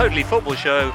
Totally 0.00 0.22
Football 0.22 0.54
Show 0.54 0.90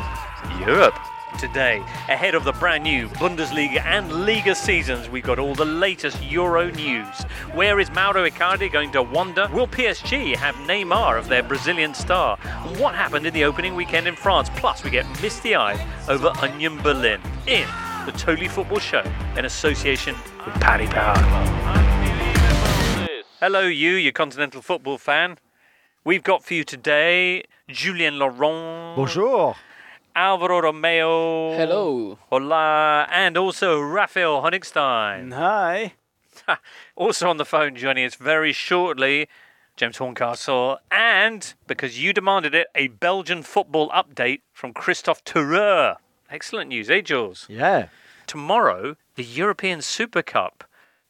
Europe. 0.65 0.95
Today, 1.37 1.77
ahead 2.09 2.33
of 2.33 2.43
the 2.43 2.53
brand 2.53 2.83
new 2.83 3.07
Bundesliga 3.07 3.85
and 3.85 4.25
Liga 4.25 4.55
seasons, 4.55 5.09
we've 5.09 5.23
got 5.23 5.37
all 5.37 5.53
the 5.53 5.63
latest 5.63 6.23
Euro 6.23 6.71
news. 6.71 7.21
Where 7.53 7.79
is 7.79 7.91
Mauro 7.91 8.27
Icardi 8.27 8.71
going 8.71 8.91
to 8.93 9.03
wander? 9.03 9.47
Will 9.53 9.67
PSG 9.67 10.35
have 10.35 10.55
Neymar 10.55 11.19
of 11.19 11.27
their 11.27 11.43
Brazilian 11.43 11.93
star? 11.93 12.37
What 12.79 12.95
happened 12.95 13.27
in 13.27 13.33
the 13.35 13.43
opening 13.43 13.75
weekend 13.75 14.07
in 14.07 14.15
France? 14.15 14.49
Plus, 14.55 14.83
we 14.83 14.89
get 14.89 15.05
misty 15.21 15.53
eyed 15.53 15.79
over 16.09 16.33
Union 16.41 16.81
Berlin 16.81 17.21
in 17.45 17.67
the 18.07 18.13
Totally 18.17 18.47
Football 18.47 18.79
Show 18.79 19.03
in 19.37 19.45
association 19.45 20.15
with 20.43 20.55
Paddy 20.55 20.87
Power. 20.87 21.15
Hello, 23.39 23.67
you, 23.67 23.91
you 23.91 24.11
continental 24.11 24.63
football 24.63 24.97
fan. 24.97 25.37
We've 26.03 26.23
got 26.23 26.43
for 26.43 26.55
you 26.55 26.63
today 26.63 27.43
Julien 27.67 28.19
Laurens. 28.19 28.95
Bonjour. 28.95 29.55
Alvaro 30.15 30.61
Romeo. 30.61 31.57
Hello. 31.57 32.17
Hola. 32.29 33.07
And 33.09 33.37
also 33.37 33.81
Raphael 33.81 34.43
Honigstein. 34.43 35.33
Hi. 35.33 35.93
also 36.95 37.27
on 37.27 37.37
the 37.37 37.45
phone 37.45 37.75
joining 37.75 38.05
us 38.05 38.15
very 38.15 38.53
shortly, 38.53 39.27
James 39.77 39.97
Horncastle. 39.97 40.77
And, 40.91 41.53
because 41.65 41.99
you 41.99 42.13
demanded 42.13 42.53
it, 42.53 42.67
a 42.75 42.87
Belgian 42.87 43.41
football 43.41 43.89
update 43.89 44.41
from 44.53 44.71
Kristof 44.73 45.23
Terreur. 45.23 45.97
Excellent 46.29 46.69
news, 46.69 46.89
eh, 46.89 47.01
Jules? 47.01 47.47
Yeah. 47.49 47.87
Tomorrow, 48.27 48.95
the 49.15 49.23
European 49.23 49.81
Super 49.81 50.21
Cup. 50.21 50.65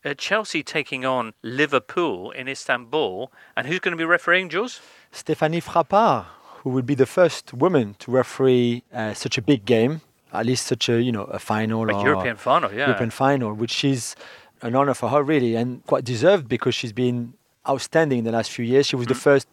Uh, 0.06 0.14
Chelsea 0.14 0.64
taking 0.64 1.04
on 1.04 1.34
Liverpool 1.42 2.32
in 2.32 2.48
Istanbul. 2.48 3.32
And 3.58 3.68
who's 3.68 3.80
going 3.80 3.92
to 3.92 3.98
be 3.98 4.06
refereeing, 4.06 4.50
Jules? 4.50 4.80
Stéphanie 5.12 5.64
Frappart, 5.64 6.26
who 6.66 6.72
will 6.72 6.82
be 6.82 6.96
the 6.96 7.06
first 7.06 7.54
woman 7.54 7.96
to 8.00 8.10
referee 8.10 8.82
uh, 8.92 9.14
such 9.14 9.38
a 9.38 9.42
big 9.42 9.66
game, 9.66 10.02
at 10.34 10.48
least 10.48 10.66
such 10.66 10.90
a 10.90 11.00
you 11.00 11.12
know 11.12 11.26
a 11.26 11.38
final 11.38 11.88
A 11.88 11.94
or 11.94 12.04
European 12.04 12.38
final, 12.38 12.74
yeah. 12.74 12.88
European 12.88 13.12
final, 13.12 13.54
which 13.54 13.86
is 13.86 14.16
an 14.64 14.76
honor 14.76 14.96
for 14.96 15.10
her 15.10 15.22
really, 15.22 15.56
and 15.56 15.86
quite 15.86 16.04
deserved 16.04 16.50
because 16.50 16.74
she's 16.74 16.92
been 16.92 17.36
outstanding 17.70 18.18
in 18.18 18.26
the 18.26 18.32
last 18.32 18.50
few 18.50 18.66
years. 18.66 18.88
She 18.88 18.96
was 18.96 19.06
the 19.06 19.14
first 19.14 19.48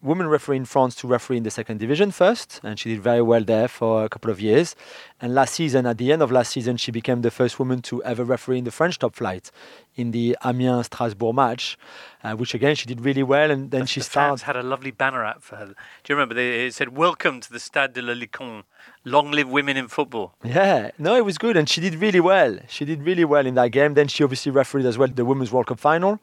woman 0.00 0.28
referee 0.28 0.56
in 0.56 0.64
France 0.64 0.94
to 0.94 1.08
referee 1.08 1.38
in 1.38 1.42
the 1.42 1.50
second 1.50 1.78
division 1.78 2.10
first, 2.12 2.60
and 2.62 2.78
she 2.78 2.88
did 2.88 3.00
very 3.02 3.20
well 3.20 3.42
there 3.42 3.66
for 3.66 4.04
a 4.04 4.08
couple 4.08 4.30
of 4.30 4.40
years. 4.40 4.76
And 5.20 5.34
last 5.34 5.54
season, 5.54 5.86
at 5.86 5.98
the 5.98 6.12
end 6.12 6.22
of 6.22 6.30
last 6.30 6.52
season, 6.52 6.76
she 6.76 6.92
became 6.92 7.22
the 7.22 7.32
first 7.32 7.58
woman 7.58 7.82
to 7.82 8.02
ever 8.04 8.22
referee 8.24 8.58
in 8.58 8.64
the 8.64 8.70
French 8.70 8.98
top 8.98 9.16
flight 9.16 9.50
in 9.96 10.12
the 10.12 10.36
Amiens 10.44 10.86
Strasbourg 10.86 11.34
match, 11.34 11.76
uh, 12.22 12.34
which 12.34 12.54
again 12.54 12.76
she 12.76 12.86
did 12.86 13.00
really 13.00 13.24
well. 13.24 13.50
And 13.50 13.72
then 13.72 13.82
The- 13.82 13.86
she 13.88 14.00
the 14.00 14.04
started. 14.04 14.44
had 14.44 14.56
a 14.56 14.62
lovely 14.62 14.92
banner 14.92 15.24
out 15.24 15.42
for 15.42 15.56
her. 15.56 15.66
Do 15.66 15.72
you 16.08 16.14
remember? 16.14 16.34
They, 16.34 16.66
it 16.66 16.74
said, 16.74 16.96
"Welcome 16.96 17.40
to 17.40 17.52
the 17.52 17.58
Stade 17.58 17.94
de 17.94 18.02
la 18.02 18.12
Licorne. 18.12 18.62
Long 19.04 19.32
live 19.32 19.48
women 19.48 19.76
in 19.76 19.88
football." 19.88 20.34
Yeah, 20.44 20.92
no, 20.98 21.16
it 21.16 21.24
was 21.24 21.38
good, 21.38 21.56
and 21.56 21.68
she 21.68 21.80
did 21.80 21.96
really 21.96 22.20
well. 22.20 22.58
She 22.68 22.84
did 22.84 23.02
really 23.02 23.24
well 23.24 23.46
in 23.46 23.54
that 23.56 23.72
game. 23.72 23.94
Then 23.94 24.06
she 24.06 24.22
obviously 24.22 24.52
refereed 24.52 24.86
as 24.86 24.96
well 24.96 25.08
the 25.08 25.24
Women's 25.24 25.50
World 25.50 25.66
Cup 25.66 25.80
final, 25.80 26.20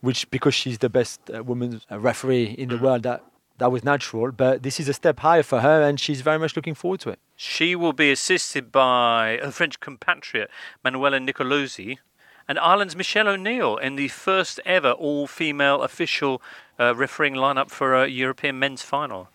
which 0.00 0.30
because 0.30 0.54
she's 0.54 0.78
the 0.78 0.88
best 0.88 1.20
uh, 1.30 1.42
women's 1.42 1.86
uh, 1.90 1.98
referee 1.98 2.54
in 2.58 2.68
the 2.68 2.78
world, 2.78 3.02
that 3.02 3.24
that 3.58 3.72
was 3.72 3.82
natural. 3.84 4.30
But 4.32 4.62
this 4.62 4.78
is 4.80 4.88
a 4.88 4.92
step 4.92 5.20
higher 5.20 5.42
for 5.42 5.60
her, 5.60 5.82
and 5.82 5.98
she's 5.98 6.20
very 6.20 6.38
much 6.38 6.54
looking 6.56 6.74
forward 6.74 7.00
to 7.00 7.10
it. 7.10 7.18
She 7.36 7.74
will 7.74 7.92
be 7.92 8.10
assisted 8.10 8.70
by 8.72 9.38
a 9.42 9.50
French 9.50 9.80
compatriot, 9.80 10.50
Manuela 10.84 11.18
Nicolosi, 11.18 11.98
and 12.46 12.58
Ireland's 12.58 12.96
Michelle 12.96 13.28
O'Neill 13.28 13.76
in 13.76 13.96
the 13.96 14.08
first 14.08 14.60
ever 14.64 14.92
all-female 14.92 15.82
official 15.82 16.40
uh, 16.78 16.94
refereeing 16.94 17.34
lineup 17.34 17.70
for 17.70 17.94
a 17.94 18.08
European 18.08 18.58
men's 18.58 18.82
final. 18.82 19.28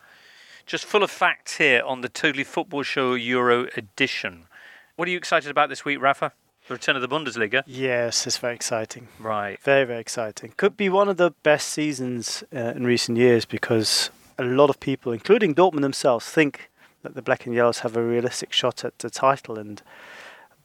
Just 0.66 0.86
full 0.86 1.04
of 1.04 1.12
facts 1.12 1.58
here 1.58 1.84
on 1.86 2.02
the 2.02 2.10
Totally 2.10 2.46
Football 2.46 2.84
Show 2.84 3.14
Euro 3.16 3.68
edition. 3.76 4.46
What 4.96 5.08
are 5.08 5.12
you 5.12 5.18
excited 5.18 5.52
about 5.52 5.70
this 5.70 5.84
week, 5.84 6.02
Rafa? 6.02 6.32
The 6.68 6.76
return 6.76 6.96
of 6.96 7.02
the 7.02 7.10
Bundesliga. 7.10 7.64
Yes, 7.66 8.26
it's 8.26 8.38
very 8.38 8.56
exciting. 8.56 9.10
Right. 9.20 9.60
Very, 9.62 9.84
very 9.84 10.00
exciting. 10.00 10.54
Could 10.56 10.78
be 10.78 10.88
one 10.88 11.10
of 11.10 11.18
the 11.18 11.32
best 11.44 11.68
seasons 11.70 12.44
uh, 12.56 12.74
in 12.76 12.86
recent 12.86 13.18
years 13.18 13.44
because 13.44 14.12
a 14.38 14.44
lot 14.44 14.70
of 14.70 14.80
people, 14.80 15.12
including 15.12 15.56
Dortmund 15.56 15.82
themselves, 15.82 16.26
think 16.26 16.70
that 17.02 17.16
the 17.16 17.22
Black 17.22 17.46
and 17.46 17.54
Yellows 17.54 17.80
have 17.80 17.98
a 17.98 18.02
realistic 18.04 18.54
shot 18.54 18.86
at 18.86 18.98
the 19.00 19.10
title. 19.10 19.60
And 19.60 19.82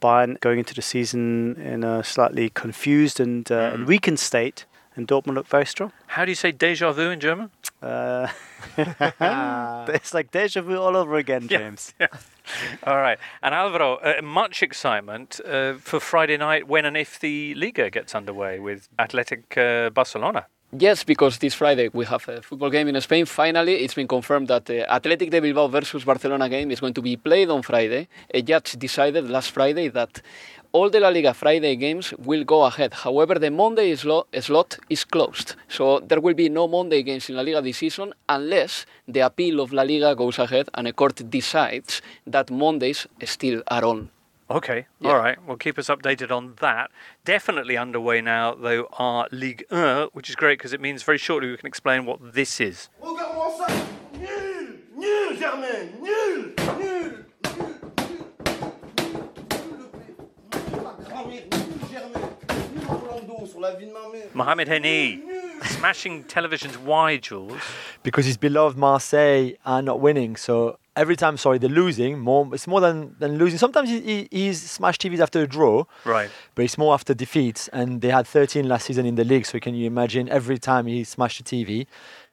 Bayern 0.00 0.38
going 0.41 0.60
into 0.60 0.75
the 0.75 0.82
season 0.82 1.56
in 1.56 1.82
a 1.82 2.04
slightly 2.04 2.50
confused 2.50 3.19
and, 3.19 3.50
uh, 3.50 3.72
and 3.75 3.87
weakened 3.87 4.20
state, 4.20 4.66
and 4.94 5.06
Dortmund 5.08 5.34
look 5.34 5.48
very 5.48 5.66
strong. 5.66 5.92
How 6.06 6.25
do 6.25 6.31
you 6.31 6.37
say 6.37 6.53
deja 6.53 6.92
vu 6.92 7.10
in 7.10 7.20
German? 7.20 7.50
Uh, 7.82 8.28
it's 8.78 10.14
like 10.14 10.31
deja 10.31 10.60
vu 10.62 10.76
all 10.76 10.97
over 10.97 11.16
again, 11.16 11.48
James. 11.48 11.94
Yeah. 11.98 12.06
James. 12.12 12.25
All 12.84 12.98
right. 12.98 13.19
And 13.42 13.54
Alvaro, 13.54 13.97
uh, 13.97 14.22
much 14.22 14.62
excitement 14.62 15.41
uh, 15.44 15.75
for 15.75 16.00
Friday 16.00 16.36
night 16.36 16.69
when 16.69 16.84
and 16.84 16.97
if 16.97 17.19
the 17.20 17.54
Liga 17.54 17.91
gets 17.91 18.14
underway 18.14 18.59
with 18.59 18.88
Athletic 18.98 19.56
uh, 19.56 19.91
Barcelona. 19.91 20.47
Yes, 20.71 21.03
because 21.03 21.39
this 21.39 21.55
Friday 21.55 21.89
we 21.95 22.05
have 22.05 22.29
a 22.29 22.43
football 22.43 22.69
game 22.69 22.89
in 22.89 23.01
Spain. 23.01 23.25
Finally, 23.25 23.77
it's 23.77 23.95
been 23.95 24.06
confirmed 24.06 24.49
that 24.49 24.67
the 24.67 24.84
Athletic 24.93 25.31
de 25.31 25.41
Bilbao 25.41 25.69
versus 25.69 26.05
Barcelona 26.05 26.47
game 26.47 26.71
is 26.71 26.79
going 26.79 26.93
to 26.93 27.01
be 27.01 27.17
played 27.17 27.49
on 27.49 27.62
Friday. 27.62 28.06
A 28.34 28.43
judge 28.43 28.73
decided 28.73 29.31
last 29.31 29.53
Friday 29.53 29.89
that 29.89 30.21
all 30.73 30.91
the 30.91 31.01
La 31.01 31.09
Liga 31.09 31.33
Friday 31.33 31.75
games 31.77 32.12
will 32.19 32.45
go 32.45 32.65
ahead. 32.65 32.93
However, 32.93 33.37
the 33.37 33.51
Monday 33.51 33.97
slot 33.97 34.79
is 34.91 35.05
closed. 35.06 35.55
So 35.69 36.01
there 36.01 36.21
will 36.21 36.34
be 36.34 36.51
no 36.51 36.69
Monday 36.69 37.03
games 37.03 37.31
in 37.31 37.37
La 37.37 37.43
Liga 37.43 37.62
this 37.62 37.79
season 37.79 38.12
unless 38.29 38.85
the 39.06 39.21
appeal 39.21 39.61
of 39.61 39.73
La 39.73 39.85
Liga 39.85 40.15
goes 40.15 40.39
ahead 40.39 40.69
and 40.75 40.87
a 40.87 40.93
court 40.93 41.31
decides 41.31 42.03
that 42.27 42.50
Mondays 42.50 43.06
still 43.25 43.62
are 43.69 43.87
on. 43.87 44.11
Okay. 44.50 44.86
Yeah. 45.00 45.10
All 45.10 45.19
right. 45.19 45.36
Well, 45.47 45.56
keep 45.59 45.78
us 45.78 45.88
updated 45.88 46.31
on 46.31 46.54
that. 46.60 46.91
Definitely 47.25 47.76
underway 47.76 48.20
now, 48.22 48.54
though, 48.54 48.88
are 48.92 49.28
Ligue 49.31 49.64
1, 49.69 50.09
which 50.14 50.31
is 50.31 50.36
great 50.36 50.59
because 50.59 50.72
it 50.72 50.81
means 50.81 51.03
very 51.03 51.19
shortly 51.19 51.50
we 51.50 51.56
can 51.59 51.66
explain 51.66 52.06
what 52.06 52.32
this 52.34 52.60
is. 52.60 52.88
Mohamed 64.34 64.69
Henni, 64.69 65.22
smashing 65.64 66.25
televisions 66.25 66.76
Why, 66.76 67.16
Jules. 67.16 67.60
because 68.03 68.25
his 68.26 68.37
beloved 68.37 68.76
Marseille 68.76 69.53
are 69.64 69.82
not 69.82 70.00
winning. 70.00 70.37
So 70.37 70.78
every 70.98 71.16
time, 71.16 71.36
sorry, 71.36 71.59
they're 71.59 71.70
losing. 71.84 72.19
More, 72.19 72.48
it's 72.53 72.66
more 72.66 72.81
than, 72.81 73.14
than 73.19 73.38
losing. 73.38 73.59
Sometimes 73.59 73.88
he, 73.88 74.00
he, 74.00 74.28
he's 74.31 74.60
smashed 74.78 75.00
TVs 75.03 75.20
after 75.20 75.41
a 75.41 75.47
draw, 75.47 75.84
Right. 76.04 76.31
but 76.54 76.64
it's 76.64 76.76
more 76.78 76.92
after 76.94 77.14
defeats. 77.14 77.69
And 77.69 78.00
they 78.03 78.10
had 78.10 78.26
13 78.26 78.69
last 78.69 78.86
season 78.86 79.06
in 79.06 79.14
the 79.14 79.25
league. 79.25 79.47
So 79.47 79.58
can 79.60 79.75
you 79.75 79.87
imagine 79.87 80.28
every 80.28 80.58
time 80.58 80.87
he 80.87 81.04
smashed 81.04 81.41
a 81.41 81.44
TV? 81.44 81.87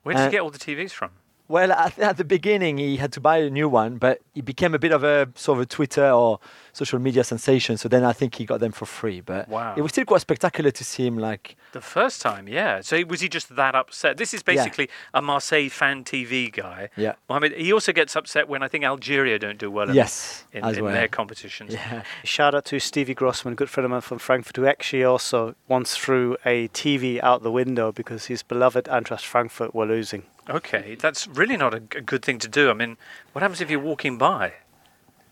Where 0.03 0.15
did 0.15 0.21
Uh, 0.21 0.25
you 0.25 0.31
get 0.31 0.41
all 0.41 0.49
the 0.51 0.59
TVs 0.59 0.91
from? 0.91 1.11
Well, 1.47 1.71
at, 1.71 1.99
at 1.99 2.17
the 2.17 2.25
beginning, 2.25 2.79
he 2.79 2.97
had 2.97 3.11
to 3.13 3.21
buy 3.21 3.37
a 3.37 3.51
new 3.51 3.69
one, 3.69 3.97
but 3.97 4.19
he 4.33 4.41
became 4.41 4.73
a 4.73 4.79
bit 4.79 4.91
of 4.91 5.03
a 5.03 5.29
sort 5.35 5.59
of 5.59 5.61
a 5.61 5.65
Twitter 5.67 6.09
or 6.09 6.39
social 6.75 6.99
media 6.99 7.23
sensation. 7.23 7.77
So 7.77 7.87
then 7.87 8.03
I 8.03 8.13
think 8.13 8.35
he 8.35 8.45
got 8.45 8.59
them 8.59 8.71
for 8.71 8.85
free. 8.85 9.21
But 9.21 9.47
Wow. 9.47 9.73
it 9.77 9.81
was 9.81 9.91
still 9.91 10.05
quite 10.05 10.21
spectacular 10.21 10.71
to 10.71 10.83
see 10.83 11.05
him 11.07 11.17
like 11.17 11.55
The 11.71 11.81
first 11.81 12.21
time, 12.21 12.47
yeah. 12.47 12.81
So 12.81 13.01
was 13.07 13.21
he 13.21 13.29
just 13.29 13.55
that 13.55 13.75
upset? 13.75 14.17
This 14.17 14.33
is 14.33 14.43
basically 14.43 14.89
a 15.13 15.21
Marseille 15.21 15.69
fan 15.69 16.03
TV 16.03 16.51
guy. 16.51 16.89
Yeah. 16.97 17.13
Mohamed, 17.29 17.53
he 17.53 17.71
also 17.73 17.91
gets 17.93 18.15
upset 18.15 18.47
when 18.49 18.61
I 18.61 18.67
think 18.67 18.83
Algeria 18.83 19.39
don't 19.39 19.57
do 19.57 19.71
well 19.71 19.89
in, 19.89 19.95
yes, 19.95 20.45
in, 20.51 20.65
in 20.65 20.83
well. 20.83 20.93
their 20.93 21.07
competitions. 21.07 21.73
Yeah. 21.73 22.03
Shout 22.23 22.53
out 22.55 22.65
to 22.65 22.79
Stevie 22.79 23.13
Grossman, 23.15 23.53
a 23.53 23.55
good 23.55 23.69
friend 23.69 23.85
of 23.85 23.91
mine 23.91 24.01
from 24.01 24.19
Frankfurt, 24.19 24.55
who 24.57 24.65
actually 24.65 25.03
also 25.03 25.55
once 25.67 25.95
threw 25.95 26.37
a 26.45 26.67
TV 26.69 27.21
out 27.23 27.43
the 27.43 27.51
window 27.51 27.91
because 27.91 28.25
his 28.25 28.43
beloved 28.43 28.85
Eintracht 28.85 29.23
Frankfurt 29.23 29.73
were 29.73 29.85
losing. 29.85 30.23
Okay, 30.49 30.95
that's 30.95 31.28
really 31.28 31.57
not 31.57 31.73
a, 31.73 31.79
good 31.79 32.23
thing 32.23 32.37
to 32.39 32.47
do. 32.47 32.69
I 32.69 32.73
mean, 32.73 32.97
what 33.33 33.41
happens 33.41 33.61
if 33.61 33.69
you're 33.71 33.79
walking 33.79 34.17
by? 34.17 34.53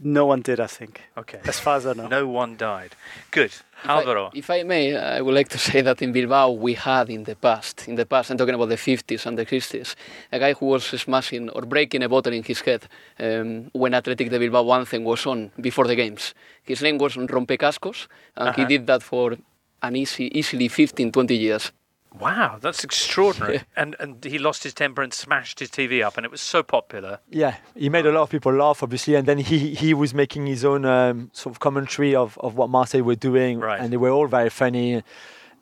No 0.04 0.26
one 0.26 0.42
did, 0.42 0.60
I 0.60 0.68
think, 0.68 1.02
Okay. 1.18 1.40
as 1.46 1.60
far 1.60 1.78
as 1.78 1.86
I 1.86 1.94
know. 1.94 2.08
No 2.08 2.28
one 2.28 2.56
died. 2.58 2.96
Good. 3.32 3.52
If 3.84 3.90
I- 3.90 4.00
Alvaro. 4.00 4.32
If 4.34 4.50
I 4.50 4.64
may, 4.64 4.96
I 4.96 5.20
would 5.22 5.34
like 5.36 5.50
to 5.50 5.58
say 5.58 5.82
that 5.82 6.02
in 6.02 6.12
Bilbao 6.14 6.52
we 6.52 6.74
had 6.74 7.10
in 7.10 7.24
the 7.24 7.36
past, 7.36 7.88
in 7.88 7.96
the 7.96 8.06
past, 8.06 8.30
I'm 8.32 8.38
talking 8.38 8.56
about 8.56 8.70
the 8.70 8.78
50s 8.78 9.26
and 9.26 9.38
the 9.38 9.46
60s, 9.46 9.96
a 10.32 10.40
guy 10.40 10.54
who 10.54 10.68
was 10.68 10.84
smashing 10.86 11.50
or 11.50 11.62
breaking 11.64 12.02
a 12.04 12.10
bottle 12.10 12.34
in 12.34 12.44
his 12.44 12.62
head 12.62 12.88
um, 13.20 13.70
when 13.74 13.94
Athletic 13.94 14.30
de 14.30 14.40
Bilbao 14.40 14.72
anthem 14.74 15.04
was 15.04 15.26
on 15.26 15.52
before 15.60 15.86
the 15.88 15.96
games. 15.96 16.34
His 16.64 16.82
name 16.82 16.98
was 16.98 17.16
Rompecascos, 17.16 18.08
and 18.38 18.56
he 18.56 18.62
Uh-huh. 18.62 18.70
did 18.70 18.88
that 18.88 19.04
for 19.04 19.36
an 19.82 19.96
easy, 19.96 20.26
easily 20.38 20.70
15, 20.70 21.12
20 21.12 21.36
years. 21.36 21.72
Wow, 22.20 22.58
that's 22.62 22.84
extraordinary. 22.84 23.62
And 23.76 23.96
and 24.00 24.24
he 24.24 24.38
lost 24.38 24.64
his 24.64 24.74
temper 24.74 25.02
and 25.02 25.14
smashed 25.14 25.60
his 25.60 25.70
TV 25.70 26.04
up, 26.06 26.16
and 26.18 26.26
it 26.26 26.32
was 26.32 26.42
so 26.42 26.62
popular. 26.64 27.20
Yeah, 27.30 27.56
he 27.76 27.90
made 27.90 28.06
a 28.06 28.12
lot 28.12 28.22
of 28.24 28.30
people 28.30 28.54
laugh, 28.54 28.84
obviously, 28.84 29.16
and 29.16 29.28
then 29.28 29.40
he 29.40 29.74
he 29.74 29.94
was 29.94 30.14
making 30.14 30.46
his 30.46 30.64
own 30.64 30.86
um, 30.86 31.30
sort 31.34 31.56
of 31.56 31.60
commentary 31.60 32.16
of, 32.16 32.38
of 32.40 32.56
what 32.56 32.70
Marseille 32.70 33.02
were 33.04 33.16
doing, 33.16 33.60
Right. 33.60 33.80
and 33.80 33.92
they 33.92 33.98
were 33.98 34.12
all 34.12 34.28
very 34.28 34.50
funny. 34.50 35.04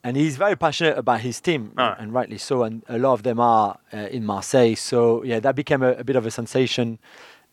And 0.04 0.18
he's 0.18 0.36
very 0.36 0.56
passionate 0.58 0.98
about 0.98 1.22
his 1.22 1.40
team, 1.40 1.74
Ah. 1.78 1.96
and 2.00 2.12
rightly 2.12 2.40
so. 2.40 2.64
And 2.64 2.82
a 2.90 2.98
lot 2.98 3.14
of 3.14 3.22
them 3.24 3.40
are 3.40 3.78
uh, 3.94 3.98
in 3.98 4.26
Marseille, 4.26 4.76
so 4.76 5.24
yeah, 5.24 5.40
that 5.40 5.56
became 5.56 5.84
a, 5.84 5.92
a 5.94 6.04
bit 6.04 6.16
of 6.16 6.26
a 6.26 6.32
sensation. 6.32 6.98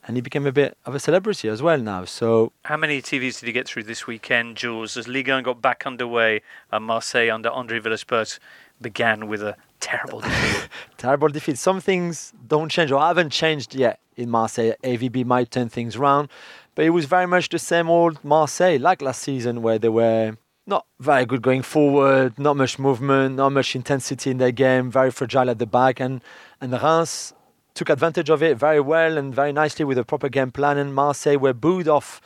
and 0.06 0.16
he 0.16 0.22
became 0.22 0.46
a 0.46 0.52
bit 0.52 0.78
of 0.86 0.94
a 0.94 0.98
celebrity 0.98 1.48
as 1.50 1.60
well 1.60 1.76
now. 1.78 2.04
So 2.06 2.52
How 2.64 2.78
many 2.78 3.02
TVs 3.02 3.40
did 3.40 3.46
he 3.48 3.52
get 3.52 3.68
through 3.68 3.82
this 3.82 4.06
weekend, 4.06 4.56
Jules, 4.56 4.96
as 4.96 5.06
Ligue 5.06 5.28
1 5.28 5.42
got 5.42 5.60
back 5.60 5.84
underway 5.86 6.40
and 6.72 6.84
Marseille 6.86 7.28
under 7.30 7.50
Andre 7.50 7.78
Villas-Boas 7.78 8.40
began 8.80 9.28
with 9.28 9.42
a 9.42 9.56
terrible 9.80 10.20
defeat? 10.20 10.68
terrible 10.96 11.28
defeat. 11.28 11.58
Some 11.58 11.80
things 11.80 12.32
don't 12.46 12.70
change 12.70 12.90
or 12.90 13.00
haven't 13.00 13.30
changed 13.30 13.74
yet 13.74 14.00
in 14.16 14.30
Marseille. 14.30 14.72
AVB 14.82 15.24
might 15.24 15.50
turn 15.50 15.68
things 15.68 15.96
around, 15.96 16.28
but 16.74 16.84
it 16.84 16.90
was 16.90 17.06
very 17.06 17.26
much 17.26 17.48
the 17.48 17.58
same 17.58 17.88
old 17.88 18.22
Marseille, 18.24 18.78
like 18.78 19.02
last 19.02 19.22
season, 19.22 19.62
where 19.62 19.78
they 19.78 19.88
were 19.88 20.36
not 20.66 20.86
very 21.00 21.24
good 21.24 21.42
going 21.42 21.62
forward, 21.62 22.38
not 22.38 22.56
much 22.56 22.78
movement, 22.78 23.36
not 23.36 23.50
much 23.50 23.74
intensity 23.74 24.30
in 24.30 24.38
their 24.38 24.52
game, 24.52 24.90
very 24.90 25.10
fragile 25.10 25.48
at 25.48 25.58
the 25.58 25.66
back, 25.66 25.98
and 25.98 26.22
and 26.60 26.72
Reims 26.72 27.32
took 27.74 27.88
advantage 27.88 28.28
of 28.28 28.42
it 28.42 28.58
very 28.58 28.80
well 28.80 29.16
and 29.16 29.32
very 29.32 29.52
nicely 29.52 29.84
with 29.84 29.96
a 29.96 30.04
proper 30.04 30.28
game 30.28 30.50
plan. 30.50 30.76
And 30.76 30.92
Marseille 30.92 31.36
were 31.38 31.54
booed 31.54 31.86
off 31.86 32.20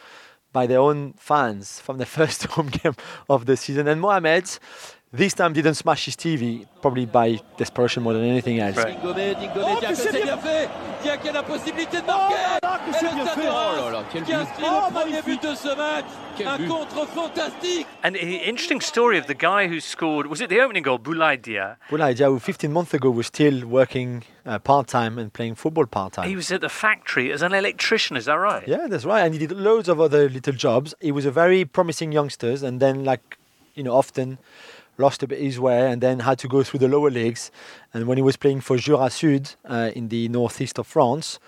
by 0.52 0.66
their 0.66 0.80
own 0.80 1.12
fans 1.18 1.78
from 1.80 1.98
the 1.98 2.06
first 2.16 2.44
home 2.44 2.68
game 2.68 2.96
of 3.28 3.46
the 3.46 3.56
season. 3.56 3.86
And 3.86 4.00
Mohamed 4.00 4.58
this 5.12 5.34
time 5.34 5.52
didn't 5.52 5.74
smash 5.74 6.06
his 6.06 6.16
TV, 6.16 6.66
probably 6.80 7.06
by 7.06 7.38
desperation 7.56 8.02
more 8.02 8.14
than 8.14 8.24
anything 8.24 8.58
else. 8.60 8.76
Right. 8.76 8.96
Dingonet, 9.00 9.34
Dingonet, 9.34 9.76
tiens 9.80 9.90
que 9.90 9.94
c'est 9.96 10.22
bien 10.22 10.36
fait 10.38 10.68
Tiens 11.02 11.16
qu'il 11.18 11.32
la 11.32 11.42
possibilité 11.42 12.00
de 12.00 12.06
marquer 12.06 12.34
que 12.86 12.92
c'est 12.98 13.14
bien 13.14 13.26
fait. 13.26 13.48
Oh 13.48 13.76
là 13.76 13.90
là, 13.90 14.04
quel 14.12 14.22
qui 14.22 14.32
but. 14.32 14.40
inscrit 14.40 14.64
Oh, 14.66 14.86
le 14.88 14.92
premier 14.92 15.12
magnifique. 15.12 15.40
but 15.42 15.50
de 15.50 15.54
ce 15.56 15.76
match 15.76 16.04
Quel 16.36 16.46
Un 16.48 16.58
but. 16.58 16.68
contre 16.68 17.06
fantastique 17.08 17.86
And 18.04 18.12
the 18.14 18.48
interesting 18.48 18.80
story 18.80 19.18
of 19.18 19.26
the 19.26 19.34
guy 19.34 19.66
who 19.68 19.80
scored, 19.80 20.26
was 20.28 20.40
it 20.40 20.48
the 20.48 20.60
opening 20.60 20.82
goal, 20.84 20.98
Boulaye 20.98 21.36
Dia? 21.40 21.76
Boulaïdia, 21.90 22.26
who 22.28 22.38
15 22.38 22.72
months 22.72 22.94
ago 22.94 23.10
was 23.10 23.26
still 23.26 23.64
working 23.66 24.22
uh, 24.46 24.58
part 24.60 24.86
time 24.88 25.18
and 25.18 25.32
playing 25.32 25.56
football 25.56 25.86
part 25.86 26.12
time. 26.14 26.28
He 26.28 26.36
was 26.36 26.50
at 26.52 26.60
the 26.60 26.68
factory 26.68 27.32
as 27.32 27.42
an 27.42 27.52
electrician, 27.52 28.16
is 28.16 28.24
that 28.26 28.38
right? 28.38 28.66
Yeah, 28.66 28.86
that's 28.88 29.04
right. 29.04 29.20
And 29.24 29.34
he 29.34 29.38
did 29.46 29.52
loads 29.52 29.88
of 29.88 30.00
other 30.00 30.28
little 30.28 30.54
jobs. 30.54 30.94
He 31.00 31.12
was 31.12 31.26
a 31.26 31.30
very 31.32 31.64
promising 31.64 32.12
youngster, 32.12 32.54
and 32.64 32.80
then, 32.80 33.04
like, 33.04 33.38
you 33.74 33.82
know, 33.82 33.92
often 33.94 34.38
lost 34.98 35.22
a 35.22 35.26
bit 35.26 35.40
his 35.40 35.58
way 35.58 35.90
and 35.90 36.00
then 36.00 36.20
had 36.20 36.38
to 36.38 36.48
go 36.48 36.62
through 36.62 36.80
the 36.80 36.88
lower 36.88 37.10
leagues. 37.10 37.50
And 37.92 38.06
when 38.06 38.18
he 38.18 38.22
was 38.22 38.36
playing 38.36 38.60
for 38.60 38.76
Jura 38.76 39.10
Sud 39.10 39.54
uh, 39.64 39.90
in 39.94 40.08
the 40.08 40.28
northeast 40.28 40.78
of 40.78 40.86
France, 40.86 41.38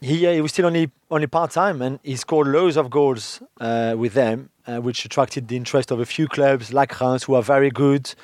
he, 0.00 0.26
uh, 0.26 0.32
he 0.32 0.40
was 0.40 0.52
still 0.52 0.66
only 0.66 0.90
only 1.10 1.26
part 1.26 1.50
time, 1.50 1.82
and 1.82 1.98
he 2.02 2.16
scored 2.16 2.46
loads 2.46 2.76
of 2.76 2.88
goals 2.88 3.42
uh, 3.60 3.94
with 3.98 4.14
them, 4.14 4.48
uh, 4.66 4.78
which 4.78 5.04
attracted 5.04 5.48
the 5.48 5.56
interest 5.56 5.90
of 5.90 6.00
a 6.00 6.06
few 6.06 6.26
clubs 6.28 6.72
like 6.72 6.98
Reims, 7.00 7.24
who 7.24 7.34
are 7.34 7.42
very 7.42 7.70
good 7.70 8.14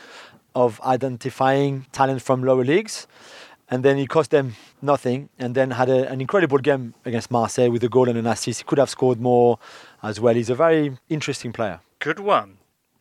of 0.54 0.80
identifying 0.82 1.86
talent 1.92 2.22
from 2.22 2.42
lower 2.42 2.64
leagues. 2.64 3.06
And 3.68 3.84
then 3.84 3.98
he 3.98 4.06
cost 4.06 4.30
them 4.30 4.54
nothing, 4.80 5.28
and 5.38 5.54
then 5.54 5.72
had 5.72 5.88
a, 5.88 6.08
an 6.08 6.20
incredible 6.20 6.58
game 6.58 6.94
against 7.04 7.30
Marseille 7.30 7.68
with 7.68 7.82
a 7.82 7.88
goal 7.88 8.08
and 8.08 8.16
an 8.16 8.26
assist. 8.26 8.60
He 8.60 8.64
could 8.64 8.78
have 8.78 8.88
scored 8.88 9.20
more 9.20 9.58
as 10.02 10.20
well. 10.20 10.34
He's 10.34 10.50
a 10.50 10.54
very 10.54 10.96
interesting 11.08 11.52
player. 11.52 11.80
Good 11.98 12.20
one. 12.20 12.58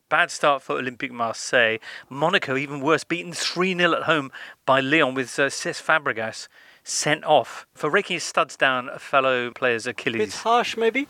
Bad 0.07 0.30
start 0.30 0.62
for 0.62 0.80
Olympique 0.80 1.10
Marseille. 1.12 1.80
Monaco, 2.10 2.56
even 2.56 2.80
worse, 2.80 3.04
beaten 3.04 3.34
3 3.34 3.75
0 3.75 3.94
at 3.94 4.04
home 4.04 4.31
by 4.63 4.80
Lyon 4.80 5.16
with 5.16 5.38
uh, 5.40 5.48
Cesc 5.48 5.81
Fabregas 5.81 6.48
sent 6.84 7.24
off 7.24 7.66
for 7.74 7.90
raking 7.90 8.16
his 8.16 8.24
studs 8.24 8.56
down 8.56 8.88
a 8.90 9.00
fellow 9.00 9.50
player's 9.50 9.86
Bit 9.86 10.00
Achilles. 10.00 10.36
harsh, 10.38 10.78
maybe. 10.78 11.07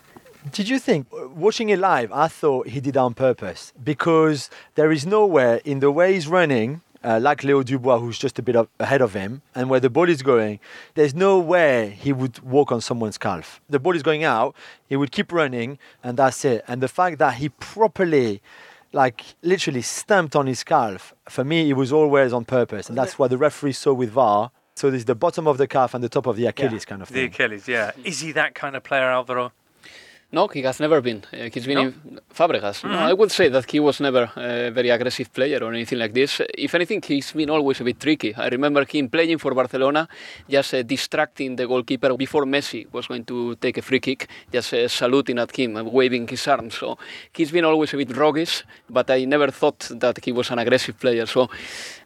Did 0.50 0.70
you 0.70 0.78
think, 0.78 1.08
watching 1.12 1.68
it 1.68 1.78
live, 1.78 2.10
I 2.10 2.28
thought 2.28 2.68
he 2.68 2.80
did 2.80 2.96
it 2.96 2.98
on 2.98 3.12
purpose 3.12 3.74
because 3.84 4.48
there 4.76 4.90
is 4.90 5.04
nowhere 5.04 5.60
in 5.64 5.80
the 5.80 5.90
way 5.90 6.14
he's 6.14 6.26
running, 6.26 6.80
uh, 7.04 7.18
like 7.20 7.44
Leo 7.44 7.62
Dubois, 7.62 7.98
who's 7.98 8.18
just 8.18 8.38
a 8.38 8.42
bit 8.42 8.56
up 8.56 8.70
ahead 8.80 9.02
of 9.02 9.12
him, 9.12 9.42
and 9.54 9.68
where 9.68 9.80
the 9.80 9.90
ball 9.90 10.08
is 10.08 10.22
going, 10.22 10.58
there's 10.94 11.14
no 11.14 11.38
way 11.38 11.98
he 12.00 12.14
would 12.14 12.38
walk 12.38 12.72
on 12.72 12.80
someone's 12.80 13.18
calf. 13.18 13.60
The 13.68 13.78
ball 13.78 13.94
is 13.94 14.02
going 14.02 14.24
out, 14.24 14.56
he 14.88 14.96
would 14.96 15.10
keep 15.12 15.32
running, 15.32 15.78
and 16.02 16.16
that's 16.16 16.44
it. 16.46 16.64
And 16.66 16.80
the 16.80 16.88
fact 16.88 17.18
that 17.18 17.34
he 17.34 17.50
properly, 17.50 18.40
like 18.96 19.36
literally 19.42 19.82
stamped 19.82 20.34
on 20.34 20.46
his 20.46 20.64
calf, 20.64 21.14
for 21.28 21.44
me, 21.44 21.70
it 21.70 21.74
was 21.74 21.92
always 21.92 22.32
on 22.32 22.44
purpose. 22.44 22.88
And 22.88 22.98
that's 22.98 23.18
what 23.18 23.30
the 23.30 23.36
referee 23.36 23.72
saw 23.72 23.92
with 23.92 24.10
VAR. 24.10 24.50
So 24.74 24.90
there's 24.90 25.04
the 25.04 25.14
bottom 25.14 25.46
of 25.46 25.58
the 25.58 25.68
calf 25.68 25.94
and 25.94 26.02
the 26.02 26.08
top 26.08 26.26
of 26.26 26.36
the 26.36 26.46
Achilles 26.46 26.84
kind 26.84 27.02
of 27.02 27.08
thing. 27.08 27.30
The. 27.30 27.44
Achilles, 27.44 27.68
yeah. 27.68 27.92
Is 28.04 28.20
he 28.20 28.32
that 28.32 28.54
kind 28.54 28.74
of 28.74 28.82
player, 28.82 29.04
Alvaro? 29.04 29.52
No, 30.36 30.48
he 30.54 30.60
has 30.68 30.78
never 30.80 31.00
been. 31.08 31.20
Uh, 31.32 31.48
he's 31.54 31.66
been 31.70 31.78
No? 31.82 31.86
in 31.88 32.20
Fabregas. 32.38 32.78
No, 32.84 32.98
I 33.10 33.14
would 33.20 33.32
say 33.38 33.46
that 33.48 33.66
he 33.72 33.80
was 33.88 33.96
never 34.06 34.24
a 34.36 34.70
very 34.78 34.90
aggressive 34.96 35.28
player 35.32 35.58
or 35.64 35.70
anything 35.78 35.98
like 36.04 36.12
this. 36.20 36.30
If 36.66 36.74
anything, 36.78 37.00
he's 37.10 37.32
been 37.32 37.50
always 37.56 37.80
a 37.80 37.84
bit 37.84 37.98
tricky. 37.98 38.34
I 38.44 38.48
remember 38.56 38.82
him 38.94 39.08
playing 39.08 39.38
for 39.38 39.54
Barcelona, 39.60 40.02
just 40.56 40.74
uh, 40.74 40.82
distracting 40.94 41.56
the 41.56 41.66
goalkeeper 41.66 42.10
before 42.24 42.44
Messi 42.44 42.80
was 42.92 43.06
going 43.06 43.24
to 43.32 43.54
take 43.64 43.78
a 43.78 43.82
free 43.88 44.00
kick, 44.00 44.28
just 44.52 44.74
uh, 44.74 44.86
saluting 44.88 45.38
at 45.38 45.50
him 45.58 45.70
and 45.78 45.90
waving 45.90 46.28
his 46.28 46.46
arms. 46.48 46.74
So 46.80 46.98
he's 47.32 47.50
been 47.50 47.64
always 47.64 47.94
a 47.94 47.96
bit 47.96 48.14
roguish, 48.14 48.62
but 48.90 49.10
I 49.10 49.24
never 49.24 49.50
thought 49.50 49.80
that 50.04 50.22
he 50.22 50.32
was 50.32 50.50
an 50.50 50.58
aggressive 50.58 50.96
player. 51.00 51.24
So 51.26 51.48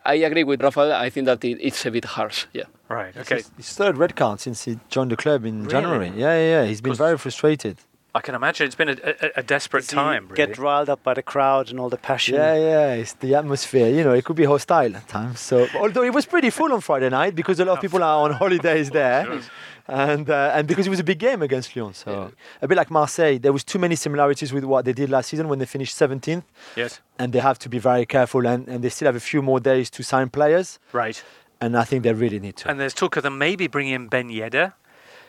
I 0.05 0.15
agree 0.29 0.45
with 0.45 0.63
Rafael. 0.63 0.93
I 0.93 1.11
think 1.11 1.27
that 1.27 1.45
it, 1.45 1.59
it's 1.61 1.85
a 1.85 1.91
bit 1.91 2.05
harsh. 2.05 2.47
Yeah. 2.53 2.65
Right, 2.89 3.17
okay. 3.17 3.37
his, 3.37 3.51
his 3.57 3.73
third 3.79 3.97
red 3.99 4.15
card 4.15 4.39
since 4.41 4.65
he 4.67 4.79
joined 4.89 5.11
the 5.11 5.17
club 5.17 5.45
in 5.45 5.57
Really? 5.65 5.71
January. 5.73 6.09
Yeah, 6.17 6.35
yeah, 6.39 6.49
yeah. 6.55 6.65
He's 6.67 6.81
been 6.81 6.95
very 6.95 7.19
frustrated. 7.19 7.77
I 8.15 8.21
can 8.21 8.35
imagine 8.35 8.67
it's 8.67 8.75
been 8.75 8.89
a, 8.89 8.97
a, 9.05 9.31
a 9.37 9.43
desperate 9.43 9.83
Does 9.83 9.91
he 9.91 9.97
time, 9.97 10.25
really. 10.25 10.37
Get 10.37 10.59
riled 10.59 10.89
up 10.89 11.03
by 11.03 11.15
the 11.15 11.23
crowd 11.23 11.71
and 11.71 11.79
all 11.79 11.89
the 11.89 11.97
passion. 11.97 12.35
Yeah, 12.35 12.57
yeah. 12.57 12.93
It's 12.95 13.13
the 13.15 13.35
atmosphere. 13.37 13.89
You 13.89 14.03
know, 14.03 14.13
it 14.13 14.25
could 14.25 14.37
be 14.37 14.45
hostile 14.45 14.97
at 14.97 15.07
times. 15.07 15.39
So, 15.41 15.69
although 15.79 16.03
it 16.03 16.13
was 16.13 16.27
pretty 16.27 16.51
full 16.51 16.73
on 16.73 16.81
Friday 16.81 17.09
night 17.09 17.35
because 17.37 17.61
a 17.61 17.65
lot 17.65 17.75
of 17.75 17.81
people 17.81 18.03
are 18.03 18.25
on 18.25 18.33
holidays 18.33 18.91
there, 19.01 19.41
and 19.87 20.29
uh, 20.29 20.53
and 20.55 20.67
because 20.67 20.87
it 20.87 20.91
was 20.91 21.01
a 21.01 21.05
big 21.05 21.19
game 21.19 21.43
against 21.43 21.75
Lyon. 21.77 21.95
So 21.95 22.33
a 22.63 22.69
bit 22.69 22.77
like 22.77 22.91
Marseille, 22.91 23.39
there 23.39 23.53
was 23.53 23.65
too 23.65 23.79
many 23.79 23.97
similarities 23.97 24.53
with 24.53 24.65
what 24.65 24.85
they 24.85 24.93
did 24.93 25.11
last 25.11 25.29
season 25.29 25.49
when 25.49 25.59
they 25.59 25.67
finished 25.67 25.97
17th, 25.97 26.43
Yes, 26.77 27.01
and 27.19 27.33
they 27.33 27.41
have 27.41 27.59
to 27.61 27.69
be 27.69 27.79
very 27.79 28.07
careful. 28.07 28.47
And, 28.47 28.67
and 28.69 28.83
they 28.83 28.89
still 28.89 29.07
have 29.07 29.17
a 29.17 29.21
few 29.21 29.43
more 29.43 29.61
days 29.61 29.91
to 29.91 30.03
sign 30.03 30.31
players, 30.31 30.79
right. 30.93 31.23
and 31.61 31.77
I 31.77 31.85
think 31.85 32.03
they 32.03 32.13
really 32.13 32.41
need 32.41 32.57
to. 32.57 32.71
And 32.71 32.81
there's 32.81 32.95
talk 32.95 33.17
of 33.17 33.23
them 33.23 33.39
maybe 33.39 33.67
bringing 33.67 33.95
in 33.95 34.09
Ben 34.09 34.31
Yedder. 34.31 34.75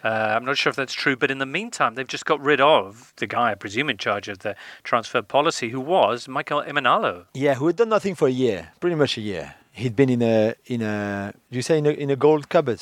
Uh, 0.03 0.33
I'm 0.36 0.45
not 0.45 0.57
sure 0.57 0.69
if 0.69 0.75
that's 0.75 0.94
true, 0.94 1.15
but 1.15 1.30
in 1.31 1.38
the 1.38 1.45
meantime, 1.45 1.95
they've 1.95 2.07
just 2.07 2.25
got 2.25 2.42
rid 2.42 2.59
of 2.59 3.13
the 3.18 3.27
guy, 3.27 3.51
I 3.51 3.56
presume, 3.56 3.89
in 3.89 3.98
charge 3.98 4.27
of 4.27 4.39
the 4.39 4.56
transfer 4.83 5.21
policy, 5.21 5.69
who 5.69 5.80
was 5.80 6.27
Michael 6.27 6.63
Emenalo. 6.63 7.25
Yeah, 7.33 7.56
who 7.56 7.68
had 7.68 7.75
done 7.75 7.89
nothing 7.89 8.15
for 8.15 8.27
a 8.27 8.31
year, 8.31 8.69
pretty 8.80 8.95
much 8.95 9.18
a 9.18 9.21
year. 9.21 9.56
He'd 9.74 9.95
been 9.95 10.09
in 10.09 10.21
a 10.21 10.53
in 10.65 10.81
a 10.81 11.33
you 11.50 11.62
say 11.62 11.77
in 11.77 11.86
a, 11.86 11.92
in 11.92 12.09
a 12.09 12.15
gold 12.15 12.50
cupboard? 12.50 12.81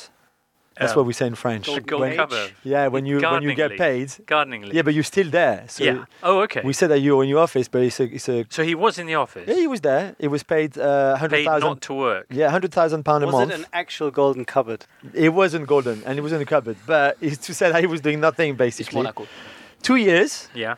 That's 0.80 0.92
Um, 0.92 0.96
what 0.98 1.06
we 1.06 1.12
say 1.12 1.26
in 1.26 1.34
French. 1.34 1.66
Gold 1.66 2.00
When- 2.00 2.16
cupboard. 2.16 2.52
Yeah, 2.64 2.86
when 2.88 3.04
you 3.04 3.20
when 3.20 3.42
you 3.42 3.54
get 3.54 3.70
league. 3.72 3.78
paid. 3.78 4.08
Gardening 4.26 4.62
league. 4.62 4.74
Yeah, 4.74 4.82
but 4.86 4.94
you're 4.94 5.04
still 5.14 5.28
there. 5.30 5.64
So 5.68 5.84
yeah. 5.84 6.04
Oh, 6.22 6.40
okay. 6.46 6.62
we 6.64 6.72
said 6.72 6.88
that 6.92 7.00
you're 7.00 7.22
in 7.22 7.28
your 7.28 7.42
office, 7.42 7.68
but 7.68 7.82
it's 7.82 8.00
a 8.00 8.04
it's 8.04 8.28
a 8.30 8.46
so 8.48 8.62
he 8.64 8.74
was 8.74 8.98
in 8.98 9.06
the 9.06 9.14
office. 9.24 9.46
yeah. 9.46 9.56
He 9.64 9.66
was 9.74 9.82
there. 9.82 10.16
He 10.18 10.26
was 10.36 10.42
paid 10.42 10.70
uh, 10.78 11.16
hundred 11.22 11.36
paid 11.44 11.44
not 11.68 11.80
to 11.82 11.92
work. 11.94 12.26
Yeah, 12.30 12.48
hundred 12.50 12.72
thousand 12.72 13.04
pound 13.04 13.22
a 13.24 13.26
Was 13.26 13.34
month. 13.34 13.50
Was 13.50 13.60
it 13.60 13.64
an 13.64 13.70
actual 13.74 14.10
golden 14.10 14.44
cupboard? 14.46 14.86
It 15.12 15.30
wasn't 15.34 15.66
golden, 15.66 16.02
and 16.06 16.18
it 16.18 16.22
was 16.22 16.32
in 16.32 16.40
a 16.40 16.46
cupboard. 16.54 16.76
But 16.86 17.18
it's 17.20 17.36
to 17.46 17.52
say 17.54 17.70
that 17.70 17.80
he 17.80 17.86
was 17.86 18.00
doing 18.00 18.18
nothing 18.20 18.56
basically. 18.56 19.06
Two 19.82 19.96
years, 19.96 20.48
Yeah. 20.54 20.74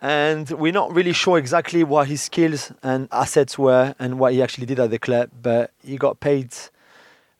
and 0.00 0.50
we're 0.50 0.72
not 0.72 0.92
really 0.94 1.12
sure 1.12 1.38
exactly 1.38 1.82
what 1.84 2.08
his 2.08 2.22
skills 2.22 2.72
and 2.82 3.08
assets 3.10 3.58
were 3.58 3.94
and 3.98 4.18
what 4.18 4.32
he 4.32 4.42
actually 4.42 4.66
did 4.66 4.78
at 4.80 4.90
the 4.90 4.98
club. 4.98 5.30
But 5.42 5.70
he 5.84 5.96
got 5.96 6.20
paid 6.20 6.50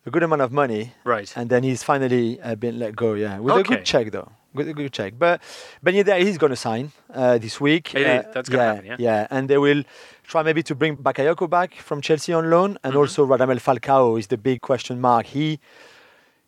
a 0.06 0.10
good 0.10 0.22
amount 0.22 0.42
of 0.42 0.52
money, 0.52 0.92
Right. 1.04 1.32
and 1.36 1.48
then 1.50 1.62
he's 1.62 1.82
finally 1.82 2.40
uh, 2.42 2.54
been 2.54 2.78
let 2.78 2.94
go. 2.96 3.14
Yeah, 3.14 3.38
with 3.38 3.56
a 3.56 3.62
good 3.62 3.84
check 3.84 4.10
though. 4.10 4.30
With 4.52 4.68
a 4.68 4.72
good 4.74 4.92
check, 4.92 5.14
but 5.18 5.40
Ben 5.82 5.94
Yedder 5.94 6.18
he's 6.20 6.38
going 6.38 6.50
to 6.50 6.56
sign 6.56 6.92
uh, 7.12 7.38
this 7.38 7.60
week. 7.60 7.92
It 7.94 8.06
Uh. 8.06 8.30
That's 8.32 8.48
gonna 8.48 8.62
yeah, 8.64 8.74
happen, 8.74 8.96
yeah. 9.02 9.26
and 9.30 9.48
they 9.50 9.58
will 9.58 9.82
try 10.22 10.42
maybe 10.44 10.62
to 10.62 10.74
bring 10.76 10.96
Bakayoko 10.96 11.50
back 11.50 11.74
from 11.74 12.00
Chelsea 12.00 12.32
on 12.32 12.48
loan, 12.50 12.78
and 12.84 12.94
Mhm. 12.94 12.98
also 13.00 13.26
Radamel 13.26 13.58
Falcao 13.60 14.16
is 14.18 14.26
the 14.28 14.38
big 14.38 14.60
question 14.60 15.00
mark. 15.00 15.26
He 15.26 15.58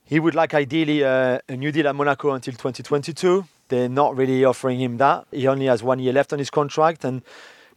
he 0.04 0.20
would 0.20 0.36
like 0.36 0.54
ideally 0.54 1.02
uh, 1.02 1.40
a 1.48 1.56
new 1.56 1.72
deal 1.72 1.88
at 1.88 1.94
Monaco 1.96 2.30
until 2.30 2.54
2022. 2.54 3.44
They're 3.68 3.88
not 3.88 4.16
really 4.16 4.44
offering 4.44 4.78
him 4.78 4.98
that. 4.98 5.26
He 5.32 5.48
only 5.48 5.66
has 5.66 5.82
one 5.82 5.98
year 5.98 6.12
left 6.12 6.32
on 6.32 6.38
his 6.38 6.50
contract, 6.50 7.04
and 7.04 7.22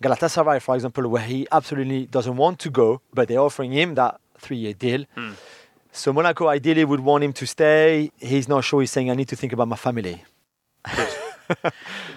Galatasaray, 0.03 0.61
for 0.61 0.75
example, 0.75 1.07
where 1.09 1.23
he 1.23 1.47
absolutely 1.51 2.05
doesn't 2.05 2.37
want 2.37 2.59
to 2.59 2.69
go, 2.69 3.01
but 3.13 3.27
they're 3.27 3.39
offering 3.39 3.71
him 3.71 3.95
that 3.95 4.19
three-year 4.37 4.73
deal. 4.73 5.05
Hmm. 5.15 5.31
So 5.91 6.13
Monaco 6.13 6.47
ideally 6.47 6.85
would 6.85 6.99
want 6.99 7.23
him 7.23 7.33
to 7.33 7.45
stay. 7.47 8.11
He's 8.17 8.47
not 8.47 8.63
sure. 8.63 8.81
He's 8.81 8.91
saying, 8.91 9.09
"I 9.09 9.15
need 9.15 9.27
to 9.29 9.35
think 9.35 9.53
about 9.53 9.67
my 9.67 9.75
family." 9.75 10.23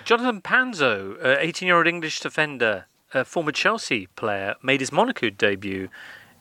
Jonathan 0.05 0.41
Panzo, 0.43 1.17
18 1.41 1.67
year 1.67 1.77
old 1.77 1.87
English 1.87 2.21
defender, 2.21 2.87
a 3.15 3.25
former 3.25 3.53
Chelsea 3.53 4.07
player, 4.17 4.55
made 4.63 4.81
his 4.81 4.93
Monaco 4.93 5.31
debut 5.31 5.89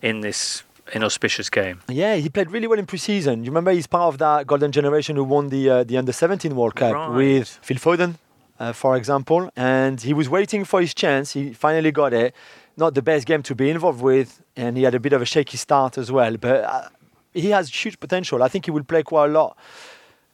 in 0.01 0.21
this 0.21 0.63
inauspicious 0.93 1.49
game. 1.49 1.79
Yeah, 1.87 2.15
he 2.15 2.27
played 2.27 2.51
really 2.51 2.67
well 2.67 2.79
in 2.79 2.85
pre-season. 2.85 3.43
You 3.43 3.51
remember 3.51 3.71
he's 3.71 3.87
part 3.87 4.13
of 4.13 4.17
that 4.17 4.45
golden 4.47 4.71
generation 4.71 5.15
who 5.15 5.23
won 5.23 5.49
the 5.49 5.69
uh, 5.69 5.83
the 5.83 5.97
under 5.97 6.11
17 6.11 6.53
World 6.55 6.75
Cup 6.75 6.93
Right. 6.93 7.09
with 7.15 7.47
Phil 7.61 7.77
Foden, 7.77 8.15
uh, 8.59 8.73
for 8.73 8.97
example. 8.97 9.49
And 9.55 10.01
he 10.01 10.13
was 10.13 10.27
waiting 10.27 10.65
for 10.65 10.81
his 10.81 10.93
chance. 10.93 11.31
He 11.31 11.53
finally 11.53 11.91
got 11.91 12.13
it. 12.13 12.35
Not 12.77 12.93
the 12.95 13.01
best 13.01 13.25
game 13.25 13.43
to 13.43 13.55
be 13.55 13.69
involved 13.69 14.01
with, 14.01 14.41
and 14.55 14.75
he 14.75 14.83
had 14.83 14.95
a 14.95 14.99
bit 14.99 15.13
of 15.13 15.21
a 15.21 15.25
shaky 15.25 15.57
start 15.57 15.97
as 15.97 16.11
well. 16.11 16.35
But 16.37 16.63
uh, 16.63 16.87
he 17.33 17.49
has 17.51 17.69
huge 17.69 17.99
potential. 17.99 18.43
I 18.43 18.47
think 18.47 18.65
he 18.65 18.71
will 18.71 18.83
play 18.83 19.03
quite 19.03 19.25
a 19.29 19.31
lot 19.31 19.57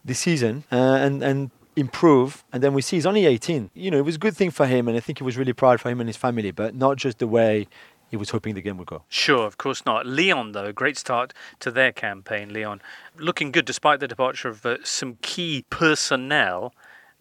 this 0.05 0.19
season 0.19 0.63
uh, 0.71 0.75
and 0.75 1.21
and 1.23 1.51
improve. 1.75 2.43
And 2.51 2.63
then 2.63 2.73
we 2.73 2.81
see 2.81 2.95
he's 2.97 3.05
only 3.05 3.25
18. 3.25 3.69
You 3.75 3.91
know, 3.91 3.97
it 3.99 4.05
was 4.05 4.15
a 4.15 4.19
good 4.19 4.35
thing 4.35 4.51
for 4.51 4.65
him, 4.65 4.87
and 4.87 4.97
I 4.97 4.99
think 4.99 5.21
it 5.21 5.23
was 5.23 5.37
really 5.37 5.53
proud 5.53 5.79
for 5.79 5.89
him 5.89 5.99
and 5.99 6.09
his 6.09 6.17
family, 6.17 6.51
but 6.51 6.73
not 6.75 6.97
just 6.97 7.19
the 7.19 7.27
way 7.27 7.67
he 8.09 8.15
was 8.17 8.29
hoping 8.29 8.55
the 8.55 8.61
game 8.61 8.77
would 8.77 8.87
go. 8.87 9.03
Sure, 9.09 9.45
of 9.45 9.57
course 9.57 9.85
not. 9.85 10.05
Leon, 10.05 10.53
though, 10.53 10.71
great 10.71 10.97
start 10.97 11.33
to 11.59 11.69
their 11.69 11.91
campaign. 11.91 12.53
Leon 12.53 12.81
looking 13.17 13.51
good 13.51 13.65
despite 13.65 13.99
the 13.99 14.07
departure 14.07 14.47
of 14.49 14.65
uh, 14.65 14.77
some 14.83 15.17
key 15.21 15.65
personnel. 15.69 16.73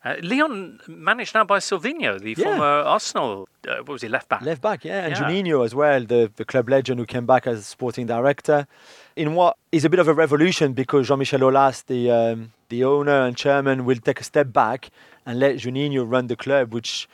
Uh, 0.05 0.15
Leon 0.23 0.79
managed 0.87 1.35
now 1.35 1.43
by 1.43 1.59
Sylvinho, 1.59 2.21
the 2.21 2.35
Yeah. 2.39 2.45
former 2.45 2.65
Arsenal, 2.65 3.49
uh, 3.69 3.77
what 3.79 3.89
was 3.89 4.03
he, 4.03 4.09
left 4.09 4.29
back? 4.29 4.43
Left 4.43 4.63
back, 4.63 4.85
yeah, 4.85 5.05
and 5.07 5.13
Yeah. 5.17 5.23
Juninho 5.25 5.65
as 5.65 5.75
well, 5.75 6.05
the, 6.05 6.31
the 6.37 6.45
club 6.45 6.69
legend 6.69 7.01
who 7.01 7.07
came 7.07 7.27
back 7.27 7.47
as 7.49 7.67
sporting 7.67 8.07
director. 8.07 8.69
In 9.17 9.35
what 9.35 9.57
is 9.73 9.85
a 9.85 9.89
bit 9.89 9.99
of 9.99 10.09
a 10.09 10.15
revolution 10.15 10.75
because 10.75 11.09
Jean-Michel 11.09 11.41
Aulas, 11.41 11.85
the 11.87 12.11
um, 12.11 12.53
the 12.69 12.85
owner 12.85 13.23
and 13.27 13.35
chairman, 13.35 13.87
will 13.87 13.97
take 13.97 14.21
a 14.21 14.25
step 14.25 14.53
back 14.53 14.91
and 15.25 15.41
let 15.41 15.57
Juninho 15.57 16.05
run 16.07 16.27
the 16.27 16.37
club, 16.37 16.75
which 16.75 17.09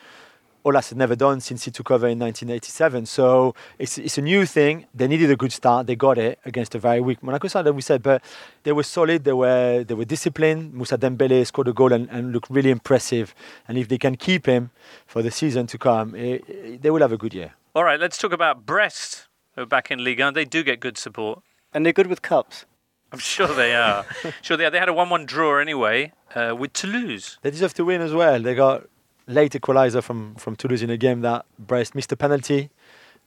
Aulas 0.64 0.90
had 0.90 0.98
never 0.98 1.16
done 1.16 1.40
since 1.40 1.64
he 1.64 1.70
took 1.70 1.90
over 1.90 2.06
in 2.06 2.18
1987. 2.18 3.06
So 3.06 3.54
it's 3.78 3.98
it's 3.98 4.18
a 4.18 4.22
new 4.22 4.46
thing. 4.46 4.86
They 4.94 5.08
needed 5.08 5.30
a 5.30 5.36
good 5.36 5.52
start. 5.52 5.86
They 5.86 5.96
got 5.96 6.18
it 6.18 6.38
against 6.44 6.74
a 6.74 6.78
very 6.78 7.00
weak 7.00 7.22
Monaco 7.22 7.48
side, 7.48 7.68
we 7.70 7.82
said, 7.82 8.02
but 8.02 8.22
they 8.62 8.72
were 8.72 8.84
solid. 8.84 9.24
They 9.24 9.32
were 9.32 9.84
they 9.84 9.94
were 9.94 10.04
disciplined. 10.04 10.72
Moussa 10.74 10.98
Dembele 10.98 11.46
scored 11.46 11.68
a 11.68 11.72
goal 11.72 11.92
and, 11.92 12.08
and 12.10 12.32
looked 12.32 12.50
really 12.50 12.70
impressive. 12.70 13.34
And 13.66 13.76
if 13.78 13.88
they 13.88 13.98
can 13.98 14.16
keep 14.16 14.46
him 14.46 14.70
for 15.06 15.22
the 15.22 15.30
season 15.30 15.66
to 15.68 15.78
come, 15.78 16.14
eh, 16.14 16.38
eh, 16.48 16.78
they 16.80 16.90
will 16.90 17.00
have 17.00 17.12
a 17.12 17.18
good 17.18 17.34
year. 17.34 17.54
All 17.74 17.84
right, 17.84 17.98
let's 17.98 18.18
talk 18.18 18.32
about 18.32 18.66
Brest, 18.66 19.28
back 19.68 19.90
in 19.90 20.04
Ligue 20.04 20.20
1. 20.20 20.34
They 20.34 20.44
do 20.44 20.62
get 20.62 20.78
good 20.78 20.98
support. 20.98 21.42
And 21.72 21.84
they're 21.84 21.92
good 21.92 22.06
with 22.06 22.22
cups. 22.22 22.66
I'm 23.12 23.18
sure 23.18 23.48
they 23.48 23.74
are. 23.74 24.06
sure 24.42 24.56
they 24.56 24.64
are. 24.64 24.70
They 24.70 24.78
had 24.78 24.88
a 24.88 24.92
1 24.92 25.10
1 25.10 25.26
draw 25.26 25.58
anyway 25.58 26.12
uh, 26.34 26.54
with 26.58 26.72
Toulouse. 26.72 27.38
They 27.42 27.50
deserve 27.50 27.74
to 27.74 27.84
win 27.84 28.00
as 28.00 28.12
well. 28.12 28.40
They 28.40 28.54
got 28.54 28.88
late 29.26 29.54
equalizer 29.54 30.02
from, 30.02 30.34
from 30.36 30.56
Toulouse 30.56 30.82
in 30.82 30.90
a 30.90 30.96
game 30.96 31.20
that 31.20 31.44
Brest 31.58 31.94
missed 31.94 32.12
a 32.12 32.16
penalty 32.16 32.70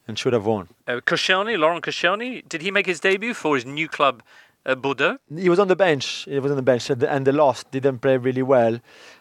and 0.08 0.18
should 0.18 0.32
have 0.32 0.46
won. 0.46 0.68
Uh, 0.86 1.00
Koscielny, 1.04 1.58
Laurent 1.58 1.84
Koscielny, 1.84 2.48
did 2.48 2.62
he 2.62 2.70
make 2.70 2.86
his 2.86 3.00
debut 3.00 3.34
for 3.34 3.54
his 3.54 3.64
new 3.64 3.88
club, 3.88 4.22
uh, 4.66 4.74
Bordeaux? 4.74 5.18
He 5.34 5.48
was 5.48 5.58
on 5.58 5.68
the 5.68 5.76
bench. 5.76 6.26
He 6.28 6.38
was 6.38 6.50
on 6.50 6.56
the 6.56 6.62
bench 6.62 6.90
and, 6.90 7.02
and 7.02 7.26
they 7.26 7.32
lost. 7.32 7.70
Didn't 7.70 8.00
play 8.00 8.16
really 8.16 8.42
well. 8.42 8.80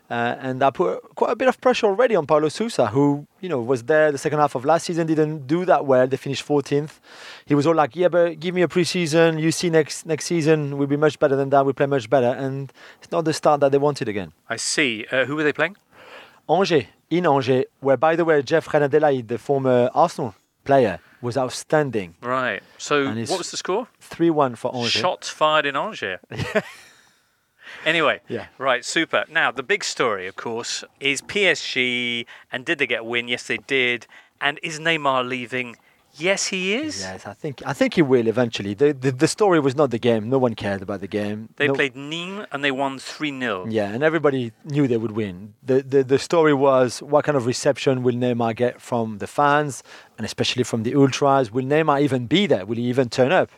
Uh, 0.10 0.36
and 0.40 0.62
that 0.62 0.76
put 0.76 1.02
quite 1.16 1.32
a 1.32 1.36
bit 1.36 1.48
of 1.48 1.60
pressure 1.60 1.88
already 1.88 2.16
on 2.16 2.28
Paulo 2.28 2.48
Sousa, 2.50 2.88
who 2.88 3.26
you 3.42 3.50
know 3.50 3.60
was 3.60 3.84
there 3.84 4.12
the 4.12 4.20
second 4.20 4.38
half 4.38 4.54
of 4.54 4.64
last 4.64 4.86
season, 4.86 5.08
didn't 5.08 5.48
do 5.48 5.66
that 5.66 5.86
well. 5.88 6.06
They 6.06 6.18
finished 6.18 6.48
14th. 6.48 7.00
He 7.46 7.56
was 7.56 7.66
all 7.66 7.74
like, 7.74 7.96
"Yeah, 7.96 8.10
but 8.10 8.40
give 8.40 8.54
me 8.54 8.62
a 8.62 8.68
preseason. 8.68 9.42
You 9.42 9.52
see, 9.52 9.72
next 9.72 10.06
next 10.06 10.26
season 10.26 10.78
we'll 10.78 10.88
be 10.88 10.98
much 10.98 11.18
better 11.18 11.36
than 11.36 11.50
that. 11.50 11.66
We 11.66 11.74
play 11.74 11.88
much 11.88 12.08
better." 12.08 12.28
And 12.28 12.72
it's 13.02 13.12
not 13.12 13.26
the 13.26 13.34
start 13.34 13.62
that 13.62 13.72
they 13.72 13.80
wanted 13.80 14.08
again. 14.08 14.34
I 14.48 14.58
see. 14.58 15.08
Uh, 15.12 15.26
who 15.26 15.36
were 15.36 15.44
they 15.44 15.54
playing? 15.54 15.76
Angers, 16.48 16.86
in 17.10 17.26
Angers, 17.26 17.66
where 17.80 17.98
by 17.98 18.16
the 18.16 18.24
way, 18.26 18.44
Jeff 18.44 18.72
Reine-Adélaïde, 18.72 19.28
the 19.28 19.40
former 19.40 19.90
Arsenal 19.96 20.36
player, 20.64 21.00
was 21.26 21.36
outstanding. 21.38 22.16
Right. 22.22 22.62
So 22.78 23.08
what 23.08 23.38
was 23.38 23.52
the 23.52 23.58
score? 23.58 23.88
3-1 24.02 24.58
for 24.58 24.74
Angers. 24.74 24.92
Shots 24.94 25.30
fired 25.30 25.66
in 25.66 25.76
Angers. 25.76 26.20
anyway, 27.86 28.22
Yeah. 28.28 28.48
right, 28.58 28.86
super. 28.86 29.26
Now, 29.30 29.52
the 29.52 29.64
big 29.64 29.84
story, 29.84 30.28
of 30.28 30.36
course, 30.36 30.84
is 31.00 31.22
PSG. 31.22 32.26
And 32.52 32.66
did 32.66 32.78
they 32.78 32.88
get 32.88 33.02
a 33.02 33.04
win? 33.04 33.28
Yes, 33.28 33.48
they 33.48 33.58
did. 33.58 34.08
And 34.40 34.60
is 34.64 34.80
Neymar 34.80 35.28
leaving? 35.28 35.76
Yes, 36.18 36.48
he 36.48 36.74
is. 36.76 37.02
Yes, 37.02 37.26
I 37.26 37.34
think 37.34 37.62
I 37.66 37.74
think 37.74 37.94
he 37.96 38.02
will 38.02 38.28
eventually. 38.28 38.74
The, 38.74 38.94
the 38.94 39.12
the 39.12 39.28
story 39.28 39.60
was 39.60 39.76
not 39.76 39.92
the 39.92 40.00
game. 40.00 40.30
No 40.30 40.38
one 40.38 40.54
cared 40.56 40.82
about 40.82 41.02
the 41.02 41.08
game. 41.08 41.50
They 41.58 41.68
No- 41.68 41.74
played 41.74 41.96
Nîmes 41.96 42.46
and 42.52 42.64
they 42.64 42.72
won 42.72 43.00
3 43.00 43.40
0. 43.40 43.66
Yeah, 43.70 43.90
and 43.94 44.02
everybody 44.04 44.52
knew 44.64 44.88
they 44.88 44.98
would 44.98 45.12
win. 45.12 45.54
The, 45.64 45.82
the 45.82 46.04
the 46.04 46.20
story 46.20 46.54
was 46.54 47.02
what 47.02 47.26
kind 47.26 47.36
of 47.36 47.46
reception 47.46 48.04
will 48.04 48.16
Neymar 48.16 48.56
get 48.56 48.82
from 48.82 49.18
the 49.18 49.28
fans 49.28 49.84
and 50.18 50.26
especially 50.26 50.64
from 50.64 50.84
the 50.84 50.96
ultras? 50.96 51.52
Will 51.52 51.66
Neymar 51.66 52.02
even 52.02 52.28
be 52.28 52.48
there? 52.48 52.66
Will 52.66 52.78
he 52.78 52.84
even 52.84 53.10
turn 53.10 53.32
up? 53.32 53.50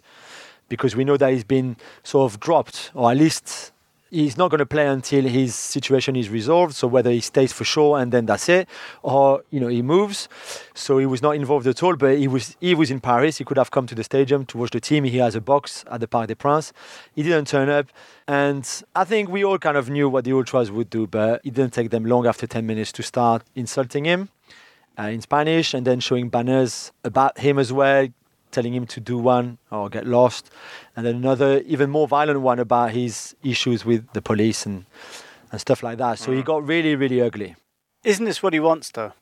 Because 0.70 0.96
we 0.96 1.04
know 1.06 1.18
that 1.18 1.32
he's 1.32 1.46
been 1.46 1.78
sort 2.04 2.32
of 2.32 2.40
dropped, 2.40 2.92
or 2.94 3.12
at 3.12 3.18
least 3.18 3.72
he's 4.10 4.38
not 4.38 4.50
going 4.50 4.60
to 4.60 4.66
play 4.66 4.88
until 4.88 5.24
his 5.26 5.56
situation 5.56 6.16
is 6.16 6.30
resolved. 6.30 6.76
So 6.76 6.88
whether 6.88 7.12
he 7.12 7.20
stays 7.20 7.54
for 7.54 7.64
sure 7.64 8.00
and 8.00 8.12
then 8.12 8.26
that's 8.26 8.50
it, 8.50 8.68
or 9.04 9.44
you 9.50 9.60
know 9.60 9.68
he 9.68 9.82
moves. 9.82 10.30
So 10.74 10.98
he 10.98 11.06
was 11.06 11.22
not 11.22 11.36
involved 11.36 11.68
at 11.68 11.82
all. 11.84 11.96
But 11.96 12.18
he 12.18 12.28
was 12.28 12.56
he 12.60 12.76
was 12.76 12.92
in 12.92 13.00
Paris. 13.00 13.38
He 13.38 13.44
could 13.44 13.58
have 13.58 13.72
come 13.72 13.88
to 13.88 13.96
the 13.96 14.04
stadium 14.04 14.46
to 14.48 14.58
watch 14.58 14.72
the 14.72 14.80
team. 14.80 15.04
He 15.04 15.18
has 15.18 15.36
a 15.36 15.42
box 15.42 15.84
at 15.92 16.00
the 16.00 16.08
Parc 16.08 16.28
des 16.28 16.36
Princes. 16.36 16.74
He 17.16 17.24
didn't 17.24 17.48
turn 17.48 17.70
up, 17.70 17.88
and 18.28 18.64
I 18.96 19.04
think 19.04 19.30
we 19.30 19.44
all 19.44 19.58
kind 19.58 19.78
of 19.78 19.90
knew 19.90 20.10
what 20.10 20.26
the 20.26 20.34
ultras 20.34 20.72
would 20.72 20.90
do. 20.90 21.08
But 21.08 21.42
it 21.44 21.54
didn't 21.54 21.74
take 21.74 21.90
them 21.90 22.06
long 22.06 22.26
after 22.26 22.48
10 22.48 22.66
minutes 22.66 22.92
to 22.94 23.04
start 23.04 23.44
insulting 23.56 24.06
him 24.06 24.30
uh, 25.00 25.04
in 25.04 25.22
Spanish 25.22 25.74
and 25.74 25.86
then 25.86 26.00
showing 26.00 26.30
banners 26.30 26.92
about 27.04 27.38
him 27.40 27.60
as 27.60 27.72
well, 27.72 28.08
telling 28.52 28.74
him 28.74 28.86
to 28.88 29.00
do 29.00 29.18
one 29.18 29.58
or 29.72 29.90
get 29.90 30.06
lost, 30.06 30.50
and 30.96 31.06
then 31.06 31.16
another 31.16 31.60
even 31.66 31.90
more 31.90 32.08
violent 32.08 32.42
one 32.42 32.60
about 32.60 32.92
his 32.92 33.36
issues 33.44 33.86
with 33.86 34.12
the 34.14 34.22
police 34.22 34.66
and 34.66 34.86
and 35.52 35.62
stuff 35.62 35.84
like 35.84 35.98
that. 35.98 36.20
So 36.20 36.32
he 36.32 36.40
hmm. 36.40 36.46
got 36.46 36.68
really 36.68 36.96
really 36.96 37.22
ugly. 37.22 37.56
Isn't 38.04 38.26
this 38.26 38.42
what 38.42 38.54
he 38.54 38.60
wants, 38.60 38.92
though? 38.92 39.14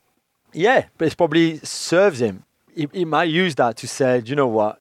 Yeah, 0.54 0.86
but 0.98 1.08
it 1.08 1.18
probably 1.18 1.58
serves 1.60 2.22
him. 2.22 2.44
He, 2.76 2.88
he 2.94 3.06
might 3.06 3.30
use 3.30 3.56
that 3.56 3.78
to 3.78 3.88
say, 3.88 4.22
you 4.26 4.36
know 4.36 4.48
what? 4.48 4.80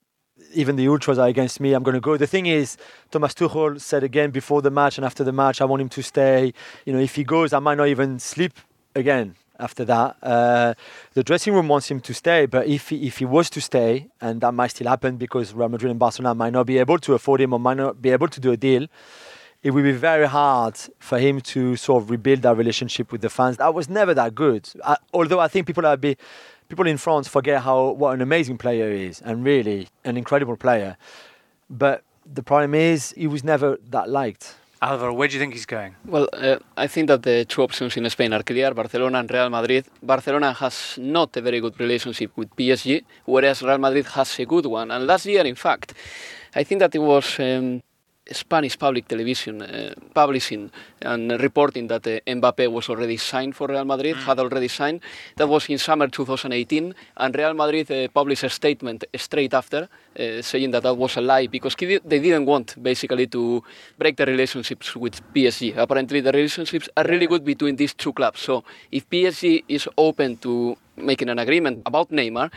Even 0.53 0.77
the 0.77 0.87
ultras 0.89 1.19
are 1.19 1.29
against 1.29 1.59
me. 1.59 1.73
I'm 1.73 1.83
going 1.83 1.95
to 1.95 2.01
go. 2.01 2.17
The 2.17 2.27
thing 2.27 2.47
is, 2.47 2.77
Thomas 3.11 3.35
Tuchel 3.35 3.81
said 3.81 4.05
again 4.05 4.31
before 4.31 4.63
the 4.63 4.71
match 4.71 4.99
and 4.99 5.05
after 5.05 5.25
the 5.25 5.33
match, 5.33 5.61
I 5.61 5.65
want 5.65 5.83
him 5.83 5.89
to 5.89 6.03
stay. 6.03 6.53
You 6.85 6.93
know, 6.93 6.99
if 6.99 7.15
he 7.15 7.25
goes, 7.25 7.53
I 7.53 7.61
might 7.61 7.77
not 7.77 7.89
even 7.89 8.19
sleep 8.19 8.53
again 8.95 9.37
after 9.59 9.85
that. 9.85 10.17
Uh, 10.23 10.75
the 11.15 11.23
dressing 11.23 11.55
room 11.55 11.69
wants 11.69 11.91
him 11.91 12.01
to 12.01 12.15
stay, 12.15 12.47
but 12.47 12.67
if 12.67 12.89
he, 12.89 13.07
if 13.07 13.19
he 13.19 13.25
was 13.25 13.51
to 13.51 13.61
stay, 13.61 14.09
and 14.21 14.41
that 14.41 14.53
might 14.53 14.69
still 14.69 14.89
happen 14.89 15.17
because 15.17 15.55
Real 15.55 15.69
Madrid 15.69 15.91
and 15.91 15.99
Barcelona 15.99 16.35
might 16.35 16.53
not 16.53 16.67
be 16.67 16.79
able 16.79 16.99
to 16.99 17.15
afford 17.15 17.41
him 17.41 17.53
or 17.53 17.61
might 17.61 17.77
not 17.77 18.01
be 18.01 18.11
able 18.11 18.29
to 18.29 18.41
do 18.41 18.53
a 18.53 18.57
deal, 18.57 18.87
it 19.63 19.71
would 19.71 19.85
be 19.85 19.93
very 19.93 20.27
hard 20.27 20.79
for 20.99 21.19
him 21.19 21.41
to 21.41 21.75
sort 21.77 22.03
of 22.03 22.11
rebuild 22.11 22.43
that 22.43 22.57
relationship 22.57 23.11
with 23.11 23.23
the 23.23 23.31
fans. 23.31 23.57
That 23.57 23.73
was 23.73 23.89
never 23.89 24.13
that 24.15 24.35
good. 24.35 24.69
I, 24.85 24.99
although 25.13 25.41
I 25.41 25.49
think 25.49 25.67
people 25.67 25.87
are 25.87 25.97
be, 25.97 26.17
people 26.69 26.87
in 26.87 26.99
France 26.99 27.29
forget 27.29 27.63
how 27.63 27.91
what 27.93 28.13
an 28.13 28.21
amazing 28.21 28.59
player 28.59 28.95
he 28.95 29.07
is, 29.07 29.23
and 29.23 29.45
really 29.45 29.89
an 30.05 30.17
incredible 30.17 30.57
player. 30.57 30.97
But 31.71 32.03
the 32.27 32.43
problem 32.43 32.75
is 32.75 33.13
he 33.17 33.27
was 33.27 33.43
never 33.43 33.79
that 33.91 34.11
liked. 34.11 34.57
Alvaro, 34.85 35.15
where 35.15 35.29
do 35.29 35.35
you 35.35 35.41
think 35.41 35.55
he's 35.55 35.65
going? 35.65 35.95
Well, 36.05 36.29
uh, 36.35 36.59
I 36.77 36.87
think 36.87 37.09
that 37.09 37.23
the 37.23 37.47
two 37.47 37.63
options 37.63 37.97
in 37.97 38.09
Spain 38.11 38.35
are 38.35 38.43
clear 38.43 38.75
Barcelona 38.75 39.21
and 39.21 39.31
Real 39.31 39.49
Madrid. 39.49 39.87
Barcelona 40.03 40.53
has 40.53 40.99
not 40.99 41.35
a 41.39 41.41
very 41.41 41.61
good 41.61 41.81
relationship 41.81 42.31
with 42.37 42.55
PSG, 42.55 43.03
whereas 43.25 43.63
Real 43.63 43.79
Madrid 43.79 44.05
has 44.09 44.39
a 44.39 44.45
good 44.45 44.67
one. 44.67 44.91
And 44.91 45.07
last 45.07 45.25
year, 45.25 45.47
in 45.47 45.55
fact, 45.55 45.95
I 46.55 46.65
think 46.65 46.81
that 46.81 46.95
it 46.95 46.99
was 46.99 47.41
um, 47.41 47.83
Spanish 48.33 48.79
public 48.79 49.07
television 49.07 49.61
uh, 49.61 49.93
publishing 50.15 50.71
and 51.03 51.33
reporting 51.41 51.87
that 51.89 52.07
uh, 52.07 52.21
Mbappe 52.27 52.71
was 52.71 52.89
already 52.89 53.19
signed 53.19 53.55
for 53.55 53.69
Real 53.69 53.85
Madrid, 53.85 54.17
had 54.17 54.39
already 54.39 54.69
signed. 54.69 55.01
That 55.37 55.49
was 55.49 55.69
in 55.69 55.79
summer 55.79 56.09
2018, 56.09 56.95
and 57.19 57.37
Real 57.37 57.53
Madrid 57.55 57.91
uh, 57.91 58.09
published 58.09 58.45
a 58.45 58.49
statement 58.49 59.05
straight 59.17 59.53
after 59.53 59.89
uh, 60.19 60.43
saying 60.43 60.71
that 60.71 60.83
that 60.85 60.97
was 60.97 61.17
a 61.17 61.21
lie 61.21 61.49
because 61.49 61.75
they 61.77 61.99
didn't 62.01 62.47
want 62.47 62.83
basically 62.83 63.27
to 63.27 63.63
break 63.99 64.17
the 64.17 64.27
relationships 64.27 64.97
with 64.97 65.21
PSG. 65.35 65.77
Apparently, 65.77 66.21
the 66.21 66.33
relationships 66.33 66.89
are 66.97 67.05
really 67.05 67.27
good 67.27 67.45
between 67.45 67.77
these 67.77 67.93
two 67.93 68.13
clubs. 68.13 68.41
So, 68.41 68.65
if 68.91 69.09
PSG 69.11 69.65
is 69.69 69.87
open 69.99 70.39
to 70.39 70.77
making 70.97 71.29
an 71.29 71.39
agreement 71.39 71.83
about 71.85 72.11
Neymar, 72.11 72.51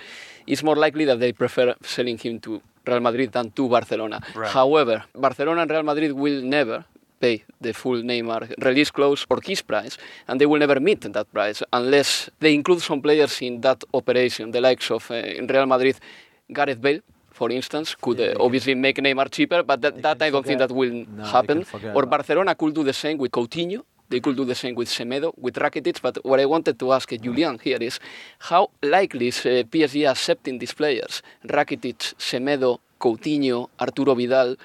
it's 0.46 0.64
more 0.64 0.76
likely 0.76 1.04
that 1.06 1.20
they 1.20 1.34
prefer 1.34 1.76
selling 1.82 2.18
him 2.18 2.40
to 2.40 2.62
Real 2.88 3.00
Madrid 3.00 3.32
than 3.32 3.52
to 3.52 3.68
Barcelona. 3.70 4.22
Right. 4.36 4.50
However, 4.50 5.04
Barcelona 5.14 5.62
and 5.64 5.72
Real 5.72 5.84
Madrid 5.84 6.12
will 6.14 6.42
never 6.42 6.84
pay 7.20 7.44
the 7.60 7.74
full 7.74 8.02
Neymar 8.04 8.42
release 8.64 8.92
clause 8.92 9.26
or 9.30 9.40
his 9.44 9.62
price, 9.62 9.98
and 10.28 10.40
they 10.40 10.46
will 10.46 10.60
never 10.60 10.80
meet 10.80 11.02
that 11.02 11.32
price 11.34 11.64
unless 11.74 12.30
they 12.40 12.54
include 12.54 12.82
some 12.82 13.02
players 13.02 13.42
in 13.42 13.62
that 13.62 13.84
operation, 13.94 14.52
the 14.52 14.62
likes 14.62 14.90
of 14.92 15.10
uh, 15.12 15.16
in 15.16 15.48
Real 15.48 15.66
Madrid, 15.66 15.96
Gareth 16.54 16.82
Bale. 16.82 17.02
For 17.32 17.52
instance, 17.52 17.94
could 18.02 18.20
uh, 18.20 18.34
obviously 18.40 18.74
make 18.74 18.98
Neymar 18.98 19.30
cheaper, 19.30 19.62
but 19.62 19.80
that, 19.82 20.02
that 20.02 20.22
I 20.22 20.30
don't 20.32 20.46
think 20.46 20.58
that 20.60 20.72
will 20.72 21.06
No, 21.08 21.24
happen. 21.24 21.66
Or. 21.94 22.06
Barcelona 22.08 22.56
could 22.56 22.74
do 22.74 22.84
the 22.84 22.94
same 22.94 23.18
with 23.20 23.32
Coutinho. 23.32 23.82
They 24.10 24.20
could 24.20 24.38
do 24.38 24.46
the 24.46 24.56
same 24.56 24.76
with 24.76 24.88
Semedo, 24.88 25.34
with 25.38 25.56
Rakitic. 25.56 26.02
But 26.02 26.24
what 26.24 26.40
I 26.40 26.46
wanted 26.46 26.80
to 26.80 26.94
ask 26.94 27.10
Julian 27.10 27.60
here 27.60 27.78
is 27.82 28.00
how 28.40 28.70
likely 28.82 29.28
is 29.28 29.40
uh, 29.46 29.64
PSG 29.70 30.10
accepting 30.10 30.60
these 30.60 30.74
players? 30.74 31.22
Rakitic, 31.46 32.16
Semedo, 32.18 32.80
Coutinho, 33.00 33.70
Arturo 33.80 34.16
Vidal, 34.16 34.56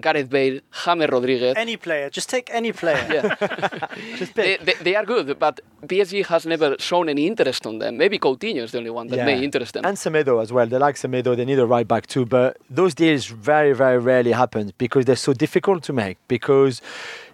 Gareth 0.00 0.30
Bale, 0.30 0.60
James 0.84 1.10
Rodriguez. 1.10 1.54
Any 1.56 1.76
player, 1.76 2.10
just 2.10 2.28
take 2.28 2.50
any 2.52 2.72
player. 2.72 3.06
Yeah. 3.10 3.36
Just 4.16 4.34
they, 4.34 4.56
pick. 4.56 4.66
they, 4.66 4.84
they 4.84 4.96
are 4.96 5.04
good, 5.04 5.38
but 5.38 5.60
PSG 5.86 6.26
has 6.26 6.46
never 6.46 6.76
shown 6.78 7.08
any 7.08 7.26
interest 7.26 7.66
on 7.66 7.78
them. 7.78 7.96
Maybe 7.96 8.18
Coutinho 8.18 8.62
is 8.62 8.72
the 8.72 8.78
only 8.78 8.90
one 8.90 9.06
that 9.08 9.24
may 9.24 9.42
interest 9.42 9.74
them. 9.74 9.84
And 9.84 9.96
Semedo 9.96 10.42
as 10.42 10.52
well. 10.52 10.66
They 10.66 10.78
like 10.78 10.96
Semedo. 10.96 11.36
They 11.36 11.44
need 11.44 11.58
a 11.58 11.66
right 11.66 11.86
back 11.86 12.06
too. 12.06 12.26
But 12.26 12.58
those 12.68 12.94
deals 12.94 13.26
very, 13.26 13.72
very 13.72 13.98
rarely 13.98 14.32
happen 14.32 14.72
because 14.78 15.04
they're 15.06 15.16
so 15.16 15.32
difficult 15.32 15.82
to 15.84 15.92
make. 15.92 16.18
Because, 16.28 16.82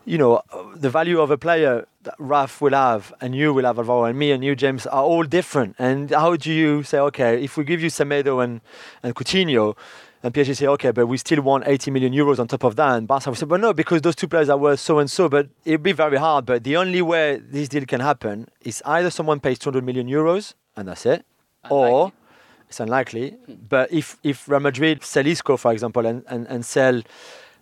you 0.04 0.18
know, 0.18 0.42
the 0.75 0.90
value 0.90 1.20
of 1.20 1.30
a 1.30 1.38
player 1.38 1.87
that 2.04 2.14
Raf 2.18 2.61
will 2.61 2.73
have 2.73 3.12
and 3.20 3.35
you 3.35 3.52
will 3.52 3.64
have, 3.64 3.78
Alvaro, 3.78 4.04
and 4.04 4.18
me 4.18 4.30
and 4.30 4.44
you, 4.44 4.54
James, 4.54 4.87
are 4.87 5.02
all 5.02 5.25
different. 5.25 5.75
And 5.78 6.11
how 6.11 6.37
do 6.37 6.52
you 6.52 6.82
say, 6.82 6.99
okay, 6.99 7.42
if 7.42 7.56
we 7.56 7.64
give 7.64 7.82
you 7.82 7.90
Semedo 7.90 8.42
and, 8.42 8.61
and 9.02 9.14
Coutinho, 9.14 9.76
and 10.23 10.32
PSG 10.35 10.56
say, 10.56 10.66
okay, 10.66 10.90
but 10.90 11.06
we 11.06 11.18
still 11.18 11.42
want 11.42 11.64
80 11.66 11.90
million 11.90 12.12
euros 12.12 12.38
on 12.38 12.49
top 12.49 12.64
of 12.64 12.75
that. 12.76 12.96
And 12.96 13.06
Barca 13.06 13.30
will 13.30 13.37
say, 13.37 13.46
but 13.46 13.61
no, 13.61 13.73
because 13.73 14.00
those 14.02 14.16
two 14.16 14.26
players 14.28 14.49
are 14.49 14.56
worth 14.58 14.80
so 14.80 14.99
and 14.99 15.11
so. 15.11 15.28
But 15.28 15.49
it'll 15.64 15.78
be 15.82 15.92
very 15.92 16.16
hard. 16.16 16.46
But 16.46 16.64
the 16.64 16.76
only 16.76 17.02
way 17.02 17.37
this 17.37 17.68
deal 17.68 17.85
can 17.85 18.00
happen 18.00 18.49
is 18.62 18.82
either 18.87 19.11
someone 19.11 19.40
pays 19.40 19.58
200 19.58 19.85
million 19.85 20.08
euros, 20.08 20.54
and 20.76 20.88
that's 20.88 21.06
it, 21.06 21.25
or 21.70 22.12
it's 22.68 22.80
unlikely. 22.80 23.37
But 23.68 23.92
if, 23.92 24.16
if 24.23 24.49
Real 24.49 24.61
Madrid 24.61 25.04
sell 25.04 25.26
Isco, 25.26 25.56
for 25.56 25.73
example, 25.73 26.04
and, 26.06 26.25
and, 26.28 26.46
and 26.49 26.64
sell 26.64 27.02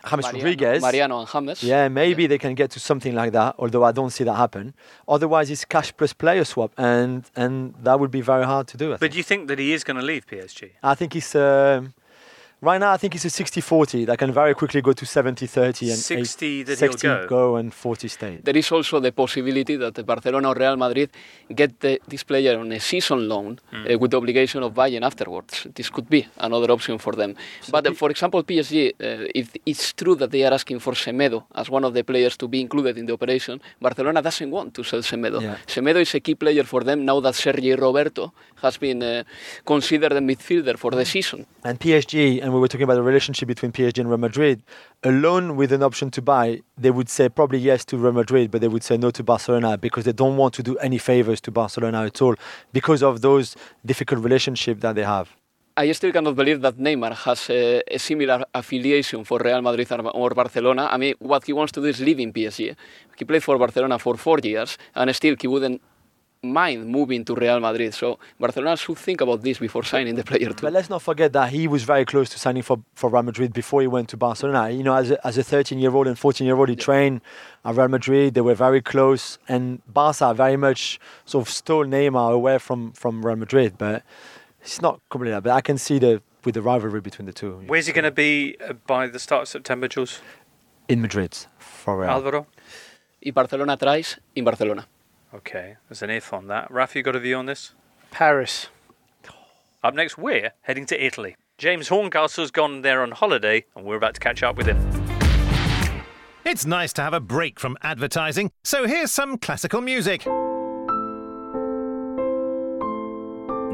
James 0.08 0.23
Mariano, 0.23 0.38
Rodriguez, 0.38 0.82
Mariano 0.82 1.18
and 1.20 1.28
James. 1.28 1.62
yeah, 1.62 1.88
maybe 1.88 2.26
they 2.26 2.37
can 2.38 2.54
get 2.54 2.70
to 2.73 2.80
something 2.80 3.14
like 3.14 3.32
that, 3.32 3.54
although 3.58 3.84
I 3.84 3.92
don't 3.92 4.11
see 4.11 4.23
that 4.25 4.34
happen. 4.34 4.75
Otherwise, 5.08 5.50
it's 5.50 5.64
cash 5.64 5.96
plus 5.96 6.12
player 6.12 6.44
swap, 6.44 6.73
and, 6.76 7.25
and 7.34 7.75
that 7.82 7.99
would 7.99 8.11
be 8.11 8.20
very 8.20 8.44
hard 8.44 8.68
to 8.68 8.76
do. 8.76 8.88
I 8.90 8.92
But 8.92 9.00
think. 9.00 9.12
do 9.12 9.18
you 9.18 9.25
think 9.25 9.49
that 9.49 9.58
he 9.58 9.73
is 9.73 9.82
going 9.82 9.96
to 9.96 10.02
leave 10.02 10.26
PSG? 10.26 10.70
I 10.82 10.94
think 10.94 11.14
he's. 11.14 11.34
um, 11.34 11.94
right 12.64 12.78
now. 12.80 12.92
I 12.92 12.97
think 12.97 13.14
it's 13.14 13.25
a 13.25 13.28
60-40 13.28 14.06
that 14.06 14.18
can 14.18 14.33
very 14.33 14.54
quickly 14.54 14.80
go 14.80 14.92
to 14.92 15.04
70-30 15.04 15.90
and 15.90 15.99
60 15.99 16.62
that 16.64 16.78
60 16.78 17.06
he'll 17.06 17.26
go. 17.26 17.56
and 17.56 17.73
40 17.73 18.09
stay. 18.09 18.38
There 18.42 18.56
is 18.56 18.71
also 18.73 19.00
the 19.00 19.12
possibility 19.12 19.76
that 19.76 20.04
Barcelona 20.06 20.49
or 20.49 20.54
Real 20.54 20.76
Madrid 20.76 21.11
get 21.54 21.78
the, 21.80 22.00
this 22.09 22.25
player 22.25 22.59
on 22.59 22.73
a 22.73 22.80
season 22.80 23.28
loan 23.28 23.59
uh, 23.73 23.99
with 23.99 24.11
the 24.11 24.16
obligation 24.16 24.62
of 24.62 24.75
buying 24.75 25.04
afterwards. 25.04 25.66
This 25.75 25.90
could 25.90 26.09
be 26.09 26.26
another 26.38 26.71
option 26.73 26.99
for 26.99 27.12
them. 27.12 27.35
but 27.71 27.87
uh, 27.87 27.92
for 27.92 28.11
example, 28.11 28.42
PSG, 28.42 28.92
uh, 28.92 29.28
if 29.35 29.54
it's 29.66 29.92
true 29.92 30.14
that 30.16 30.30
they 30.30 30.44
are 30.44 30.54
asking 30.54 30.78
for 30.80 30.94
Semedo 30.94 31.44
as 31.54 31.68
one 31.68 31.85
of 31.85 31.92
the 31.92 32.02
players 32.02 32.37
to 32.38 32.49
be 32.49 32.61
included 32.61 32.97
in 32.97 33.06
the 33.06 33.12
operation, 33.12 33.61
Barcelona 33.80 34.23
doesn't 34.23 34.50
want 34.50 34.73
to 34.75 34.83
sell 34.83 35.00
Semedo. 35.02 35.40
Yeah. 35.40 35.56
Semedo 35.66 36.00
is 36.00 36.14
a 36.14 36.21
key 36.21 36.35
player 36.35 36.64
for 36.64 36.83
them 36.83 37.04
now 37.04 37.21
that 37.21 37.35
Sergi 37.35 37.75
Roberto 37.75 38.33
has 38.62 38.78
been 38.78 39.02
uh, 39.02 39.23
considered 39.66 40.12
a 40.12 40.21
midfielder 40.21 40.78
for 40.78 40.92
the 40.92 41.04
season. 41.04 41.44
And 41.64 41.78
PSG, 41.78 42.42
and 42.42 42.53
we 42.54 42.61
were 42.61 42.68
talking 42.68 42.84
about 42.84 42.94
the 42.94 43.02
relationship 43.02 43.46
between 43.49 43.73
PSG 43.73 43.99
and 43.99 44.08
Real 44.08 44.18
Madrid, 44.18 44.62
alone 45.02 45.56
with 45.56 45.73
an 45.73 45.82
option 45.82 46.11
to 46.12 46.23
buy, 46.23 46.61
they 46.78 46.90
would 46.90 47.08
say 47.08 47.28
probably 47.28 47.58
yes 47.58 47.84
to 47.87 47.96
Real 47.99 48.12
Madrid, 48.12 48.50
but 48.50 48.61
they 48.61 48.68
would 48.68 48.82
say 48.82 48.96
no 48.96 49.11
to 49.11 49.23
Barcelona 49.23 49.76
because 49.76 50.04
they 50.04 50.12
don't 50.12 50.37
want 50.37 50.54
to 50.54 50.62
do 50.62 50.76
any 50.78 50.99
favors 50.99 51.40
to 51.42 51.50
Barcelona 51.50 52.04
at 52.04 52.20
all 52.23 52.34
because 52.73 53.02
of 53.02 53.20
those 53.20 53.56
difficult 53.84 54.23
relationship 54.23 54.80
that 54.80 54.94
they 54.94 55.04
have. 55.04 55.28
I 55.76 55.90
still 55.90 56.12
cannot 56.12 56.37
believe 56.37 56.61
that 56.61 56.76
Neymar 56.78 57.14
has 57.25 57.50
a, 57.50 57.82
a 57.90 57.99
similar 57.99 58.44
affiliation 58.54 59.25
for 59.25 59.40
Real 59.40 59.61
Madrid 59.61 59.90
or- 59.90 60.30
Barcelona. 60.30 60.88
I 60.88 60.96
mean, 60.99 61.14
what 61.18 61.44
he 61.44 61.52
wants 61.52 61.73
to 61.73 61.80
do 61.80 61.87
is 61.87 62.00
in 62.00 62.32
PSG. 62.32 62.76
He 63.18 63.25
played 63.25 63.42
for 63.42 63.58
Barcelona 63.58 63.99
for 63.99 64.16
four 64.16 64.38
years, 64.38 64.78
and 64.94 65.12
still 65.16 65.34
he 65.40 65.49
wouldn't 65.49 65.82
mind 66.53 66.87
moving 66.87 67.25
to 67.25 67.35
Real 67.35 67.61
Madrid. 67.61 67.95
So 67.95 68.19
Barcelona 68.39 68.77
should 68.77 68.99
think 68.99 69.21
about 69.21 69.43
this 69.43 69.59
before 69.59 69.85
signing 69.85 70.15
the 70.15 70.25
player 70.25 70.49
too. 70.51 70.63
But 70.63 70.73
let's 70.73 70.91
not 70.91 71.03
forget 71.03 71.33
that 71.33 71.51
he 71.51 71.67
was 71.67 71.85
very 71.85 72.05
close 72.05 72.29
to 72.31 72.39
signing 72.39 72.63
for, 72.63 72.79
for 72.95 73.11
Real 73.11 73.23
Madrid 73.23 73.53
before 73.53 73.81
he 73.81 73.87
went 73.87 74.09
to 74.11 74.17
Barcelona. 74.17 74.71
You 74.71 74.83
know, 74.83 74.95
as 74.95 75.11
a, 75.11 75.27
as 75.27 75.39
a 75.39 75.43
13 75.45 75.79
year 75.79 75.95
old 75.95 76.07
and 76.07 76.19
14 76.19 76.47
year 76.47 76.57
old, 76.57 76.69
he 76.69 76.77
trained 76.77 77.21
at 77.65 77.75
Real 77.75 77.89
Madrid. 77.89 78.35
They 78.35 78.41
were 78.41 78.55
very 78.55 78.83
close. 78.83 79.39
And 79.49 79.83
Barca 79.93 80.35
very 80.35 80.57
much 80.57 81.01
sort 81.25 81.47
of 81.47 81.53
stole 81.53 81.85
Neymar 81.85 82.33
away 82.33 82.59
from, 82.59 82.93
from 82.93 83.25
Real 83.25 83.37
Madrid. 83.37 83.75
But 83.79 84.03
it's 84.61 84.81
not 84.81 85.01
completely 85.11 85.33
that. 85.33 85.43
But 85.43 85.53
I 85.53 85.61
can 85.61 85.79
see 85.79 85.99
the 85.99 86.23
with 86.45 86.55
the 86.55 86.63
rivalry 86.63 87.01
between 87.01 87.25
the 87.25 87.33
two 87.33 87.63
Where's 87.67 87.87
he 87.87 87.93
going 87.95 88.05
to 88.05 88.11
be 88.11 88.57
uh, 88.61 88.75
by 88.87 89.07
the 89.07 89.19
start 89.19 89.43
of 89.43 89.49
September, 89.49 89.89
Jules? 89.89 90.21
in 90.89 91.01
Madrid 91.01 91.35
for 91.59 92.01
Real. 92.01 92.11
Alvaro? 92.11 92.47
If 93.21 93.35
Barcelona 93.35 93.76
tries, 93.76 94.19
in 94.35 94.45
Barcelona. 94.45 94.87
Okay, 95.34 95.76
there's 95.88 96.02
an 96.02 96.10
if 96.10 96.32
on 96.32 96.47
that. 96.47 96.70
Raf, 96.70 96.94
you 96.94 97.02
got 97.02 97.16
a 97.16 97.20
view 97.20 97.36
on 97.36 97.47
this? 97.47 97.73
Paris. 98.12 98.68
Up 99.82 99.94
next, 99.94 100.16
we're 100.16 100.52
heading 100.62 100.86
to 100.86 101.04
Italy. 101.04 101.36
James 101.58 101.88
Horncastle's 101.88 102.50
gone 102.50 102.82
there 102.82 103.02
on 103.02 103.10
holiday, 103.10 103.64
and 103.75 103.84
we're 103.84 103.97
about 103.97 104.14
to 104.14 104.20
catch 104.20 104.42
up 104.42 104.56
with 104.56 104.66
him. 104.66 104.78
It's 106.44 106.64
nice 106.64 106.92
to 106.94 107.02
have 107.02 107.14
a 107.14 107.20
break 107.20 107.58
from 107.58 107.76
advertising, 107.82 108.52
so 108.62 108.86
here's 108.86 109.10
some 109.10 109.38
classical 109.38 109.80
music. 109.80 110.26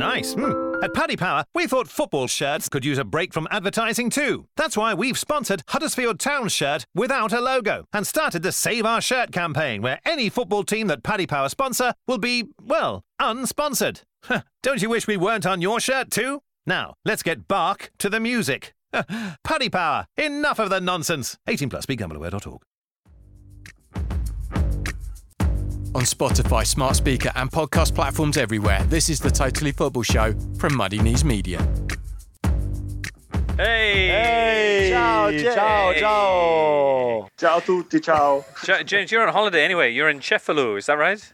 Nice. 0.01 0.33
Hmm. 0.33 0.83
At 0.83 0.95
Paddy 0.95 1.15
Power, 1.15 1.45
we 1.55 1.67
thought 1.67 1.87
football 1.87 2.27
shirts 2.27 2.71
could 2.71 2.87
use 2.87 2.97
a 2.97 3.05
break 3.05 3.35
from 3.35 3.47
advertising 3.51 4.09
too. 4.09 4.47
That's 4.57 4.75
why 4.75 4.95
we've 4.95 5.19
sponsored 5.19 5.63
Huddersfield 5.69 6.19
Town 6.19 6.49
shirt 6.49 6.87
without 6.95 7.35
a 7.35 7.41
logo 7.41 7.85
and 7.93 8.07
started 8.07 8.43
the 8.43 8.51
Save 8.51 8.87
Our 8.87 9.03
Shirt 9.03 9.31
campaign 9.31 9.83
where 9.83 10.01
any 10.07 10.31
football 10.31 10.65
team 10.65 10.87
that 10.87 11.03
Paddy 11.03 11.27
Power 11.27 11.51
sponsor 11.51 11.93
will 12.09 12.17
be, 12.17 12.47
well, 12.63 13.03
unsponsored. 13.21 14.01
Don't 14.63 14.81
you 14.81 14.89
wish 14.89 15.07
we 15.07 15.19
weren't 15.19 15.45
on 15.45 15.61
your 15.61 15.81
shirt 15.81 16.11
too? 16.11 16.41
Now, 16.67 16.95
let's 17.05 17.23
get 17.23 17.47
bark 17.47 17.91
to 17.99 18.09
the 18.09 18.21
music. 18.21 18.73
Paddy 19.45 19.69
Power, 19.69 20.07
enough 20.17 20.59
of 20.59 20.71
the 20.71 20.81
nonsense. 20.81 21.37
18 21.47 21.69
plus, 21.69 21.85
begambleaware.org. 21.85 22.63
On 25.93 26.03
Spotify, 26.03 26.65
smart 26.65 26.95
speaker, 26.95 27.33
and 27.35 27.51
podcast 27.51 27.97
platforms 27.97 28.37
everywhere, 28.37 28.81
this 28.85 29.09
is 29.09 29.19
the 29.19 29.31
Totally 29.31 29.73
Football 29.73 30.05
Show 30.05 30.35
from 30.57 30.77
Muddy 30.77 31.01
Knees 31.01 31.25
Media. 31.25 31.59
Hey! 33.57 34.07
Hey! 34.07 34.91
Ciao, 34.93 35.33
ciao, 35.33 35.93
ciao! 35.95 37.29
Ciao 37.37 37.59
tutti, 37.59 37.99
ciao. 37.99 38.45
James, 38.85 39.11
you're 39.11 39.27
on 39.27 39.33
holiday 39.33 39.65
anyway. 39.65 39.93
You're 39.93 40.09
in 40.09 40.21
Cefalù, 40.21 40.79
is 40.79 40.87
that 40.87 40.97
right? 40.97 41.33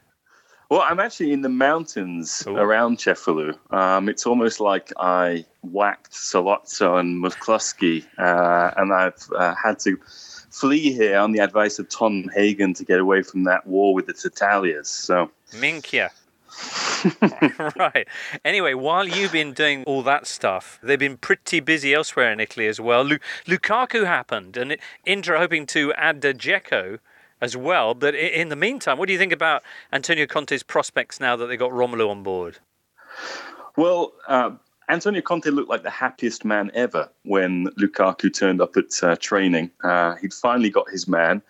Well, 0.71 0.81
I'm 0.81 1.01
actually 1.01 1.33
in 1.33 1.43
the 1.43 1.51
mountains 1.51 2.43
Ooh. 2.47 2.57
around 2.57 2.97
Cefalù. 2.97 3.59
Um, 3.71 4.09
it's 4.09 4.25
almost 4.25 4.59
like 4.59 4.91
I 4.97 5.45
whacked 5.63 6.13
Sollozzo 6.13 6.99
and 6.99 7.23
McCluskey, 7.23 8.07
uh, 8.19 8.71
and 8.79 8.91
I've 8.93 9.29
uh, 9.37 9.55
had 9.55 9.79
to 9.81 9.99
flee 10.57 10.93
here 10.93 11.19
on 11.19 11.33
the 11.33 11.41
advice 11.41 11.79
of 11.79 11.89
Tom 11.89 12.31
Hagen 12.35 12.73
to 12.75 12.85
get 12.85 12.99
away 12.99 13.23
from 13.23 13.45
that 13.45 13.67
war 13.67 13.93
with 13.95 14.07
the 14.07 14.15
Tattaglias. 14.15 14.87
So, 14.87 15.31
Minchia. 15.53 16.11
right. 17.79 18.09
Anyway, 18.43 18.73
while 18.73 19.07
you've 19.07 19.33
been 19.33 19.53
doing 19.53 19.85
all 19.85 20.03
that 20.03 20.27
stuff, 20.27 20.79
they've 20.83 20.99
been 20.99 21.19
pretty 21.19 21.61
busy 21.61 21.93
elsewhere 21.93 22.33
in 22.33 22.41
Italy 22.41 22.67
as 22.67 22.81
well. 22.81 23.03
Lu- 23.03 23.19
Lukaku 23.47 24.07
happened, 24.07 24.57
and 24.57 24.79
Inter 25.05 25.37
hoping 25.37 25.67
to 25.67 25.93
add 25.93 26.25
uh, 26.25 26.33
Dzeko 26.33 27.01
as 27.41 27.55
well. 27.55 27.93
But 27.93 28.15
in 28.15 28.49
the 28.49 28.57
meantime, 28.57 28.97
what 28.97 29.09
do 29.09 29.13
you 29.13 29.19
think 29.19 29.33
about 29.33 29.63
Antonio 29.93 30.27
Conte's 30.27 30.63
prospects 30.63 31.21
now 31.21 31.37
that 31.37 31.47
they 31.47 31.59
got 31.59 31.71
Romelu 31.71 32.09
on 32.09 32.23
board? 32.23 32.59
well, 33.77 34.15
uh, 34.27 34.53
Antonio 34.89 35.21
Conte 35.21 35.47
looked 35.47 35.69
like 35.69 35.83
the 35.83 35.91
happiest 35.91 36.45
man 36.45 36.71
ever 36.75 37.09
when 37.25 37.67
Lukaku 37.79 38.33
turned 38.33 38.61
up 38.61 38.77
at 38.77 39.03
uh, 39.03 39.17
training. 39.17 39.71
Uh, 39.83 40.15
he'd 40.17 40.33
finally 40.33 40.71
got 40.71 40.89
his 40.89 41.09
man. 41.09 41.43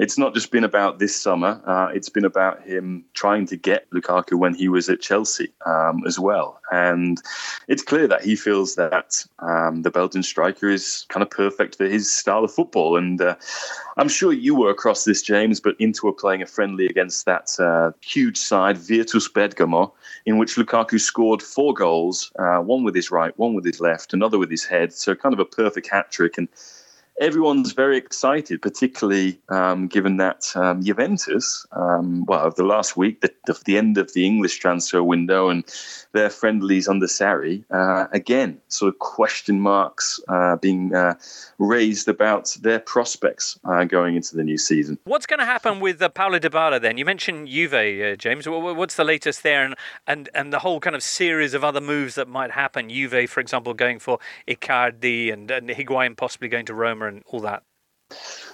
It's 0.00 0.18
not 0.18 0.34
just 0.34 0.50
been 0.50 0.64
about 0.64 0.98
this 0.98 1.14
summer. 1.14 1.60
Uh, 1.64 1.88
it's 1.94 2.08
been 2.08 2.24
about 2.24 2.62
him 2.62 3.04
trying 3.14 3.46
to 3.46 3.56
get 3.56 3.88
Lukaku 3.90 4.34
when 4.34 4.52
he 4.52 4.68
was 4.68 4.88
at 4.88 5.00
Chelsea 5.00 5.52
um, 5.66 6.02
as 6.04 6.18
well. 6.18 6.60
And 6.72 7.22
it's 7.68 7.82
clear 7.82 8.08
that 8.08 8.24
he 8.24 8.34
feels 8.34 8.74
that 8.74 9.24
um, 9.38 9.82
the 9.82 9.92
Belgian 9.92 10.24
striker 10.24 10.68
is 10.68 11.06
kind 11.10 11.22
of 11.22 11.30
perfect 11.30 11.76
for 11.76 11.84
his 11.84 12.12
style 12.12 12.42
of 12.42 12.52
football. 12.52 12.96
And 12.96 13.20
uh, 13.20 13.36
I'm 13.96 14.08
sure 14.08 14.32
you 14.32 14.56
were 14.56 14.70
across 14.70 15.04
this, 15.04 15.22
James, 15.22 15.60
but 15.60 15.76
Inter 15.78 16.08
were 16.08 16.12
playing 16.12 16.42
a 16.42 16.46
friendly 16.46 16.86
against 16.86 17.24
that 17.26 17.54
uh, 17.60 17.92
huge 18.00 18.36
side, 18.36 18.76
Virtus 18.76 19.28
Bergamo, 19.28 19.94
in 20.26 20.38
which 20.38 20.56
Lukaku 20.56 21.00
scored 21.00 21.40
four 21.40 21.72
goals, 21.72 22.32
uh, 22.36 22.58
one 22.58 22.82
with 22.82 22.96
his 22.96 23.12
right, 23.12 23.38
one 23.38 23.54
with 23.54 23.64
his 23.64 23.80
left, 23.80 24.12
another 24.12 24.38
with 24.38 24.50
his 24.50 24.64
head. 24.64 24.92
So 24.92 25.14
kind 25.14 25.32
of 25.32 25.38
a 25.38 25.44
perfect 25.44 25.88
hat 25.88 26.10
trick. 26.10 26.36
And 26.36 26.48
everyone's 27.20 27.72
very 27.72 27.96
excited, 27.96 28.60
particularly 28.60 29.38
um, 29.48 29.86
given 29.86 30.16
that 30.16 30.50
um, 30.56 30.82
Juventus, 30.82 31.66
um, 31.72 32.24
well, 32.26 32.40
of 32.40 32.56
the 32.56 32.64
last 32.64 32.96
week, 32.96 33.20
the, 33.20 33.32
the, 33.64 33.78
end 33.78 33.98
of 33.98 34.12
the 34.14 34.26
English 34.26 34.58
transfer 34.58 35.02
window 35.02 35.48
and 35.48 35.64
their 36.12 36.30
friendlies 36.30 36.88
under 36.88 37.06
Sarri, 37.06 37.64
uh, 37.70 38.06
again, 38.12 38.60
sort 38.68 38.92
of 38.92 38.98
question 38.98 39.60
marks 39.60 40.20
uh, 40.28 40.56
being 40.56 40.94
uh, 40.94 41.14
raised 41.58 42.08
about 42.08 42.56
their 42.62 42.78
prospects 42.78 43.58
uh, 43.64 43.84
going 43.84 44.16
into 44.16 44.36
the 44.36 44.44
new 44.44 44.58
season. 44.58 44.98
What's 45.04 45.26
going 45.26 45.40
to 45.40 45.46
happen 45.46 45.80
with 45.80 46.02
uh, 46.02 46.08
Paulo 46.08 46.38
Dybala 46.38 46.80
then? 46.80 46.98
You 46.98 47.04
mentioned 47.04 47.48
Juve, 47.48 47.74
uh, 47.74 48.16
James. 48.16 48.44
Wh- 48.44 48.60
wh- 48.60 48.76
What's 48.76 48.96
the 48.96 49.04
latest 49.04 49.42
there, 49.42 49.64
and, 49.64 49.74
and 50.06 50.28
and 50.34 50.52
the 50.52 50.58
whole 50.58 50.80
kind 50.80 50.96
of 50.96 51.02
series 51.02 51.54
of 51.54 51.64
other 51.64 51.80
moves 51.80 52.16
that 52.16 52.28
might 52.28 52.50
happen? 52.50 52.90
Juve, 52.90 53.30
for 53.30 53.40
example, 53.40 53.72
going 53.72 53.98
for 53.98 54.18
Icardi 54.48 55.32
and, 55.32 55.50
and 55.50 55.68
Higuain 55.68 56.16
possibly 56.16 56.48
going 56.48 56.66
to 56.66 56.74
Roma 56.74 57.03
and 57.06 57.22
all 57.26 57.40
that. 57.40 57.62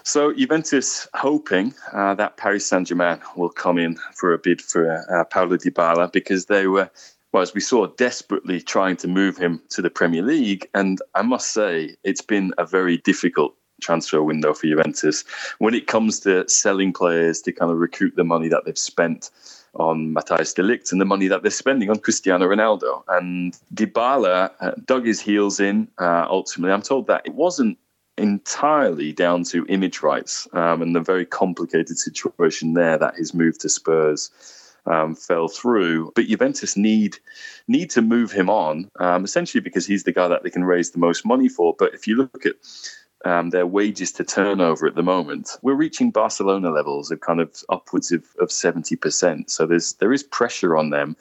So 0.03 0.33
Juventus 0.33 1.07
hoping 1.15 1.75
uh, 1.93 2.15
that 2.15 2.37
Paris 2.37 2.67
Saint 2.67 2.89
Germain 2.89 3.21
will 3.37 3.51
come 3.51 3.79
in 3.79 3.97
for 4.15 4.33
a 4.33 4.39
bid 4.39 4.63
for 4.63 5.05
uh, 5.13 5.25
Paulo 5.25 5.57
Dybala 5.57 6.11
because 6.11 6.47
they 6.47 6.67
were, 6.67 6.91
well, 7.33 7.43
as 7.43 7.55
we 7.55 7.61
saw, 7.61 7.87
desperately 7.87 8.61
trying 8.61 8.97
to 8.99 9.09
move 9.09 9.37
him 9.37 9.63
to 9.71 9.83
the 9.83 9.91
Premier 9.91 10.23
League. 10.23 10.67
And 10.75 11.01
I 11.15 11.23
must 11.23 11.53
say, 11.53 11.97
it's 12.03 12.23
been 12.23 12.55
a 12.59 12.65
very 12.65 12.99
difficult 12.99 13.55
transfer 13.81 14.23
window 14.23 14.53
for 14.53 14.67
Juventus 14.67 15.25
when 15.59 15.75
it 15.75 15.87
comes 15.87 16.21
to 16.21 16.49
selling 16.49 16.93
players 16.93 17.41
to 17.43 17.53
kind 17.53 17.71
of 17.71 17.79
recoup 17.79 18.15
the 18.15 18.25
money 18.25 18.49
that 18.49 18.65
they've 18.65 18.77
spent 18.79 19.31
on 19.75 20.15
Matthijs 20.15 20.55
de 20.55 20.63
Ligt 20.63 20.93
and 20.93 21.01
the 21.01 21.05
money 21.05 21.29
that 21.29 21.43
they're 21.43 21.51
spending 21.51 21.91
on 21.91 21.99
Cristiano 21.99 22.47
Ronaldo. 22.47 23.03
And 23.09 23.57
Dybala 23.75 24.51
uh, 24.61 24.73
dug 24.85 25.07
his 25.07 25.21
heels 25.21 25.61
in 25.61 25.89
uh, 25.99 26.27
ultimately. 26.29 26.73
I'm 26.73 26.83
told 26.83 27.07
that 27.07 27.23
it 27.25 27.35
wasn't 27.35 27.79
entirely 28.21 29.13
down 29.13 29.45
to 29.45 29.67
image 29.69 30.03
rights 30.03 30.47
um, 30.53 30.83
and 30.83 30.95
the 30.95 31.01
very 31.01 31.27
complicated 31.27 31.99
situation 31.99 32.75
there 32.75 32.99
that 32.99 33.17
his 33.17 33.35
move 33.35 33.59
to 33.59 33.69
Spurs 33.69 34.31
um, 34.87 35.15
fell 35.15 35.49
through. 35.49 36.13
But 36.15 36.27
Juventus 36.27 36.77
need 36.77 37.17
need 37.69 37.91
to 37.91 38.03
move 38.03 38.33
him 38.33 38.51
on, 38.51 38.91
um, 38.99 39.25
essentially 39.25 39.61
because 39.61 39.87
he's 39.87 40.05
the 40.05 40.13
guy 40.13 40.29
that 40.29 40.43
they 40.43 40.51
can 40.51 40.65
raise 40.65 40.91
the 40.91 40.99
most 40.99 41.25
money 41.25 41.49
for. 41.49 41.75
But 41.79 41.95
if 41.95 42.07
you 42.07 42.17
look 42.17 42.47
at 42.47 42.55
um, 43.25 43.51
their 43.51 43.67
wages 43.67 44.13
to 44.13 44.25
turnover 44.25 44.87
at 44.87 44.95
the 44.95 45.03
moment, 45.03 45.51
we're 45.63 45.75
reaching 45.75 46.11
Barcelona 46.11 46.71
levels 46.71 47.11
of 47.11 47.21
kind 47.21 47.41
of 47.41 47.63
upwards 47.69 48.13
of, 48.13 48.25
of 48.39 48.49
70%. 48.49 49.51
So 49.51 49.67
there's 49.67 49.95
there 49.95 50.13
is 50.13 50.23
pressure 50.23 50.77
on 50.77 50.91
them 50.91 51.17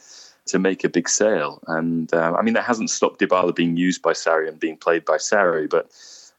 to 0.47 0.59
make 0.59 0.83
a 0.83 0.89
big 0.89 1.07
sale. 1.07 1.61
And 1.67 2.11
uh, 2.13 2.33
I 2.37 2.41
mean, 2.41 2.55
that 2.55 2.63
hasn't 2.63 2.89
stopped 2.89 3.19
Dybala 3.19 3.55
being 3.55 3.77
used 3.77 4.01
by 4.01 4.13
Sarri 4.13 4.47
and 4.47 4.59
being 4.59 4.77
played 4.77 5.05
by 5.05 5.17
Sarri, 5.17 5.69
but 5.69 5.91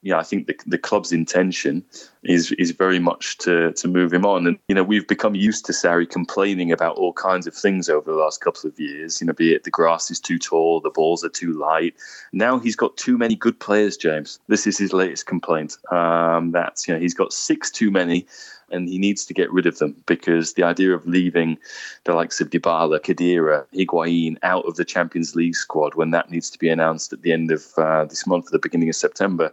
yeah, 0.03 0.19
I 0.19 0.23
think 0.23 0.47
the 0.47 0.57
the 0.67 0.79
club's 0.79 1.13
intention 1.13 1.85
is 2.23 2.53
is 2.53 2.71
very 2.71 2.99
much 2.99 3.37
to 3.39 3.73
to 3.73 3.87
move 3.89 4.13
him 4.13 4.25
on. 4.25 4.47
And 4.47 4.59
you 4.67 4.75
know, 4.75 4.83
we've 4.83 5.07
become 5.07 5.35
used 5.35 5.67
to 5.67 5.73
Sarri 5.73 6.09
complaining 6.09 6.73
about 6.73 6.97
all 6.97 7.13
kinds 7.13 7.47
of 7.47 7.55
things 7.55 7.91
over 7.91 8.11
the 8.11 8.17
last 8.17 8.41
couple 8.41 8.69
of 8.69 8.81
years. 8.81 9.21
You 9.21 9.27
know, 9.27 9.35
be 9.35 9.53
it 9.53 9.65
the 9.65 9.71
grass 9.71 10.11
is 10.11 10.19
too 10.19 10.39
tall, 10.39 10.81
the 10.81 10.91
balls 10.91 11.23
are 11.23 11.29
too 11.29 11.53
light. 11.53 11.95
Now 12.33 12.59
he's 12.59 12.77
got 12.77 12.97
too 12.97 13.19
many 13.19 13.35
good 13.35 13.61
players, 13.61 13.99
James. 13.99 14.41
This 14.49 14.67
is 14.67 14.79
his 14.79 14.95
latest 14.95 15.27
complaint. 15.27 15.77
Um, 15.93 16.51
that's 16.53 16.89
you 16.89 16.95
know, 16.95 17.01
he's 17.01 17.15
got 17.15 17.33
six 17.33 17.71
too 17.71 17.91
many 17.91 18.27
and 18.71 18.89
he 18.89 18.99
needs 18.99 19.25
to 19.27 19.35
get 19.35 19.53
rid 19.53 19.67
of 19.67 19.79
them 19.79 19.95
because 20.07 20.55
the 20.55 20.63
idea 20.63 20.95
of 20.95 21.07
leaving 21.07 21.59
the 22.05 22.15
likes 22.15 22.41
of 22.41 22.51
Dybala, 22.51 23.01
Khedira, 23.01 23.65
Higuain 23.75 24.37
out 24.43 24.65
of 24.67 24.77
the 24.77 24.85
Champions 24.85 25.35
League 25.35 25.57
squad 25.57 25.95
when 25.95 26.11
that 26.11 26.31
needs 26.31 26.51
to 26.51 26.59
be 26.59 26.69
announced 26.69 27.13
at 27.13 27.23
the 27.23 27.33
end 27.33 27.51
of 27.51 27.67
uh, 27.77 28.05
this 28.05 28.27
month, 28.27 28.47
at 28.47 28.53
the 28.53 28.59
beginning 28.59 28.89
of 28.89 28.97
September, 28.97 29.53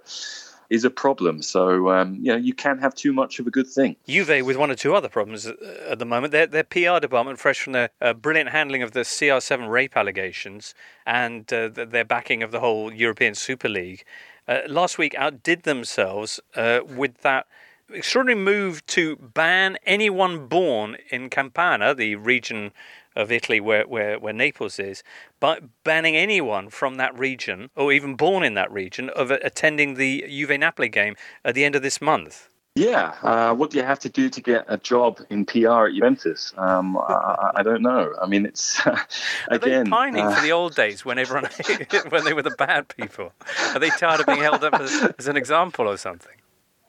is 0.69 0.83
a 0.83 0.89
problem. 0.89 1.41
So 1.41 1.89
um, 1.89 2.17
you 2.21 2.31
know 2.31 2.37
you 2.37 2.53
can 2.53 2.77
have 2.79 2.93
too 2.93 3.13
much 3.13 3.39
of 3.39 3.47
a 3.47 3.51
good 3.51 3.67
thing. 3.67 3.95
Juve 4.07 4.45
with 4.45 4.57
one 4.57 4.71
or 4.71 4.75
two 4.75 4.95
other 4.95 5.09
problems 5.09 5.45
at 5.45 5.99
the 5.99 6.05
moment. 6.05 6.31
Their, 6.31 6.47
their 6.47 6.63
PR 6.63 6.99
department, 6.99 7.39
fresh 7.39 7.61
from 7.61 7.73
their 7.73 7.89
uh, 8.01 8.13
brilliant 8.13 8.49
handling 8.49 8.83
of 8.83 8.91
the 8.91 9.01
CR7 9.01 9.69
rape 9.69 9.95
allegations 9.95 10.73
and 11.05 11.51
uh, 11.53 11.69
their 11.69 12.05
backing 12.05 12.43
of 12.43 12.51
the 12.51 12.59
whole 12.59 12.91
European 12.91 13.35
Super 13.35 13.69
League, 13.69 14.03
uh, 14.47 14.59
last 14.67 14.97
week 14.97 15.15
outdid 15.15 15.63
themselves 15.63 16.39
uh, 16.55 16.79
with 16.85 17.21
that 17.21 17.47
extraordinary 17.89 18.39
move 18.39 18.85
to 18.87 19.15
ban 19.15 19.77
anyone 19.85 20.47
born 20.47 20.97
in 21.09 21.29
Campania, 21.29 21.93
the 21.93 22.15
region 22.15 22.71
of 23.15 23.31
Italy 23.31 23.59
where, 23.59 23.87
where, 23.87 24.19
where 24.19 24.33
Naples 24.33 24.79
is, 24.79 25.03
by 25.39 25.59
banning 25.83 26.15
anyone 26.15 26.69
from 26.69 26.97
that 26.97 27.17
region 27.17 27.69
or 27.75 27.91
even 27.91 28.15
born 28.15 28.43
in 28.43 28.53
that 28.53 28.71
region 28.71 29.09
of 29.09 29.31
attending 29.31 29.95
the 29.95 30.25
Juve 30.27 30.59
Napoli 30.59 30.89
game 30.89 31.15
at 31.43 31.55
the 31.55 31.65
end 31.65 31.75
of 31.75 31.81
this 31.81 31.99
month. 31.99 32.49
Yeah, 32.75 33.15
uh, 33.23 33.55
what 33.55 33.71
do 33.71 33.77
you 33.77 33.83
have 33.83 33.97
to 33.99 34.09
do 34.09 34.29
to 34.29 34.39
get 34.39 34.65
a 34.67 34.77
job 34.77 35.19
in 35.31 35.47
PR 35.47 35.87
at 35.87 35.93
Juventus? 35.95 36.53
Um, 36.57 36.95
I, 36.95 37.53
I, 37.55 37.63
don't 37.63 37.81
know. 37.81 38.13
I 38.21 38.27
mean, 38.27 38.45
it's 38.45 38.85
uh, 38.85 38.99
again 39.47 39.79
Are 39.79 39.83
they 39.83 39.89
pining 39.89 40.25
uh, 40.25 40.35
for 40.35 40.41
the 40.43 40.51
old 40.51 40.75
days 40.75 41.03
when 41.03 41.17
everyone 41.17 41.49
when 42.09 42.23
they 42.23 42.33
were 42.33 42.43
the 42.43 42.55
bad 42.55 42.87
people. 42.89 43.33
Are 43.73 43.79
they 43.79 43.89
tired 43.89 44.19
of 44.19 44.27
being 44.27 44.43
held 44.43 44.63
up 44.63 44.75
as, 44.75 45.11
as 45.17 45.27
an 45.27 45.37
example 45.37 45.87
or 45.87 45.97
something? 45.97 46.36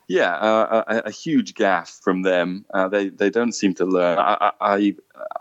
Yeah, 0.08 0.36
uh, 0.36 0.84
a, 0.88 0.96
a, 1.08 1.10
huge 1.10 1.52
gaffe 1.52 2.00
from 2.00 2.22
them. 2.22 2.64
Uh, 2.72 2.88
they 2.88 3.10
they 3.10 3.28
don't 3.28 3.52
seem 3.52 3.74
to 3.74 3.84
learn. 3.84 4.18
I, 4.18 4.52
I, 4.58 4.94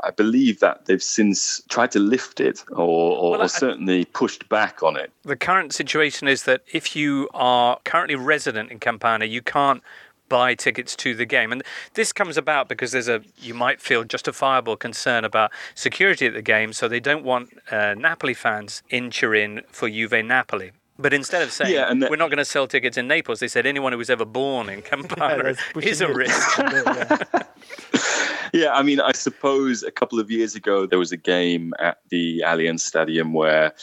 I 0.04 0.12
believe 0.12 0.60
that 0.60 0.86
they've 0.86 1.02
since 1.02 1.62
tried 1.70 1.92
to 1.92 2.00
lift 2.00 2.42
it 2.42 2.66
or, 2.72 2.78
or, 2.78 3.32
well, 3.32 3.44
or 3.44 3.48
certainly 3.48 4.04
pushed 4.04 4.50
back 4.50 4.84
on 4.84 4.98
it. 4.98 5.10
The 5.24 5.38
current 5.38 5.72
situation 5.74 6.28
is 6.28 6.44
that 6.44 6.64
if 6.74 6.98
you 6.98 7.30
are 7.34 7.80
currently 7.86 8.16
resident 8.16 8.70
in 8.70 8.80
Campania, 8.80 9.28
you 9.28 9.42
can't 9.42 9.82
buy 10.30 10.56
tickets 10.56 10.96
to 10.98 11.16
the 11.16 11.26
game. 11.26 11.52
And 11.52 11.64
this 11.94 12.12
comes 12.12 12.38
about 12.38 12.68
because 12.68 12.92
there's 12.92 13.08
a, 13.08 13.22
you 13.38 13.54
might 13.54 13.82
feel, 13.82 14.04
justifiable 14.04 14.76
concern 14.76 15.24
about 15.24 15.52
security 15.76 16.26
at 16.26 16.34
the 16.34 16.42
game. 16.42 16.74
So 16.74 16.88
they 16.88 17.00
don't 17.00 17.24
want 17.24 17.50
uh, 17.72 17.94
Napoli 17.94 18.34
fans 18.34 18.84
in 18.90 19.10
Turin 19.12 19.62
for 19.72 19.90
Juve 19.90 20.26
Napoli. 20.26 20.72
But 21.00 21.14
instead 21.14 21.42
of 21.44 21.52
saying 21.52 21.74
yeah, 21.74 21.94
we're 21.94 22.16
not 22.16 22.30
going 22.30 22.38
to 22.38 22.46
sell 22.46 22.68
tickets 22.68 22.98
in 22.98 23.08
Naples, 23.08 23.40
they 23.40 23.48
said 23.48 23.66
anyone 23.66 23.92
who 23.92 23.98
was 23.98 24.10
ever 24.10 24.26
born 24.26 24.70
in 24.70 24.82
Campania 24.84 25.56
yeah, 25.76 25.82
is 25.82 26.02
a 26.02 26.12
risk. 26.12 26.58
yeah, 28.54 28.74
I 28.74 28.82
mean, 28.82 29.00
I 29.00 29.12
suppose 29.12 29.84
a 29.84 29.92
couple 29.92 30.20
of 30.20 30.32
years 30.32 30.56
ago 30.56 30.86
there 30.86 31.00
was 31.00 31.12
a 31.12 31.18
game 31.18 31.74
at 31.80 32.00
the 32.10 32.44
Allianz 32.46 32.80
Stadium 32.80 33.34
where 33.34 33.74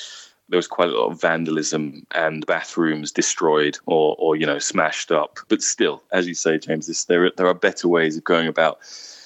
there 0.48 0.58
was 0.58 0.66
quite 0.66 0.88
a 0.88 0.92
lot 0.92 1.10
of 1.10 1.20
vandalism 1.20 2.06
and 2.14 2.44
bathrooms 2.46 3.12
destroyed 3.12 3.78
or, 3.86 4.16
or 4.18 4.36
you 4.36 4.44
know, 4.44 4.58
smashed 4.58 5.10
up. 5.10 5.38
But 5.48 5.62
still, 5.62 6.02
as 6.12 6.26
you 6.26 6.34
say, 6.34 6.58
James, 6.58 6.86
this, 6.86 7.04
there 7.04 7.30
there 7.36 7.46
are 7.46 7.54
better 7.54 7.88
ways 7.88 8.16
of 8.16 8.24
going 8.24 8.48
about 8.48 8.78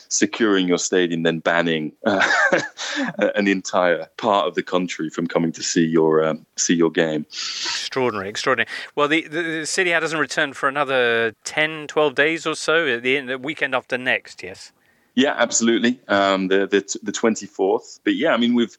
securing 0.09 0.69
your 0.69 0.79
stadium 0.79 1.23
then 1.23 1.39
banning 1.39 1.93
uh, 2.05 2.27
an 3.35 3.47
entire 3.47 4.07
part 4.17 4.47
of 4.47 4.55
the 4.55 4.63
country 4.63 5.11
from 5.11 5.27
coming 5.27 5.53
to 5.53 5.63
see 5.63 5.85
your 5.85 6.25
um, 6.25 6.47
see 6.57 6.75
your 6.75 6.91
game. 6.91 7.27
Extraordinary, 7.29 8.29
extraordinary. 8.29 8.69
Well, 8.95 9.09
the, 9.09 9.23
the, 9.29 9.43
the 9.43 9.67
city 9.67 9.91
doesn't 9.91 10.19
return 10.19 10.53
for 10.53 10.69
another 10.69 11.35
10, 11.45 11.87
12 11.89 12.15
days 12.15 12.47
or 12.47 12.55
so, 12.55 12.99
the, 12.99 13.21
the 13.21 13.39
weekend 13.39 13.75
after 13.75 13.99
next, 13.99 14.43
yes? 14.43 14.73
Yeah, 15.19 15.35
absolutely. 15.37 15.99
Um, 16.07 16.47
the 16.47 16.69
the 16.69 16.99
the 17.03 17.11
twenty 17.11 17.47
fourth. 17.47 17.99
But 18.05 18.15
yeah, 18.15 18.33
I 18.33 18.37
mean 18.37 18.55
we've 18.55 18.77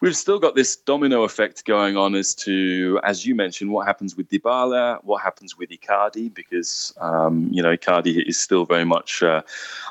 we've 0.00 0.16
still 0.16 0.38
got 0.38 0.54
this 0.54 0.76
domino 0.76 1.24
effect 1.24 1.64
going 1.64 1.96
on 1.96 2.14
as 2.14 2.34
to, 2.34 3.00
as 3.02 3.26
you 3.26 3.34
mentioned, 3.34 3.70
what 3.72 3.86
happens 3.86 4.16
with 4.16 4.28
Dybala, 4.28 5.02
what 5.04 5.22
happens 5.22 5.56
with 5.56 5.70
Icardi, 5.70 6.32
because 6.32 6.92
um, 7.00 7.48
you 7.50 7.62
know 7.62 7.76
Icardi 7.76 8.26
is 8.28 8.38
still 8.38 8.64
very 8.64 8.84
much. 8.84 9.22
Uh, 9.22 9.42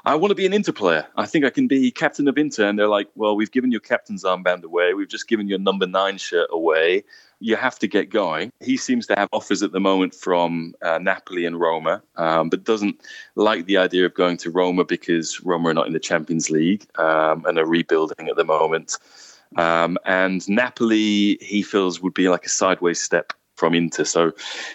I 0.05 0.15
want 0.15 0.31
to 0.31 0.35
be 0.35 0.45
an 0.45 0.53
Inter 0.53 0.71
player. 0.71 1.05
I 1.15 1.25
think 1.25 1.45
I 1.45 1.49
can 1.49 1.67
be 1.67 1.91
captain 1.91 2.27
of 2.27 2.37
Inter, 2.37 2.67
and 2.67 2.79
they're 2.79 2.87
like, 2.87 3.09
well, 3.15 3.35
we've 3.35 3.51
given 3.51 3.71
your 3.71 3.81
captain's 3.81 4.23
armband 4.23 4.63
away. 4.63 4.93
We've 4.93 5.09
just 5.09 5.27
given 5.27 5.47
your 5.47 5.59
number 5.59 5.87
nine 5.87 6.17
shirt 6.17 6.47
away. 6.51 7.03
You 7.39 7.55
have 7.55 7.77
to 7.79 7.87
get 7.87 8.09
going. 8.09 8.51
He 8.61 8.77
seems 8.77 9.05
to 9.07 9.15
have 9.15 9.29
offers 9.31 9.61
at 9.61 9.71
the 9.71 9.79
moment 9.79 10.15
from 10.15 10.73
uh, 10.81 10.97
Napoli 10.97 11.45
and 11.45 11.59
Roma, 11.59 12.01
um, 12.15 12.49
but 12.49 12.63
doesn't 12.63 12.99
like 13.35 13.67
the 13.67 13.77
idea 13.77 14.07
of 14.07 14.15
going 14.15 14.37
to 14.37 14.49
Roma 14.49 14.83
because 14.83 15.39
Roma 15.41 15.69
are 15.69 15.73
not 15.75 15.85
in 15.85 15.93
the 15.93 15.99
Champions 15.99 16.49
League 16.49 16.87
um, 16.97 17.45
and 17.45 17.59
are 17.59 17.65
rebuilding 17.65 18.27
at 18.27 18.37
the 18.37 18.43
moment. 18.43 18.97
Um, 19.55 19.97
and 20.05 20.47
Napoli, 20.49 21.37
he 21.41 21.61
feels, 21.61 22.01
would 22.01 22.13
be 22.13 22.29
like 22.29 22.45
a 22.45 22.49
sideways 22.49 23.01
step 23.01 23.33
from 23.55 23.73
Inter. 23.73 24.03
So 24.03 24.31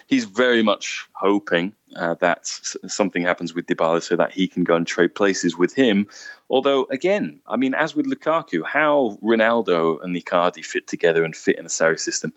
he's 0.08 0.24
very 0.24 0.62
much 0.62 1.06
hoping 1.12 1.72
uh, 1.96 2.14
that 2.20 2.46
something 2.46 3.22
happens 3.22 3.54
with 3.54 3.66
Dybala 3.66 4.02
so 4.02 4.16
that 4.16 4.32
he 4.32 4.48
can 4.48 4.64
go 4.64 4.74
and 4.74 4.86
trade 4.86 5.14
places 5.14 5.56
with 5.56 5.72
him. 5.72 6.06
Although, 6.50 6.84
again, 6.90 7.40
I 7.46 7.56
mean, 7.56 7.74
as 7.74 7.94
with 7.94 8.06
Lukaku, 8.06 8.64
how 8.64 9.18
Ronaldo 9.22 10.02
and 10.02 10.16
Icardi 10.16 10.64
fit 10.64 10.88
together 10.88 11.24
and 11.24 11.34
fit 11.34 11.58
in 11.58 11.64
a 11.64 11.68
Sarri 11.68 11.98
system, 11.98 12.32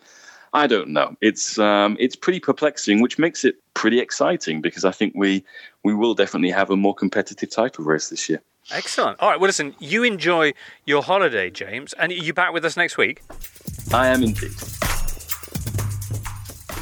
I 0.54 0.68
don't 0.68 0.90
know. 0.90 1.18
It's 1.20 1.60
um, 1.60 1.98
it's 2.00 2.16
pretty 2.16 2.40
perplexing, 2.40 3.02
which 3.02 3.20
makes 3.20 3.44
it 3.44 3.56
pretty 3.74 4.00
exciting 4.00 4.62
because 4.62 4.86
I 4.86 4.92
think 4.92 5.14
we 5.14 5.44
we 5.84 5.94
will 5.94 6.14
definitely 6.14 6.52
have 6.52 6.70
a 6.70 6.78
more 6.78 6.96
competitive 6.96 7.50
title 7.50 7.84
race 7.84 8.08
this 8.08 8.30
year. 8.30 8.42
Excellent. 8.72 9.20
All 9.20 9.30
right. 9.30 9.40
Well, 9.40 9.48
listen, 9.48 9.76
you 9.80 10.04
enjoy 10.04 10.54
your 10.86 11.04
holiday, 11.04 11.50
James, 11.50 11.94
and 11.94 12.12
are 12.12 12.16
you 12.16 12.34
back 12.34 12.52
with 12.52 12.66
us 12.66 12.76
next 12.76 12.98
week? 12.98 13.22
I 13.94 14.08
am 14.08 14.24
indeed. 14.24 14.52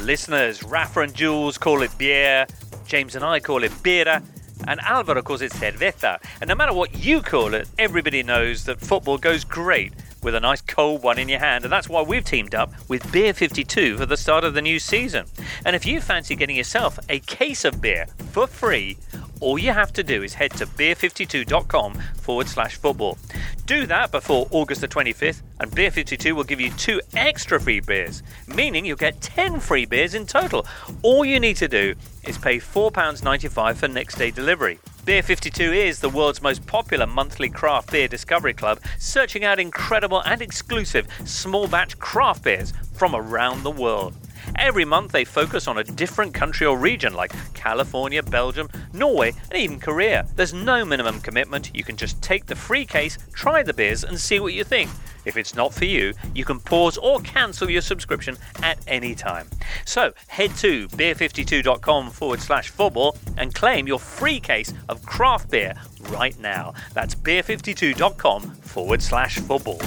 Listeners, 0.00 0.62
Rafa 0.62 1.00
and 1.00 1.14
Jules 1.14 1.58
call 1.58 1.82
it 1.82 1.96
beer, 1.98 2.46
James 2.86 3.14
and 3.14 3.24
I 3.24 3.40
call 3.40 3.64
it 3.64 3.72
beera, 3.82 4.22
and 4.66 4.80
Alvaro 4.80 5.22
calls 5.22 5.42
it 5.42 5.52
cerveza. 5.52 6.18
And 6.40 6.48
no 6.48 6.54
matter 6.54 6.72
what 6.72 7.04
you 7.04 7.20
call 7.20 7.54
it, 7.54 7.68
everybody 7.78 8.22
knows 8.22 8.64
that 8.64 8.80
football 8.80 9.18
goes 9.18 9.44
great 9.44 9.92
with 10.22 10.34
a 10.34 10.40
nice 10.40 10.62
cold 10.62 11.02
one 11.02 11.18
in 11.18 11.28
your 11.28 11.38
hand, 11.38 11.64
and 11.64 11.72
that's 11.72 11.88
why 11.88 12.00
we've 12.00 12.24
teamed 12.24 12.54
up 12.54 12.72
with 12.88 13.10
Beer 13.12 13.34
52 13.34 13.98
for 13.98 14.06
the 14.06 14.16
start 14.16 14.42
of 14.42 14.54
the 14.54 14.62
new 14.62 14.78
season. 14.78 15.26
And 15.66 15.76
if 15.76 15.84
you 15.84 16.00
fancy 16.00 16.34
getting 16.34 16.56
yourself 16.56 16.98
a 17.10 17.20
case 17.20 17.64
of 17.64 17.82
beer 17.82 18.06
for 18.32 18.46
free, 18.46 18.96
all 19.44 19.58
you 19.58 19.72
have 19.72 19.92
to 19.92 20.02
do 20.02 20.22
is 20.22 20.32
head 20.32 20.50
to 20.52 20.66
beer52.com 20.66 22.00
forward 22.16 22.48
slash 22.48 22.76
football. 22.76 23.18
Do 23.66 23.84
that 23.86 24.10
before 24.10 24.48
August 24.50 24.80
the 24.80 24.88
25th, 24.88 25.42
and 25.60 25.74
Beer 25.74 25.90
52 25.90 26.34
will 26.34 26.44
give 26.44 26.62
you 26.62 26.70
two 26.70 27.02
extra 27.14 27.60
free 27.60 27.80
beers, 27.80 28.22
meaning 28.46 28.86
you'll 28.86 28.96
get 28.96 29.20
10 29.20 29.60
free 29.60 29.84
beers 29.84 30.14
in 30.14 30.26
total. 30.26 30.66
All 31.02 31.26
you 31.26 31.38
need 31.38 31.56
to 31.56 31.68
do 31.68 31.94
is 32.22 32.38
pay 32.38 32.56
£4.95 32.56 33.76
for 33.76 33.86
next 33.86 34.16
day 34.16 34.30
delivery. 34.30 34.78
Beer 35.04 35.22
52 35.22 35.62
is 35.74 36.00
the 36.00 36.08
world's 36.08 36.40
most 36.40 36.66
popular 36.66 37.06
monthly 37.06 37.50
craft 37.50 37.92
beer 37.92 38.08
discovery 38.08 38.54
club, 38.54 38.80
searching 38.98 39.44
out 39.44 39.60
incredible 39.60 40.22
and 40.22 40.40
exclusive 40.40 41.06
small 41.26 41.68
batch 41.68 41.98
craft 41.98 42.44
beers 42.44 42.72
from 42.94 43.14
around 43.14 43.62
the 43.62 43.70
world. 43.70 44.14
Every 44.56 44.84
month 44.84 45.12
they 45.12 45.24
focus 45.24 45.66
on 45.68 45.78
a 45.78 45.84
different 45.84 46.34
country 46.34 46.66
or 46.66 46.78
region 46.78 47.14
like 47.14 47.32
California, 47.54 48.22
Belgium, 48.22 48.68
Norway, 48.92 49.32
and 49.50 49.58
even 49.60 49.80
Korea. 49.80 50.26
There's 50.36 50.54
no 50.54 50.84
minimum 50.84 51.20
commitment. 51.20 51.70
You 51.74 51.84
can 51.84 51.96
just 51.96 52.20
take 52.22 52.46
the 52.46 52.56
free 52.56 52.86
case, 52.86 53.18
try 53.32 53.62
the 53.62 53.74
beers, 53.74 54.04
and 54.04 54.18
see 54.18 54.40
what 54.40 54.52
you 54.52 54.64
think. 54.64 54.90
If 55.24 55.36
it's 55.36 55.54
not 55.54 55.72
for 55.72 55.84
you, 55.84 56.12
you 56.34 56.44
can 56.44 56.60
pause 56.60 56.98
or 56.98 57.20
cancel 57.20 57.70
your 57.70 57.80
subscription 57.80 58.36
at 58.62 58.78
any 58.86 59.14
time. 59.14 59.48
So 59.84 60.12
head 60.28 60.54
to 60.56 60.88
beer52.com 60.88 62.10
forward 62.10 62.40
slash 62.40 62.68
football 62.68 63.16
and 63.36 63.54
claim 63.54 63.86
your 63.86 63.98
free 63.98 64.40
case 64.40 64.72
of 64.88 65.04
craft 65.06 65.50
beer 65.50 65.74
right 66.10 66.38
now. 66.38 66.74
That's 66.92 67.14
beer52.com 67.14 68.50
forward 68.56 69.02
slash 69.02 69.38
football. 69.38 69.80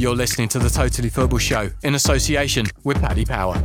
You're 0.00 0.16
listening 0.16 0.48
to 0.48 0.58
the 0.58 0.70
Totally 0.70 1.10
Football 1.10 1.40
Show 1.40 1.68
in 1.82 1.94
association 1.94 2.64
with 2.84 2.98
Paddy 3.02 3.26
Power. 3.26 3.62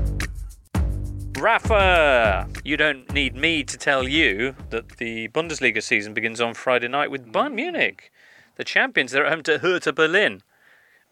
Rafa, 1.40 2.50
you 2.66 2.76
don't 2.76 3.10
need 3.14 3.38
me 3.38 3.64
to 3.64 3.78
tell 3.78 4.06
you 4.06 4.54
that 4.70 4.98
the 4.98 5.30
Bundesliga 5.30 5.82
season 5.82 6.14
begins 6.14 6.42
on 6.42 6.54
Friday 6.54 6.90
night 6.90 7.10
with 7.10 7.32
Bayern 7.32 7.54
Munich, 7.54 8.12
the 8.58 8.66
champions. 8.66 9.14
They're 9.14 9.26
at 9.26 9.32
home 9.32 9.44
to 9.44 9.60
Hertha 9.60 9.94
Berlin. 9.94 10.44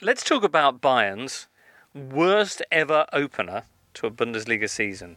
Let's 0.02 0.26
talk 0.26 0.44
about 0.44 0.82
Bayern's 0.82 1.48
worst 1.96 2.62
ever 2.70 3.06
opener 3.14 3.64
to 3.94 4.08
a 4.08 4.12
Bundesliga 4.12 4.70
season. 4.70 5.16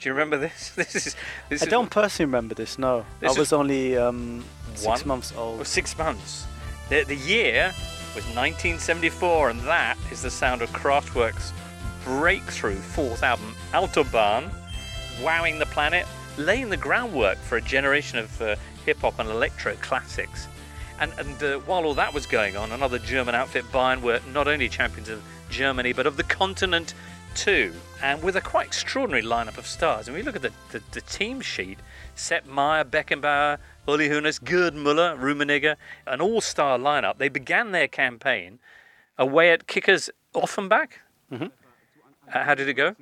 Do 0.00 0.08
you 0.08 0.14
remember 0.14 0.38
this? 0.38 0.72
This 0.76 0.94
is. 0.94 1.16
This 1.50 1.60
I 1.60 1.66
is 1.66 1.70
don't 1.70 1.90
personally 1.90 2.28
remember 2.28 2.54
this. 2.54 2.78
No, 2.78 3.04
This 3.20 3.36
I 3.36 3.38
was 3.38 3.52
only 3.52 3.98
um, 3.98 4.42
six 4.74 5.04
months 5.04 5.30
or 5.32 5.40
old. 5.40 5.66
six 5.66 5.98
months. 5.98 6.46
The, 6.88 7.04
the 7.04 7.16
year 7.16 7.74
was 8.14 8.24
1974, 8.26 9.50
and 9.50 9.60
that 9.60 9.96
is 10.12 10.22
the 10.22 10.30
sound 10.30 10.62
of 10.62 10.70
Kraftwerk's 10.70 11.52
breakthrough 12.04 12.76
fourth 12.76 13.24
album, 13.24 13.54
Autobahn, 13.72 14.52
wowing 15.20 15.58
the 15.58 15.66
planet, 15.66 16.06
laying 16.36 16.68
the 16.68 16.76
groundwork 16.76 17.38
for 17.38 17.56
a 17.56 17.60
generation 17.60 18.18
of 18.18 18.40
uh, 18.40 18.54
hip 18.86 19.00
hop 19.00 19.18
and 19.18 19.28
electro 19.28 19.74
classics. 19.80 20.46
And, 21.00 21.12
and 21.18 21.42
uh, 21.42 21.58
while 21.60 21.84
all 21.84 21.94
that 21.94 22.14
was 22.14 22.26
going 22.26 22.56
on, 22.56 22.70
another 22.70 23.00
German 23.00 23.34
outfit, 23.34 23.64
Bayern, 23.72 24.00
were 24.00 24.20
not 24.32 24.46
only 24.46 24.68
champions 24.68 25.08
of 25.08 25.20
Germany 25.50 25.92
but 25.92 26.06
of 26.06 26.16
the 26.16 26.22
continent 26.22 26.94
too, 27.34 27.72
and 28.00 28.22
with 28.22 28.36
a 28.36 28.40
quite 28.40 28.68
extraordinary 28.68 29.24
lineup 29.24 29.58
of 29.58 29.66
stars. 29.66 30.06
And 30.06 30.16
we 30.16 30.22
look 30.22 30.36
at 30.36 30.42
the, 30.42 30.52
the, 30.70 30.80
the 30.92 31.00
team 31.00 31.40
sheet: 31.40 31.78
Sepp 32.14 32.46
Meyer, 32.46 32.84
Beckenbauer, 32.84 33.58
Uli 33.86 34.08
Hoeneß, 34.08 34.44
Gerd 34.44 34.74
Müller, 34.74 35.16
Rummenigge, 35.20 35.76
an 36.06 36.20
all-star 36.20 36.78
lineup. 36.78 37.18
They 37.18 37.28
began 37.28 37.72
their 37.72 37.88
campaign 37.88 38.58
away 39.16 39.52
at 39.52 39.66
Kickers 39.66 40.10
Offenbach. 40.32 40.88
Mhm. 41.30 41.50
Uh, 42.28 42.44
how 42.44 42.54
did 42.54 42.68
it 42.68 42.76
go? 42.76 42.94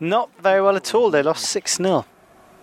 Not 0.00 0.30
very 0.42 0.62
well 0.62 0.76
at 0.76 0.94
all. 0.94 1.10
They 1.10 1.22
lost 1.22 1.44
6 1.46 1.78
0. 1.78 2.04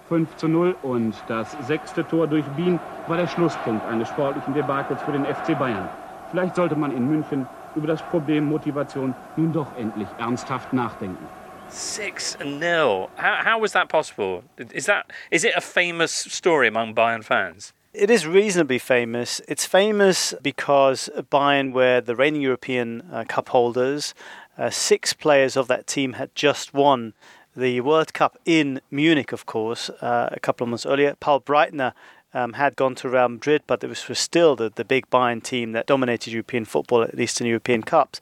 5 0.09 0.35
zu 0.37 0.47
0 0.47 0.75
und 0.83 1.15
das 1.27 1.55
sechste 1.67 2.07
Tor 2.07 2.27
durch 2.27 2.45
Bien 2.55 2.79
war 3.07 3.17
der 3.17 3.27
Schlusspunkt 3.27 3.85
eines 3.87 4.07
sportlichen 4.07 4.53
Debakels 4.53 5.01
für 5.01 5.11
den 5.11 5.25
FC 5.25 5.57
Bayern. 5.57 5.89
Vielleicht 6.31 6.55
sollte 6.55 6.75
man 6.75 6.95
in 6.95 7.07
München 7.07 7.45
über 7.75 7.87
das 7.87 8.01
Problem 8.03 8.45
Motivation 8.45 9.13
nun 9.35 9.51
doch 9.51 9.75
endlich 9.77 10.07
ernsthaft 10.17 10.71
nachdenken. 10.73 11.25
Six 11.69 12.37
nil. 12.43 13.09
How, 13.15 13.41
how 13.43 13.59
was 13.59 13.73
that 13.73 13.89
possible? 13.89 14.43
Is 14.57 14.85
that 14.85 15.11
is 15.31 15.43
it 15.43 15.53
a 15.55 15.61
famous 15.61 16.11
story 16.11 16.67
among 16.67 16.95
Bayern 16.95 17.23
fans? 17.23 17.73
It 17.93 18.09
is 18.09 18.27
reasonably 18.27 18.79
famous. 18.79 19.41
It's 19.47 19.65
famous 19.65 20.33
because 20.41 21.09
Bayern 21.31 21.73
were 21.73 21.99
the 21.99 22.15
reigning 22.15 22.41
European 22.41 23.01
uh, 23.11 23.25
Cup 23.27 23.49
holders. 23.49 24.13
Uh, 24.57 24.69
six 24.69 25.13
players 25.13 25.57
of 25.57 25.67
that 25.67 25.87
team 25.87 26.13
had 26.13 26.33
just 26.35 26.73
won 26.73 27.13
the 27.55 27.81
World 27.81 28.13
Cup 28.13 28.37
in 28.45 28.81
Munich, 28.91 29.31
of 29.31 29.45
course, 29.45 29.89
uh, 29.89 30.29
a 30.31 30.39
couple 30.39 30.65
of 30.65 30.69
months 30.69 30.85
earlier. 30.85 31.15
Paul 31.19 31.41
Breitner 31.41 31.93
um, 32.33 32.53
had 32.53 32.75
gone 32.75 32.93
to 32.95 33.09
Real 33.09 33.29
Madrid, 33.29 33.63
but 33.65 33.83
it 33.83 33.87
was, 33.87 34.07
was 34.07 34.19
still 34.19 34.55
the, 34.55 34.69
the 34.69 34.85
big 34.85 35.09
Bayern 35.09 35.41
team 35.43 35.71
that 35.71 35.87
dominated 35.87 36.31
European 36.33 36.65
football, 36.65 37.01
at 37.01 37.15
least 37.15 37.41
in 37.41 37.47
European 37.47 37.81
Cups. 37.81 38.21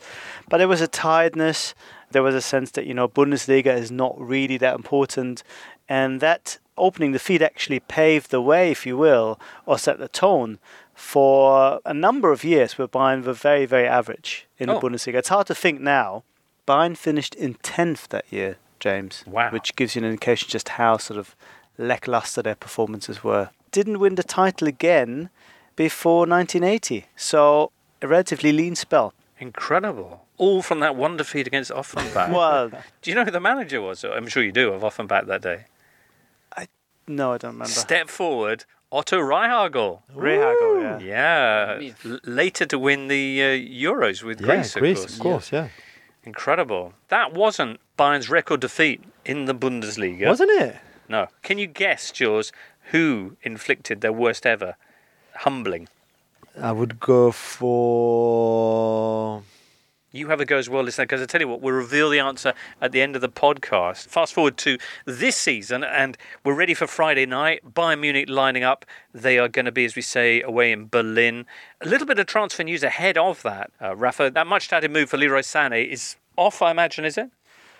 But 0.49 0.59
there 0.59 0.69
was 0.69 0.81
a 0.81 0.87
tiredness. 0.87 1.75
There 2.15 2.23
was 2.23 2.33
a 2.33 2.41
sense 2.41 2.71
that, 2.71 2.85
you 2.85 2.93
know, 2.93 3.09
Bundesliga 3.09 3.77
is 3.77 3.91
not 3.91 4.15
really 4.17 4.57
that 4.59 4.73
important. 4.75 5.43
And 5.89 6.21
that 6.21 6.59
opening 6.77 7.11
defeat 7.11 7.41
actually 7.41 7.81
paved 7.81 8.31
the 8.31 8.39
way, 8.41 8.71
if 8.71 8.85
you 8.85 8.95
will, 8.95 9.37
or 9.65 9.77
set 9.77 9.99
the 9.99 10.07
tone 10.07 10.57
for 10.93 11.81
a 11.85 11.93
number 11.93 12.31
of 12.31 12.45
years 12.45 12.77
where 12.77 12.87
Bayern 12.87 13.25
were 13.25 13.33
very, 13.33 13.65
very 13.65 13.85
average 13.85 14.47
in 14.57 14.69
Oh. 14.69 14.79
the 14.79 14.79
Bundesliga. 14.87 15.15
It's 15.15 15.27
hard 15.27 15.47
to 15.47 15.55
think 15.55 15.81
now. 15.81 16.23
Bayern 16.65 16.95
finished 16.95 17.35
in 17.35 17.55
10th 17.55 18.07
that 18.09 18.25
year, 18.31 18.55
James. 18.79 19.25
Wow. 19.27 19.49
Which 19.51 19.75
gives 19.75 19.93
you 19.95 20.01
an 20.01 20.07
indication 20.09 20.47
just 20.49 20.69
how 20.69 20.95
sort 20.95 21.19
of 21.19 21.35
lackluster 21.77 22.41
their 22.41 22.55
performances 22.55 23.25
were. 23.25 23.49
Didn't 23.71 23.99
win 23.99 24.15
the 24.15 24.23
title 24.23 24.69
again 24.69 25.29
before 25.75 26.25
1980. 26.25 27.07
So 27.17 27.71
a 28.01 28.07
relatively 28.07 28.53
lean 28.53 28.75
spell. 28.75 29.13
Incredible. 29.37 30.24
All 30.37 30.61
from 30.61 30.81
that 30.81 30.95
one 30.95 31.17
defeat 31.17 31.47
against 31.47 31.71
Offenbach. 31.71 32.31
Well, 32.31 32.69
do 33.01 33.09
you 33.09 33.15
know 33.15 33.23
who 33.23 33.31
the 33.31 33.39
manager 33.39 33.81
was? 33.81 34.03
I'm 34.03 34.27
sure 34.27 34.43
you 34.43 34.51
do 34.51 34.73
of 34.73 34.83
Offenbach 34.83 35.25
that 35.27 35.41
day. 35.41 35.65
I 36.55 36.67
no, 37.07 37.33
I 37.33 37.37
don't 37.37 37.53
remember. 37.53 37.71
Step 37.71 38.09
forward, 38.09 38.65
Otto 38.91 39.19
Rehhagel. 39.19 40.01
Rehhagel, 40.13 41.01
yeah. 41.01 41.79
Yeah, 41.79 41.91
L- 42.03 42.19
later 42.25 42.65
to 42.65 42.77
win 42.77 43.07
the 43.07 43.41
uh, 43.41 43.45
Euros 43.91 44.23
with 44.23 44.41
Yeah, 44.41 44.47
Greece, 44.57 44.73
Greece, 44.75 44.99
of 44.99 45.05
course. 45.05 45.15
of 45.15 45.21
course, 45.21 45.51
yeah. 45.53 45.67
Incredible. 46.25 46.93
That 47.09 47.33
wasn't 47.33 47.79
Bayern's 47.97 48.29
record 48.29 48.59
defeat 48.59 49.01
in 49.23 49.45
the 49.45 49.55
Bundesliga. 49.55 50.27
Wasn't 50.27 50.51
it? 50.51 50.75
No. 51.07 51.27
Can 51.43 51.59
you 51.59 51.67
guess, 51.67 52.11
Jules, 52.11 52.51
who 52.91 53.37
inflicted 53.43 54.01
their 54.01 54.11
worst 54.11 54.45
ever 54.45 54.75
humbling? 55.35 55.87
I 56.59 56.71
would 56.71 56.99
go 56.99 57.31
for. 57.31 59.43
You 60.15 60.29
have 60.29 60.39
a 60.39 60.45
go 60.45 60.55
as 60.55 60.69
well, 60.69 60.81
listener, 60.81 61.03
because 61.03 61.21
I 61.21 61.25
tell 61.25 61.41
you 61.41 61.47
what, 61.49 61.59
we'll 61.59 61.73
reveal 61.73 62.09
the 62.09 62.19
answer 62.19 62.53
at 62.79 62.93
the 62.93 63.01
end 63.01 63.17
of 63.17 63.21
the 63.21 63.27
podcast. 63.27 64.07
Fast 64.07 64.33
forward 64.33 64.55
to 64.59 64.77
this 65.03 65.35
season, 65.35 65.83
and 65.83 66.17
we're 66.45 66.55
ready 66.55 66.73
for 66.73 66.87
Friday 66.87 67.25
night. 67.25 67.73
Bayern 67.73 67.99
Munich 67.99 68.29
lining 68.29 68.63
up. 68.63 68.85
They 69.13 69.37
are 69.37 69.49
going 69.49 69.65
to 69.65 69.73
be, 69.73 69.83
as 69.83 69.93
we 69.93 70.01
say, 70.01 70.41
away 70.41 70.71
in 70.71 70.87
Berlin. 70.87 71.45
A 71.81 71.89
little 71.89 72.07
bit 72.07 72.17
of 72.17 72.27
transfer 72.27 72.63
news 72.63 72.81
ahead 72.81 73.17
of 73.17 73.43
that, 73.43 73.71
uh, 73.81 73.93
Rafa. 73.93 74.31
That 74.31 74.47
much 74.47 74.69
touted 74.69 74.89
move 74.89 75.09
for 75.09 75.17
Leroy 75.17 75.41
Sané 75.41 75.85
is 75.85 76.15
off, 76.37 76.61
I 76.61 76.71
imagine, 76.71 77.03
is 77.03 77.17
it? 77.17 77.29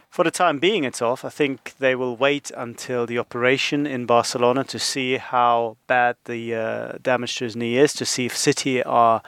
For 0.10 0.26
the 0.26 0.32
time 0.32 0.60
being, 0.60 0.84
it's 0.84 1.02
off. 1.02 1.24
I 1.24 1.30
think 1.30 1.76
they 1.80 1.96
will 1.96 2.18
wait 2.18 2.52
until 2.58 3.06
the 3.06 3.18
operation 3.18 3.88
in 3.88 4.06
Barcelona 4.06 4.66
to 4.66 4.78
see 4.78 5.16
how 5.16 5.78
bad 5.88 6.18
the 6.26 6.54
uh, 6.54 6.92
damage 7.02 7.38
to 7.38 7.46
his 7.46 7.56
knee 7.56 7.78
is, 7.78 7.94
to 7.94 8.06
see 8.06 8.26
if 8.26 8.36
City 8.36 8.84
are 8.84 9.22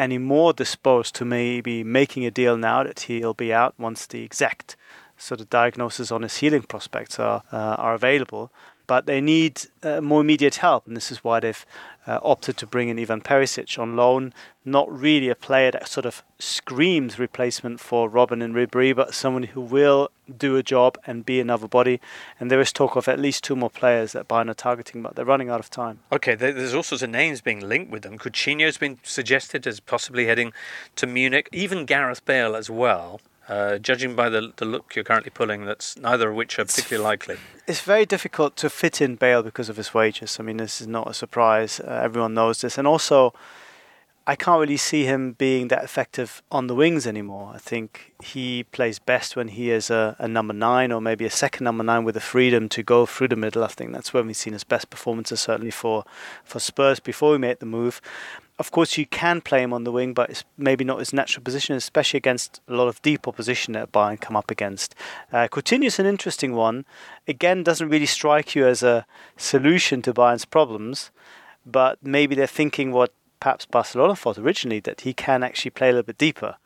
any 0.00 0.18
more 0.18 0.52
disposed 0.52 1.14
to 1.16 1.24
maybe 1.24 1.84
making 1.84 2.24
a 2.24 2.30
deal 2.30 2.56
now 2.56 2.82
that 2.82 3.00
he'll 3.00 3.34
be 3.34 3.52
out 3.52 3.74
once 3.78 4.06
the 4.06 4.22
exact 4.22 4.76
sort 5.18 5.40
of 5.40 5.50
diagnosis 5.50 6.10
on 6.10 6.22
his 6.22 6.38
healing 6.38 6.62
prospects 6.62 7.18
are 7.18 7.42
uh, 7.52 7.76
are 7.78 7.94
available. 7.94 8.50
But 8.86 9.06
they 9.06 9.20
need 9.20 9.60
uh, 9.82 10.00
more 10.00 10.22
immediate 10.22 10.56
help, 10.56 10.86
and 10.86 10.96
this 10.96 11.12
is 11.12 11.22
why 11.22 11.38
they've 11.40 11.66
uh, 12.10 12.18
opted 12.24 12.56
to 12.56 12.66
bring 12.66 12.88
in 12.88 12.98
Ivan 12.98 13.20
Perisic 13.20 13.78
on 13.78 13.94
loan. 13.94 14.34
Not 14.64 14.90
really 14.90 15.28
a 15.28 15.36
player 15.36 15.70
that 15.70 15.86
sort 15.86 16.04
of 16.04 16.24
screams 16.40 17.20
replacement 17.20 17.78
for 17.78 18.10
Robben 18.10 18.42
and 18.42 18.52
Ribéry, 18.52 18.94
but 18.94 19.14
someone 19.14 19.44
who 19.44 19.60
will 19.60 20.10
do 20.36 20.56
a 20.56 20.62
job 20.62 20.98
and 21.06 21.24
be 21.24 21.38
another 21.38 21.68
body. 21.68 22.00
And 22.40 22.50
there 22.50 22.60
is 22.60 22.72
talk 22.72 22.96
of 22.96 23.06
at 23.06 23.20
least 23.20 23.44
two 23.44 23.54
more 23.54 23.70
players 23.70 24.10
that 24.12 24.26
Bayern 24.26 24.50
are 24.50 24.54
targeting, 24.54 25.02
but 25.02 25.14
they're 25.14 25.24
running 25.24 25.50
out 25.50 25.60
of 25.60 25.70
time. 25.70 26.00
Okay, 26.10 26.34
there's 26.34 26.74
all 26.74 26.82
sorts 26.82 27.02
of 27.02 27.10
names 27.10 27.40
being 27.40 27.60
linked 27.60 27.92
with 27.92 28.02
them. 28.02 28.18
Coutinho's 28.18 28.76
been 28.76 28.98
suggested 29.04 29.66
as 29.68 29.78
possibly 29.78 30.26
heading 30.26 30.52
to 30.96 31.06
Munich, 31.06 31.48
even 31.52 31.86
Gareth 31.86 32.24
Bale 32.24 32.56
as 32.56 32.68
well. 32.68 33.20
Uh, 33.50 33.78
judging 33.78 34.14
by 34.14 34.28
the, 34.28 34.52
the 34.58 34.64
look 34.64 34.94
you're 34.94 35.04
currently 35.04 35.28
pulling, 35.28 35.64
that's 35.64 35.96
neither 35.96 36.30
of 36.30 36.36
which 36.36 36.56
are 36.56 36.64
particularly 36.64 37.02
likely. 37.02 37.36
It's 37.66 37.80
very 37.80 38.06
difficult 38.06 38.54
to 38.58 38.70
fit 38.70 39.00
in 39.00 39.16
Bale 39.16 39.42
because 39.42 39.68
of 39.68 39.76
his 39.76 39.92
wages. 39.92 40.38
I 40.38 40.44
mean, 40.44 40.58
this 40.58 40.80
is 40.80 40.86
not 40.86 41.10
a 41.10 41.14
surprise. 41.14 41.80
Uh, 41.80 42.00
everyone 42.00 42.32
knows 42.32 42.60
this. 42.60 42.78
And 42.78 42.86
also, 42.86 43.34
I 44.24 44.36
can't 44.36 44.60
really 44.60 44.76
see 44.76 45.04
him 45.04 45.32
being 45.32 45.66
that 45.66 45.82
effective 45.82 46.44
on 46.52 46.68
the 46.68 46.76
wings 46.76 47.08
anymore. 47.08 47.50
I 47.52 47.58
think 47.58 48.12
he 48.22 48.62
plays 48.62 49.00
best 49.00 49.34
when 49.34 49.48
he 49.48 49.72
is 49.72 49.90
a, 49.90 50.14
a, 50.20 50.28
number 50.28 50.54
nine 50.54 50.92
or 50.92 51.00
maybe 51.00 51.24
a 51.24 51.30
second 51.30 51.64
number 51.64 51.82
nine 51.82 52.04
with 52.04 52.14
the 52.14 52.20
freedom 52.20 52.68
to 52.68 52.84
go 52.84 53.04
through 53.04 53.28
the 53.28 53.34
middle. 53.34 53.64
I 53.64 53.66
think 53.66 53.92
that's 53.92 54.14
when 54.14 54.28
we've 54.28 54.36
seen 54.36 54.52
his 54.52 54.62
best 54.62 54.90
performances, 54.90 55.40
certainly 55.40 55.72
for, 55.72 56.04
for 56.44 56.60
Spurs 56.60 57.00
before 57.00 57.32
we 57.32 57.38
made 57.38 57.58
the 57.58 57.66
move. 57.66 58.00
Of 58.60 58.72
course, 58.72 58.98
you 58.98 59.06
can 59.06 59.40
play 59.40 59.62
him 59.62 59.72
on 59.72 59.84
the 59.84 59.90
wing, 59.90 60.12
but 60.12 60.28
it's 60.28 60.44
maybe 60.58 60.84
not 60.84 60.98
his 60.98 61.14
natural 61.14 61.42
position, 61.42 61.76
especially 61.76 62.18
against 62.18 62.60
a 62.68 62.74
lot 62.74 62.88
of 62.88 63.00
deep 63.00 63.26
opposition 63.26 63.72
that 63.72 63.90
Bayern 63.90 64.20
come 64.20 64.36
up 64.36 64.50
against. 64.50 64.94
Uh, 65.32 65.48
Coutinho's 65.48 65.98
an 65.98 66.04
interesting 66.04 66.54
one. 66.54 66.84
Again, 67.26 67.62
doesn't 67.62 67.88
really 67.88 68.04
strike 68.04 68.54
you 68.54 68.66
as 68.66 68.82
a 68.82 69.06
solution 69.38 70.02
to 70.02 70.12
Bayern's 70.12 70.44
problems, 70.44 71.10
but 71.64 71.96
maybe 72.02 72.34
they're 72.34 72.46
thinking 72.46 72.92
what 72.92 73.14
perhaps 73.40 73.64
Barcelona 73.64 74.14
thought 74.14 74.36
originally 74.36 74.80
that 74.80 75.00
he 75.00 75.14
can 75.14 75.42
actually 75.42 75.70
play 75.70 75.88
a 75.88 75.92
little 75.92 76.02
bit 76.02 76.18
deeper. 76.18 76.56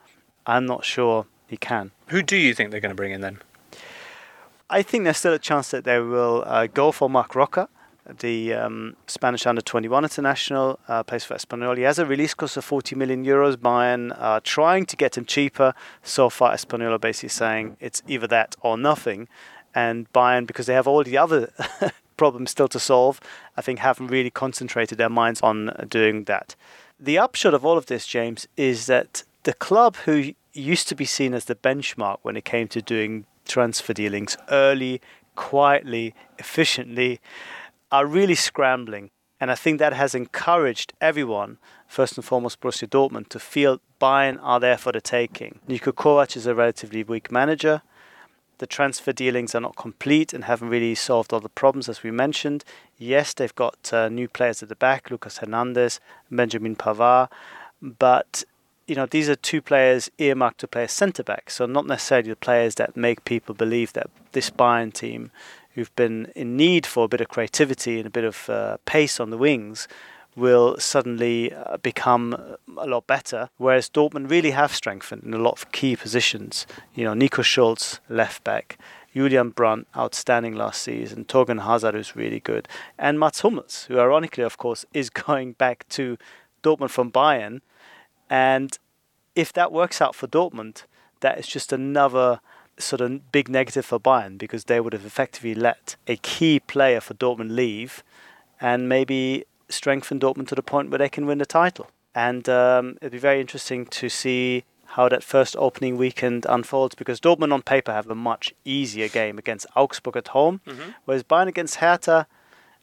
I'm 0.45 0.65
not 0.65 0.83
sure 0.83 1.27
he 1.47 1.55
can. 1.55 1.91
Who 2.07 2.21
do 2.21 2.35
you 2.35 2.53
think 2.53 2.71
they're 2.71 2.81
going 2.81 2.89
to 2.89 2.95
bring 2.95 3.13
in 3.13 3.21
then? 3.21 3.39
I 4.69 4.81
think 4.81 5.05
there's 5.05 5.15
still 5.15 5.31
a 5.33 5.39
chance 5.39 5.71
that 5.71 5.85
they 5.85 6.01
will 6.01 6.43
uh, 6.45 6.67
go 6.67 6.91
for 6.91 7.09
Marc 7.09 7.35
Roca, 7.35 7.69
the 8.19 8.53
um, 8.53 8.95
Spanish 9.07 9.45
under 9.45 9.61
21 9.61 10.03
international, 10.03 10.79
uh, 10.87 11.03
plays 11.03 11.23
for 11.23 11.35
Espanyol. 11.35 11.77
He 11.77 11.83
has 11.83 11.99
a 11.99 12.05
release 12.05 12.33
cost 12.33 12.57
of 12.57 12.65
40 12.65 12.95
million 12.95 13.25
euros. 13.25 13.55
Bayern 13.55 14.15
are 14.19 14.39
trying 14.39 14.85
to 14.85 14.95
get 14.95 15.17
him 15.17 15.25
cheaper. 15.25 15.73
So 16.03 16.29
far, 16.29 16.53
Espanyol 16.53 16.91
are 16.91 16.99
basically 16.99 17.29
saying 17.29 17.77
it's 17.79 18.03
either 18.07 18.27
that 18.27 18.55
or 18.61 18.77
nothing. 18.77 19.27
And 19.73 20.11
Bayern, 20.13 20.45
because 20.47 20.67
they 20.67 20.73
have 20.73 20.87
all 20.87 21.03
the 21.03 21.17
other 21.17 21.51
problems 22.17 22.51
still 22.51 22.67
to 22.69 22.79
solve, 22.79 23.19
I 23.57 23.61
think 23.61 23.79
haven't 23.79 24.07
really 24.07 24.29
concentrated 24.29 24.97
their 24.97 25.09
minds 25.09 25.41
on 25.41 25.71
doing 25.89 26.25
that. 26.25 26.55
The 26.99 27.17
upshot 27.17 27.53
of 27.53 27.65
all 27.65 27.77
of 27.77 27.87
this, 27.87 28.07
James, 28.07 28.47
is 28.55 28.85
that 28.85 29.23
the 29.43 29.53
club 29.53 29.97
who 29.97 30.33
used 30.53 30.87
to 30.87 30.95
be 30.95 31.05
seen 31.05 31.33
as 31.33 31.45
the 31.45 31.55
benchmark 31.55 32.19
when 32.21 32.37
it 32.37 32.45
came 32.45 32.67
to 32.69 32.81
doing 32.81 33.25
transfer 33.45 33.93
dealings 33.93 34.37
early, 34.49 35.01
quietly, 35.35 36.15
efficiently, 36.39 37.19
are 37.91 38.05
really 38.05 38.35
scrambling. 38.35 39.11
And 39.39 39.51
I 39.51 39.55
think 39.55 39.79
that 39.79 39.93
has 39.93 40.15
encouraged 40.15 40.93
everyone, 41.01 41.57
first 41.87 42.17
and 42.17 42.25
foremost 42.25 42.61
Borussia 42.61 42.87
Dortmund, 42.87 43.29
to 43.29 43.39
feel 43.39 43.81
Bayern 44.01 44.39
are 44.41 44.59
there 44.59 44.77
for 44.77 44.91
the 44.91 45.01
taking. 45.01 45.59
Niko 45.67 45.91
Kovac 45.91 46.37
is 46.37 46.47
a 46.47 46.55
relatively 46.55 47.03
weak 47.03 47.31
manager 47.31 47.81
the 48.57 48.67
transfer 48.67 49.11
dealings 49.11 49.53
are 49.53 49.61
not 49.61 49.75
complete 49.75 50.33
and 50.33 50.45
haven't 50.45 50.69
really 50.69 50.95
solved 50.95 51.33
all 51.33 51.39
the 51.39 51.49
problems, 51.49 51.89
as 51.89 52.03
we 52.03 52.11
mentioned. 52.11 52.63
Yes, 52.97 53.33
they've 53.33 53.55
got 53.55 53.91
uh, 53.93 54.09
new 54.09 54.27
players 54.27 54.63
at 54.63 54.69
the 54.69 54.75
back, 54.75 55.11
Lucas 55.11 55.39
Hernandez, 55.39 55.99
Benjamin 56.31 56.75
Pavard, 56.75 57.29
but 57.81 58.43
you 58.87 58.95
know 58.95 59.05
these 59.05 59.27
are 59.29 59.35
two 59.35 59.61
players 59.61 60.09
earmarked 60.19 60.59
to 60.59 60.67
play 60.67 60.83
as 60.83 60.91
centre 60.91 61.23
back, 61.23 61.49
so 61.49 61.65
not 61.65 61.87
necessarily 61.87 62.29
the 62.29 62.35
players 62.35 62.75
that 62.75 62.95
make 62.95 63.25
people 63.25 63.55
believe 63.55 63.93
that 63.93 64.09
this 64.31 64.49
Bayern 64.49 64.93
team, 64.93 65.31
who've 65.75 65.95
been 65.95 66.31
in 66.35 66.57
need 66.57 66.85
for 66.85 67.05
a 67.05 67.07
bit 67.07 67.21
of 67.21 67.27
creativity 67.27 67.99
and 67.99 68.07
a 68.07 68.09
bit 68.09 68.23
of 68.23 68.49
uh, 68.49 68.77
pace 68.85 69.19
on 69.19 69.29
the 69.29 69.37
wings, 69.37 69.87
will 70.35 70.77
suddenly 70.79 71.53
uh, 71.53 71.77
become 71.77 72.57
a 72.77 72.87
lot 72.87 73.07
better. 73.07 73.49
Whereas 73.57 73.89
Dortmund 73.89 74.29
really 74.29 74.51
have 74.51 74.75
strengthened 74.75 75.23
in 75.23 75.33
a 75.33 75.37
lot 75.39 75.53
of 75.53 75.71
key 75.71 75.95
positions. 75.95 76.67
You 76.93 77.05
know, 77.05 77.13
Nico 77.13 77.41
Schulz, 77.41 77.99
left 78.09 78.43
back. 78.43 78.77
Julian 79.13 79.51
Brandt, 79.51 79.87
outstanding 79.95 80.55
last 80.55 80.81
season. 80.81 81.23
Thorgan 81.23 81.63
Hazard, 81.63 81.95
who's 81.95 82.17
really 82.17 82.41
good. 82.41 82.67
And 82.97 83.17
Mats 83.17 83.39
Hummels, 83.39 83.85
who 83.85 83.97
ironically, 83.97 84.43
of 84.43 84.57
course, 84.57 84.85
is 84.93 85.09
going 85.09 85.53
back 85.53 85.87
to 85.89 86.17
Dortmund 86.61 86.89
from 86.89 87.11
Bayern. 87.11 87.61
And 88.29 88.77
if 89.35 89.53
that 89.53 89.71
works 89.71 90.01
out 90.01 90.15
for 90.15 90.27
Dortmund, 90.27 90.83
that 91.21 91.39
is 91.39 91.47
just 91.47 91.71
another 91.71 92.41
sort 92.77 93.01
of 93.01 93.31
big 93.31 93.49
negative 93.49 93.85
for 93.85 93.99
Bayern 93.99 94.37
because 94.37 94.65
they 94.65 94.79
would 94.79 94.93
have 94.93 95.05
effectively 95.05 95.55
let 95.55 95.95
a 96.07 96.17
key 96.17 96.59
player 96.59 96.99
for 96.99 97.13
Dortmund 97.13 97.55
leave 97.55 98.03
and 98.59 98.89
maybe 98.89 99.45
strengthen 99.69 100.19
Dortmund 100.19 100.47
to 100.49 100.55
the 100.55 100.63
point 100.63 100.89
where 100.89 100.99
they 100.99 101.09
can 101.09 101.25
win 101.25 101.37
the 101.37 101.45
title. 101.45 101.89
And 102.13 102.47
um, 102.47 102.97
it'd 103.01 103.11
be 103.11 103.17
very 103.17 103.41
interesting 103.41 103.85
to 103.87 104.09
see 104.09 104.63
how 104.89 105.09
that 105.09 105.23
first 105.23 105.55
opening 105.57 105.97
weekend 105.97 106.45
unfolds 106.47 106.95
because 106.95 107.19
Dortmund 107.19 107.53
on 107.53 107.61
paper 107.61 107.91
have 107.91 108.09
a 108.09 108.15
much 108.15 108.53
easier 108.63 109.09
game 109.09 109.37
against 109.37 109.65
Augsburg 109.75 110.15
at 110.15 110.29
home, 110.29 110.61
mm-hmm. 110.65 110.91
whereas 111.05 111.23
Bayern 111.23 111.47
against 111.47 111.75
Hertha, 111.75 112.27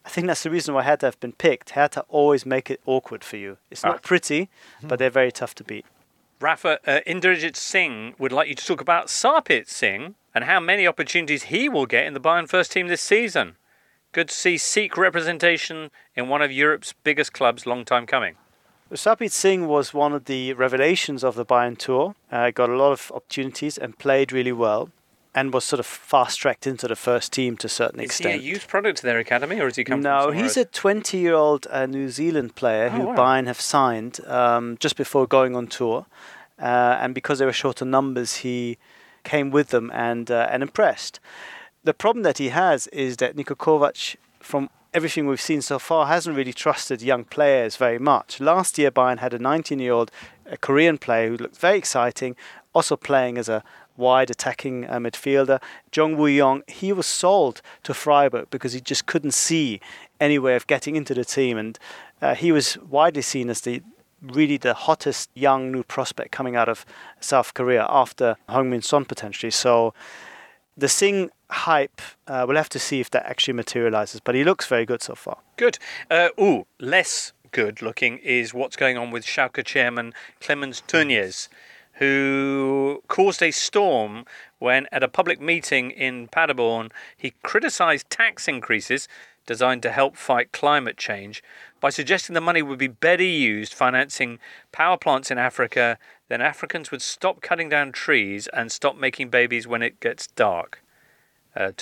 I 0.04 0.08
think 0.08 0.26
that's 0.26 0.42
the 0.42 0.50
reason 0.50 0.74
why 0.74 0.82
Hertha 0.82 1.06
have 1.06 1.20
been 1.20 1.32
picked. 1.32 1.70
Hertha 1.70 2.04
always 2.08 2.44
make 2.44 2.70
it 2.70 2.80
awkward 2.86 3.24
for 3.24 3.36
you. 3.36 3.56
It's 3.70 3.84
not 3.84 3.96
ah. 3.96 4.00
pretty, 4.02 4.42
mm-hmm. 4.42 4.88
but 4.88 4.98
they're 4.98 5.10
very 5.10 5.32
tough 5.32 5.54
to 5.56 5.64
beat. 5.64 5.86
Rafa, 6.42 6.80
uh, 6.86 7.00
Inderjit 7.06 7.54
Singh 7.54 8.14
would 8.18 8.32
like 8.32 8.48
you 8.48 8.56
to 8.56 8.66
talk 8.66 8.80
about 8.80 9.06
Sarpreet 9.06 9.68
Singh 9.68 10.16
and 10.34 10.42
how 10.42 10.58
many 10.58 10.88
opportunities 10.88 11.44
he 11.44 11.68
will 11.68 11.86
get 11.86 12.04
in 12.04 12.14
the 12.14 12.20
Bayern 12.20 12.48
first 12.48 12.72
team 12.72 12.88
this 12.88 13.00
season. 13.00 13.54
Good 14.10 14.28
to 14.28 14.34
see 14.34 14.58
Sikh 14.58 14.96
representation 14.96 15.92
in 16.16 16.28
one 16.28 16.42
of 16.42 16.50
Europe's 16.50 16.94
biggest 17.04 17.32
clubs, 17.32 17.64
long 17.64 17.84
time 17.84 18.06
coming. 18.06 18.34
Sarpreet 18.92 19.30
Singh 19.30 19.68
was 19.68 19.94
one 19.94 20.12
of 20.12 20.24
the 20.24 20.52
revelations 20.54 21.22
of 21.22 21.36
the 21.36 21.46
Bayern 21.46 21.78
Tour. 21.78 22.16
Uh, 22.30 22.50
got 22.50 22.68
a 22.68 22.76
lot 22.76 22.90
of 22.90 23.12
opportunities 23.14 23.78
and 23.78 23.96
played 23.96 24.32
really 24.32 24.52
well, 24.52 24.90
and 25.34 25.52
was 25.52 25.64
sort 25.64 25.80
of 25.80 25.86
fast 25.86 26.38
tracked 26.40 26.66
into 26.66 26.86
the 26.86 26.96
first 26.96 27.32
team 27.32 27.56
to 27.56 27.66
a 27.66 27.70
certain 27.70 28.00
is 28.00 28.06
extent. 28.06 28.34
Is 28.34 28.42
he 28.42 28.48
a 28.48 28.52
youth 28.52 28.68
product 28.68 28.98
to 28.98 29.02
their 29.04 29.18
academy, 29.18 29.60
or 29.60 29.64
has 29.64 29.76
he 29.76 29.84
come? 29.84 30.02
No, 30.02 30.30
he's 30.30 30.56
a 30.56 30.64
20 30.64 31.18
year 31.18 31.34
old 31.34 31.66
uh, 31.70 31.86
New 31.86 32.10
Zealand 32.10 32.54
player 32.54 32.86
oh, 32.86 32.90
who 32.90 33.06
wow. 33.08 33.16
Bayern 33.16 33.46
have 33.46 33.60
signed 33.60 34.20
um, 34.26 34.76
just 34.78 34.96
before 34.96 35.26
going 35.26 35.56
on 35.56 35.66
tour, 35.66 36.06
uh, 36.60 36.98
and 37.00 37.14
because 37.14 37.38
they 37.38 37.46
were 37.46 37.52
short 37.52 37.80
on 37.80 37.90
numbers, 37.90 38.36
he 38.36 38.78
came 39.24 39.50
with 39.50 39.68
them 39.68 39.90
and 39.94 40.30
uh, 40.30 40.48
and 40.50 40.62
impressed. 40.62 41.18
The 41.84 41.94
problem 41.94 42.22
that 42.24 42.38
he 42.38 42.50
has 42.50 42.86
is 42.88 43.16
that 43.16 43.34
Niko 43.34 43.56
Kovac, 43.56 44.16
from 44.38 44.70
everything 44.94 45.26
we've 45.26 45.40
seen 45.40 45.62
so 45.62 45.78
far, 45.78 46.06
hasn't 46.06 46.36
really 46.36 46.52
trusted 46.52 47.02
young 47.02 47.24
players 47.24 47.76
very 47.76 47.98
much. 47.98 48.40
Last 48.40 48.78
year, 48.78 48.90
Bayern 48.90 49.18
had 49.18 49.32
a 49.32 49.38
19 49.38 49.78
year 49.78 49.92
old 49.92 50.10
Korean 50.60 50.98
player 50.98 51.30
who 51.30 51.36
looked 51.38 51.56
very 51.56 51.78
exciting, 51.78 52.36
also 52.74 52.96
playing 52.96 53.38
as 53.38 53.48
a 53.48 53.64
wide 53.96 54.30
attacking 54.30 54.88
uh, 54.88 54.98
midfielder. 54.98 55.60
Jong 55.90 56.16
Woo 56.16 56.26
Young, 56.26 56.62
he 56.66 56.92
was 56.92 57.06
sold 57.06 57.62
to 57.84 57.94
Freiburg 57.94 58.48
because 58.50 58.72
he 58.72 58.80
just 58.80 59.06
couldn't 59.06 59.32
see 59.32 59.80
any 60.20 60.38
way 60.38 60.56
of 60.56 60.66
getting 60.66 60.96
into 60.96 61.14
the 61.14 61.24
team. 61.24 61.58
And 61.58 61.78
uh, 62.20 62.34
he 62.34 62.52
was 62.52 62.78
widely 62.78 63.22
seen 63.22 63.50
as 63.50 63.60
the 63.62 63.82
really 64.22 64.56
the 64.56 64.74
hottest 64.74 65.30
young 65.34 65.72
new 65.72 65.82
prospect 65.82 66.30
coming 66.30 66.54
out 66.54 66.68
of 66.68 66.86
South 67.20 67.54
Korea 67.54 67.86
after 67.88 68.36
Heung-min 68.48 68.82
Son 68.82 69.04
potentially. 69.04 69.50
So 69.50 69.94
the 70.76 70.88
Singh 70.88 71.30
hype, 71.50 72.00
uh, 72.26 72.44
we'll 72.46 72.56
have 72.56 72.68
to 72.70 72.78
see 72.78 73.00
if 73.00 73.10
that 73.10 73.26
actually 73.26 73.54
materializes, 73.54 74.20
but 74.20 74.34
he 74.34 74.44
looks 74.44 74.66
very 74.66 74.86
good 74.86 75.02
so 75.02 75.14
far. 75.14 75.38
Good. 75.56 75.78
Uh, 76.10 76.28
ooh, 76.40 76.66
less 76.78 77.32
good 77.50 77.82
looking 77.82 78.18
is 78.18 78.54
what's 78.54 78.76
going 78.76 78.96
on 78.96 79.10
with 79.10 79.24
Schalke 79.24 79.64
chairman 79.64 80.14
Clemens 80.40 80.82
Tönnies, 80.88 81.48
who 81.94 83.02
caused 83.08 83.42
a 83.42 83.50
storm 83.50 84.24
when, 84.58 84.86
at 84.92 85.02
a 85.02 85.08
public 85.08 85.40
meeting 85.40 85.90
in 85.90 86.28
Paderborn, 86.28 86.90
he 87.16 87.34
criticized 87.42 88.08
tax 88.10 88.48
increases 88.48 89.08
designed 89.46 89.82
to 89.82 89.90
help 89.90 90.16
fight 90.16 90.52
climate 90.52 90.96
change 90.96 91.42
by 91.80 91.90
suggesting 91.90 92.34
the 92.34 92.40
money 92.40 92.62
would 92.62 92.78
be 92.78 92.86
better 92.86 93.24
used 93.24 93.74
financing 93.74 94.38
power 94.70 94.96
plants 94.96 95.32
in 95.32 95.38
Africa, 95.38 95.98
then 96.28 96.40
Africans 96.40 96.92
would 96.92 97.02
stop 97.02 97.42
cutting 97.42 97.68
down 97.68 97.90
trees 97.90 98.46
and 98.52 98.70
stop 98.70 98.96
making 98.96 99.30
babies 99.30 99.66
when 99.66 99.82
it 99.82 99.98
gets 99.98 100.28
dark. 100.28 100.80
Uh, 101.54 101.72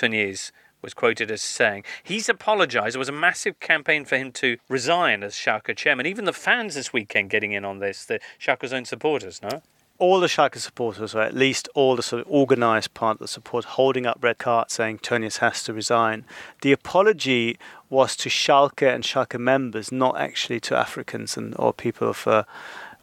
was 0.82 0.94
quoted 0.94 1.30
as 1.30 1.42
saying 1.42 1.84
he's 2.02 2.28
apologised. 2.28 2.94
There 2.94 2.98
was 2.98 3.10
a 3.10 3.12
massive 3.12 3.60
campaign 3.60 4.06
for 4.06 4.16
him 4.16 4.32
to 4.32 4.56
resign 4.68 5.22
as 5.22 5.34
Schalke 5.34 5.76
chairman. 5.76 6.06
Even 6.06 6.24
the 6.24 6.32
fans 6.32 6.74
this 6.74 6.92
weekend 6.92 7.28
getting 7.28 7.52
in 7.52 7.66
on 7.66 7.78
this, 7.78 8.06
the 8.06 8.20
Schalke's 8.40 8.72
own 8.72 8.86
supporters, 8.86 9.42
no? 9.42 9.60
All 10.00 10.18
the 10.18 10.26
Schalke 10.26 10.58
supporters, 10.58 11.14
or 11.14 11.20
at 11.20 11.34
least 11.34 11.68
all 11.74 11.94
the 11.94 12.02
sort 12.02 12.22
of 12.22 12.32
organised 12.32 12.94
part 12.94 13.18
the 13.18 13.28
support, 13.28 13.64
holding 13.64 14.06
up 14.06 14.18
red 14.20 14.38
cards 14.38 14.72
saying 14.72 14.98
Tönnies 14.98 15.38
has 15.38 15.62
to 15.64 15.72
resign. 15.72 16.24
The 16.62 16.72
apology 16.72 17.58
was 17.88 18.16
to 18.16 18.28
Schalke 18.28 18.92
and 18.92 19.04
Schalke 19.04 19.38
members, 19.38 19.92
not 19.92 20.18
actually 20.18 20.58
to 20.60 20.76
Africans 20.76 21.36
and 21.36 21.54
or 21.58 21.72
people 21.72 22.08
of 22.08 22.26
uh, 22.26 22.44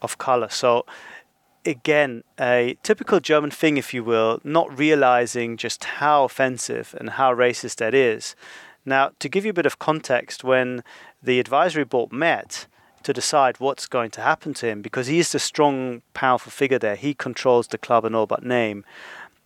of 0.01 0.17
colour. 0.17 0.49
So 0.49 0.86
again, 1.65 2.23
a 2.39 2.77
typical 2.81 3.19
German 3.19 3.51
thing, 3.51 3.77
if 3.77 3.93
you 3.93 4.03
will, 4.03 4.39
not 4.43 4.77
realizing 4.77 5.57
just 5.57 5.83
how 5.83 6.23
offensive 6.23 6.95
and 6.99 7.12
how 7.12 7.33
racist 7.33 7.75
that 7.77 7.93
is. 7.93 8.36
Now, 8.86 9.12
to 9.19 9.29
give 9.29 9.43
you 9.43 9.51
a 9.51 9.53
bit 9.53 9.65
of 9.65 9.79
context, 9.79 10.43
when 10.43 10.83
the 11.21 11.39
advisory 11.39 11.83
board 11.83 12.12
met, 12.12 12.67
to 13.08 13.13
decide 13.13 13.62
what's 13.62 13.87
going 13.87 14.12
to 14.12 14.19
happen 14.19 14.53
to 14.53 14.67
him 14.67 14.81
because 14.81 15.08
he 15.08 15.17
is 15.17 15.31
the 15.31 15.39
strong, 15.39 16.01
powerful 16.13 16.51
figure 16.51 16.77
there. 16.77 16.97
He 16.97 17.13
controls 17.13 17.67
the 17.67 17.77
club 17.77 18.03
and 18.03 18.13
all 18.13 18.25
but 18.27 18.43
name. 18.43 18.83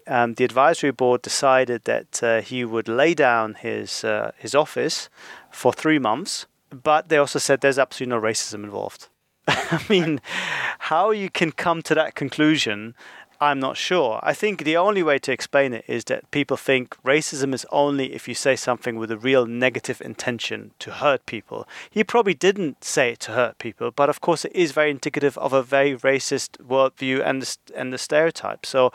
Um, 0.08 0.34
the 0.34 0.44
advisory 0.44 0.90
board 0.90 1.22
decided 1.22 1.84
that 1.84 2.24
uh, 2.24 2.42
he 2.42 2.66
would 2.66 2.88
lay 2.88 3.14
down 3.14 3.54
his 3.54 4.04
uh, 4.04 4.32
his 4.36 4.56
office 4.56 5.10
for 5.52 5.72
three 5.72 6.00
months, 6.00 6.48
but 6.72 7.10
they 7.10 7.18
also 7.18 7.38
said 7.38 7.62
there's 7.62 7.78
absolutely 7.78 8.16
no 8.16 8.22
racism 8.22 8.64
involved. 8.64 9.10
I 9.48 9.86
mean, 9.88 10.22
how 10.90 11.12
you 11.12 11.30
can 11.30 11.52
come 11.52 11.84
to 11.84 11.94
that 11.94 12.16
conclusion, 12.16 12.96
I'm 13.42 13.60
not 13.60 13.76
sure. 13.76 14.20
I 14.22 14.34
think 14.36 14.64
the 14.64 14.78
only 14.78 15.02
way 15.02 15.18
to 15.18 15.32
explain 15.32 15.74
it 15.74 15.84
is 15.88 16.04
that 16.06 16.30
people 16.30 16.58
think 16.58 16.96
racism 17.04 17.56
is 17.56 17.66
only 17.72 18.14
if 18.14 18.28
you 18.28 18.36
say 18.36 18.56
something 18.56 18.98
with 18.98 19.10
a 19.10 19.18
real 19.18 19.48
negative 19.48 20.00
intention 20.00 20.72
to 20.78 20.92
hurt 20.92 21.26
people. 21.26 21.68
He 21.90 22.04
probably 22.04 22.36
didn't 22.36 22.84
say 22.84 23.14
it 23.14 23.20
to 23.22 23.32
hurt 23.32 23.58
people, 23.58 23.90
but 23.90 24.10
of 24.10 24.22
course 24.22 24.46
it 24.46 24.52
is 24.54 24.74
very 24.74 24.92
indicative 24.92 25.40
of 25.40 25.54
a 25.54 25.64
very 25.64 25.98
racist 25.98 26.60
worldview 26.64 27.26
and 27.26 27.42
the, 27.42 27.58
and 27.76 27.92
the 27.92 27.98
stereotype. 27.98 28.64
So, 28.64 28.94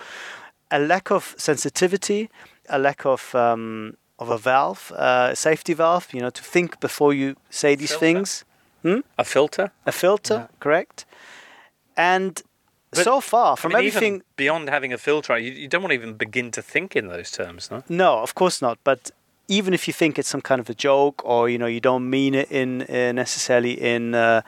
a 0.71 0.79
lack 0.79 1.11
of 1.11 1.35
sensitivity, 1.37 2.31
a 2.69 2.79
lack 2.79 3.05
of 3.05 3.35
um, 3.35 3.97
of 4.19 4.31
a 4.31 4.39
valve, 4.39 4.93
uh, 4.97 5.31
a 5.33 5.37
safety 5.37 5.75
valve, 5.75 6.09
you 6.13 6.21
know, 6.21 6.31
to 6.31 6.43
think 6.43 6.79
before 6.79 7.13
you 7.13 7.37
say 7.51 7.75
these 7.75 7.91
Filter? 7.91 8.07
things. 8.07 8.45
Hmm? 8.83 9.01
A 9.19 9.25
filter? 9.25 9.73
A 9.85 9.93
filter, 9.93 10.49
correct? 10.61 11.05
And 11.97 12.43
But, 12.97 13.05
so 13.05 13.21
far, 13.21 13.57
from 13.57 13.75
I 13.75 13.79
mean, 13.79 13.89
everything, 13.89 14.23
beyond 14.37 14.69
having 14.69 14.93
a 14.93 14.99
filter, 14.99 15.39
you, 15.39 15.53
you 15.53 15.69
don't 15.69 15.83
want 15.83 15.91
to 15.91 15.95
even 15.95 16.15
begin 16.15 16.51
to 16.53 16.63
think 16.63 16.97
in 16.97 17.09
those 17.09 17.31
terms, 17.31 17.71
no? 17.71 17.83
no, 17.89 18.19
of 18.19 18.35
course 18.35 18.61
not. 18.61 18.79
But 18.85 19.11
even 19.49 19.75
if 19.75 19.87
you 19.87 19.93
think 19.93 20.19
it's 20.19 20.29
some 20.29 20.41
kind 20.41 20.61
of 20.61 20.69
a 20.69 20.75
joke, 20.75 21.23
or 21.25 21.49
you 21.49 21.59
know, 21.59 21.67
you 21.67 21.81
don't 21.81 22.09
mean 22.09 22.35
it 22.35 22.51
in 22.51 22.83
uh, 22.83 23.13
necessarily 23.13 23.73
in 23.73 24.15
uh, 24.15 24.43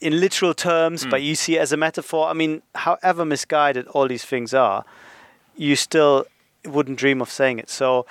in 0.00 0.18
literal 0.20 0.52
terms, 0.52 1.06
but 1.06 1.22
you 1.22 1.34
see 1.34 1.56
it 1.56 1.60
as 1.60 1.72
a 1.72 1.76
metaphor. 1.76 2.28
I 2.28 2.32
mean, 2.32 2.62
however 2.74 3.24
misguided 3.24 3.86
all 3.88 4.08
these 4.08 4.24
things 4.24 4.52
are, 4.52 4.84
you 5.56 5.76
still 5.76 6.26
wouldn't 6.64 6.98
dream 6.98 7.22
of 7.22 7.30
saying 7.30 7.60
it. 7.60 7.70
So 7.70 8.04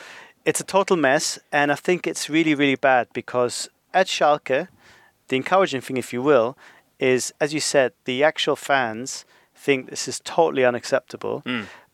it's 0.46 0.60
a 0.60 0.64
total 0.64 0.96
mess, 0.96 1.38
and 1.52 1.72
I 1.72 1.76
think 1.76 2.08
it's 2.08 2.30
really, 2.30 2.56
really 2.56 2.76
bad 2.76 3.08
because 3.14 3.70
at 3.94 4.08
Schalke, 4.08 4.70
the 5.28 5.36
encouraging 5.36 5.82
thing, 5.82 5.98
if 5.98 6.14
you 6.14 6.22
will, 6.22 6.58
is 7.00 7.34
as 7.42 7.54
you 7.54 7.60
said, 7.60 7.94
the 8.06 8.24
actual 8.24 8.56
fans 8.56 9.26
think 9.66 9.90
this 9.90 10.08
is 10.08 10.20
totally 10.38 10.66
unacceptable. 10.66 11.44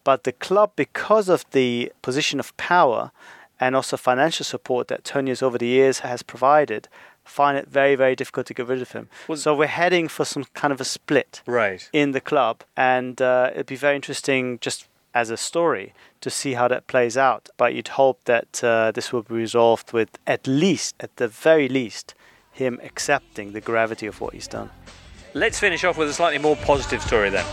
But 0.03 0.23
the 0.23 0.31
club, 0.47 0.69
because 0.75 1.27
of 1.35 1.41
the 1.51 1.91
position 2.01 2.39
of 2.39 2.55
power 2.55 3.11
and 3.59 3.75
also 3.75 3.97
financial 3.97 4.45
support 4.45 4.87
that 4.87 5.03
Tönnies 5.03 5.43
over 5.43 5.57
the 5.57 5.67
years 5.79 5.99
has 5.99 6.23
provided, 6.23 6.87
find 7.25 7.57
it 7.57 7.67
very, 7.79 7.95
very 7.95 8.15
difficult 8.15 8.45
to 8.47 8.53
get 8.53 8.67
rid 8.67 8.81
of 8.81 8.91
him. 8.97 9.09
so 9.35 9.53
we're 9.53 9.67
heading 9.83 10.07
for 10.07 10.23
some 10.25 10.45
kind 10.53 10.71
of 10.71 10.79
a 10.79 10.85
split 10.85 11.41
Right. 11.45 11.89
in 11.91 12.11
the 12.11 12.21
club, 12.21 12.55
and 12.77 13.21
uh, 13.21 13.49
it'd 13.53 13.65
be 13.65 13.75
very 13.75 13.95
interesting 14.01 14.59
just 14.67 14.87
as 15.13 15.29
a 15.29 15.37
story 15.37 15.93
to 16.21 16.29
see 16.29 16.53
how 16.53 16.67
that 16.69 16.87
plays 16.87 17.17
out. 17.17 17.49
But 17.57 17.73
you'd 17.75 17.89
hope 18.03 18.19
that 18.25 18.63
uh, 18.63 18.91
this 18.97 19.11
will 19.11 19.23
be 19.23 19.35
resolved 19.35 19.91
with 19.91 20.09
at 20.25 20.47
least, 20.47 20.95
at 21.05 21.11
the 21.17 21.27
very 21.27 21.67
least, 21.67 22.13
him 22.51 22.79
accepting 22.89 23.51
the 23.51 23.61
gravity 23.61 24.07
of 24.07 24.21
what 24.21 24.33
he's 24.33 24.47
done. 24.47 24.69
Let's 25.37 25.59
finish 25.59 25.83
off 25.83 25.99
with 25.99 26.09
a 26.09 26.13
slightly 26.13 26.39
more 26.39 26.55
positive 26.55 26.99
story 26.99 27.29
then. 27.29 27.45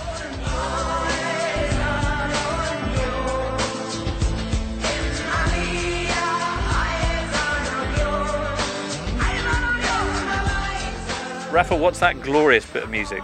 Rafa, 11.52 11.76
what's 11.76 11.98
that 12.00 12.22
glorious 12.22 12.64
bit 12.64 12.84
of 12.84 12.90
music? 12.90 13.22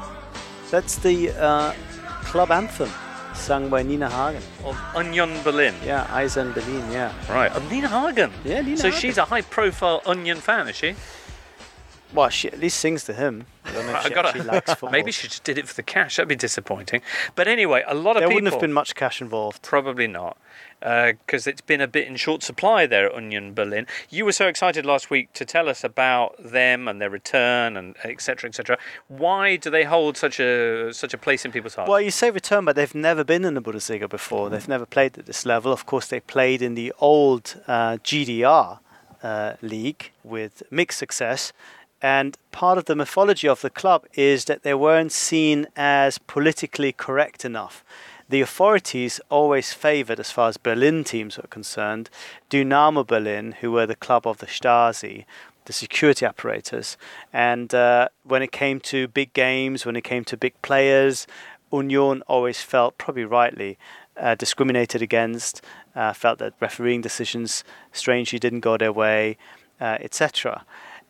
That's 0.70 0.96
the 0.96 1.30
uh, 1.30 1.72
club 2.24 2.50
anthem 2.50 2.90
sung 3.34 3.70
by 3.70 3.82
Nina 3.82 4.10
Hagen. 4.10 4.42
Of 4.62 4.78
Union 4.94 5.42
Berlin. 5.42 5.74
Yeah, 5.82 6.06
Eisen 6.10 6.52
Berlin, 6.52 6.84
yeah. 6.92 7.14
Right, 7.30 7.50
of 7.52 7.68
Nina 7.72 7.88
Hagen. 7.88 8.30
Yeah, 8.44 8.60
Nina 8.60 8.76
So 8.76 8.88
Hagen. 8.88 9.00
she's 9.00 9.16
a 9.16 9.24
high 9.24 9.40
profile 9.40 10.02
Union 10.06 10.36
fan, 10.36 10.68
is 10.68 10.76
she? 10.76 10.94
Well, 12.12 12.28
she 12.28 12.48
at 12.48 12.58
least 12.58 12.80
sings 12.80 13.04
to 13.04 13.12
him. 13.12 13.46
I 13.64 13.72
don't 13.72 13.86
know 13.86 13.92
if 13.92 14.02
she 14.06 14.14
actually 14.14 14.40
likes 14.42 14.70
football. 14.70 14.90
Maybe 14.98 15.12
she 15.12 15.28
just 15.28 15.44
did 15.44 15.58
it 15.58 15.68
for 15.68 15.74
the 15.74 15.82
cash. 15.82 16.16
That'd 16.16 16.28
be 16.28 16.36
disappointing. 16.36 17.02
But 17.36 17.46
anyway, 17.46 17.84
a 17.86 17.94
lot 17.94 18.16
of 18.16 18.22
there 18.22 18.28
people. 18.28 18.34
wouldn't 18.34 18.52
have 18.52 18.60
been 18.60 18.72
much 18.72 18.94
cash 18.94 19.20
involved. 19.20 19.62
Probably 19.62 20.08
not, 20.08 20.36
because 20.80 21.46
it's 21.46 21.60
been 21.60 21.80
a 21.80 21.86
bit 21.86 22.08
in 22.08 22.16
short 22.16 22.42
supply 22.42 22.86
there 22.86 23.06
at 23.06 23.14
Union 23.14 23.54
Berlin. 23.54 23.86
You 24.08 24.24
were 24.24 24.32
so 24.32 24.48
excited 24.48 24.84
last 24.84 25.08
week 25.10 25.32
to 25.34 25.44
tell 25.44 25.68
us 25.68 25.84
about 25.84 26.36
them 26.42 26.88
and 26.88 27.00
their 27.00 27.10
return 27.10 27.76
and 27.76 27.94
etc. 28.02 28.48
etc. 28.48 28.76
Why 29.06 29.56
do 29.56 29.70
they 29.70 29.84
hold 29.84 30.16
such 30.16 30.40
a 30.40 30.92
such 30.92 31.14
a 31.14 31.18
place 31.18 31.44
in 31.44 31.52
people's 31.52 31.76
hearts? 31.76 31.88
Well, 31.88 32.00
you 32.00 32.10
say 32.10 32.30
return, 32.30 32.64
but 32.64 32.74
they've 32.74 32.94
never 32.94 33.22
been 33.22 33.44
in 33.44 33.54
the 33.54 33.62
Bundesliga 33.62 34.08
before. 34.08 34.50
They've 34.50 34.68
never 34.68 34.86
played 34.86 35.16
at 35.16 35.26
this 35.26 35.46
level. 35.46 35.72
Of 35.72 35.86
course, 35.86 36.08
they 36.08 36.20
played 36.20 36.60
in 36.60 36.74
the 36.74 36.92
old 36.98 37.60
uh, 37.68 37.98
GDR 37.98 38.80
uh, 39.22 39.54
league 39.62 40.10
with 40.24 40.62
mixed 40.70 40.98
success. 40.98 41.52
And 42.02 42.36
part 42.50 42.78
of 42.78 42.86
the 42.86 42.96
mythology 42.96 43.48
of 43.48 43.60
the 43.60 43.70
club 43.70 44.06
is 44.14 44.46
that 44.46 44.62
they 44.62 44.74
weren't 44.74 45.12
seen 45.12 45.66
as 45.76 46.18
politically 46.18 46.92
correct 46.92 47.44
enough. 47.44 47.84
The 48.28 48.40
authorities 48.40 49.20
always 49.28 49.72
favoured, 49.72 50.20
as 50.20 50.30
far 50.30 50.48
as 50.48 50.56
Berlin 50.56 51.02
teams 51.02 51.36
were 51.36 51.48
concerned, 51.48 52.08
Dynamo 52.48 53.02
Berlin, 53.02 53.56
who 53.60 53.72
were 53.72 53.86
the 53.86 53.96
club 53.96 54.26
of 54.26 54.38
the 54.38 54.46
Stasi, 54.46 55.24
the 55.64 55.72
security 55.72 56.24
apparatus. 56.24 56.96
And 57.32 57.74
uh, 57.74 58.08
when 58.22 58.42
it 58.42 58.52
came 58.52 58.80
to 58.80 59.08
big 59.08 59.32
games, 59.32 59.84
when 59.84 59.96
it 59.96 60.04
came 60.04 60.24
to 60.26 60.36
big 60.36 60.54
players, 60.62 61.26
Union 61.72 62.22
always 62.26 62.62
felt, 62.62 62.98
probably 62.98 63.24
rightly, 63.24 63.78
uh, 64.16 64.34
discriminated 64.34 65.02
against, 65.02 65.62
uh, 65.94 66.12
felt 66.12 66.38
that 66.38 66.54
refereeing 66.60 67.00
decisions 67.00 67.64
strangely 67.92 68.38
didn't 68.38 68.60
go 68.60 68.76
their 68.76 68.92
way, 68.92 69.36
uh, 69.80 69.98
etc. 70.00 70.64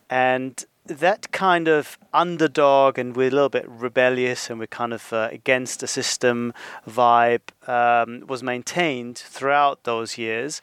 And 0.09 0.65
that 0.91 1.31
kind 1.31 1.69
of 1.69 1.99
underdog 2.13 2.99
and 2.99 3.17
we're 3.17 3.29
a 3.29 3.31
little 3.31 3.49
bit 3.49 3.69
rebellious 3.69 4.51
and 4.51 4.59
we're 4.59 4.67
kind 4.67 4.93
of 4.93 5.13
uh, 5.13 5.29
against 5.31 5.81
the 5.81 5.87
system 5.87 6.53
vibe 6.89 7.43
um, 7.69 8.27
was 8.27 8.43
maintained 8.43 9.17
throughout 9.17 9.85
those 9.85 10.19
years. 10.19 10.61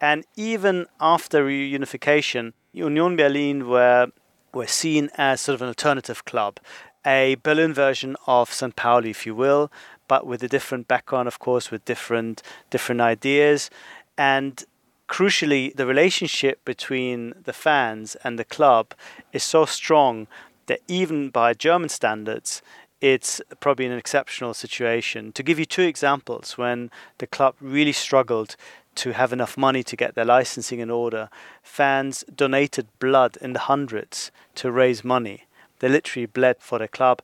And 0.00 0.24
even 0.36 0.86
after 1.00 1.44
reunification, 1.44 2.52
Union 2.72 3.16
Berlin 3.16 3.68
were, 3.68 4.08
were 4.52 4.66
seen 4.66 5.10
as 5.16 5.40
sort 5.40 5.54
of 5.54 5.62
an 5.62 5.68
alternative 5.68 6.24
club, 6.24 6.60
a 7.04 7.36
Berlin 7.42 7.72
version 7.72 8.16
of 8.26 8.52
St. 8.52 8.76
Pauli, 8.76 9.10
if 9.10 9.26
you 9.26 9.34
will, 9.34 9.72
but 10.08 10.26
with 10.26 10.42
a 10.42 10.48
different 10.48 10.88
background, 10.88 11.28
of 11.28 11.38
course, 11.38 11.70
with 11.70 11.84
different 11.84 12.42
different 12.70 13.00
ideas. 13.00 13.70
And 14.18 14.64
crucially, 15.10 15.74
the 15.74 15.86
relationship 15.86 16.64
between 16.64 17.34
the 17.44 17.52
fans 17.52 18.16
and 18.22 18.38
the 18.38 18.44
club 18.44 18.94
is 19.32 19.42
so 19.42 19.66
strong 19.66 20.28
that 20.66 20.80
even 20.86 21.30
by 21.30 21.52
German 21.52 21.88
standards, 21.88 22.62
it's 23.00 23.40
probably 23.58 23.86
an 23.86 23.92
exceptional 23.92 24.54
situation. 24.54 25.32
To 25.32 25.42
give 25.42 25.58
you 25.58 25.66
two 25.66 25.82
examples, 25.82 26.56
when 26.56 26.90
the 27.18 27.26
club 27.26 27.56
really 27.60 27.92
struggled 27.92 28.54
to 28.96 29.12
have 29.12 29.32
enough 29.32 29.56
money 29.56 29.82
to 29.82 29.96
get 29.96 30.14
their 30.14 30.24
licensing 30.24 30.78
in 30.78 30.90
order, 30.90 31.28
fans 31.62 32.24
donated 32.32 32.86
blood 33.00 33.36
in 33.40 33.52
the 33.52 33.66
hundreds 33.70 34.30
to 34.54 34.70
raise 34.70 35.02
money. 35.02 35.44
They 35.80 35.88
literally 35.88 36.26
bled 36.26 36.56
for 36.60 36.78
the 36.78 36.88
club. 36.88 37.20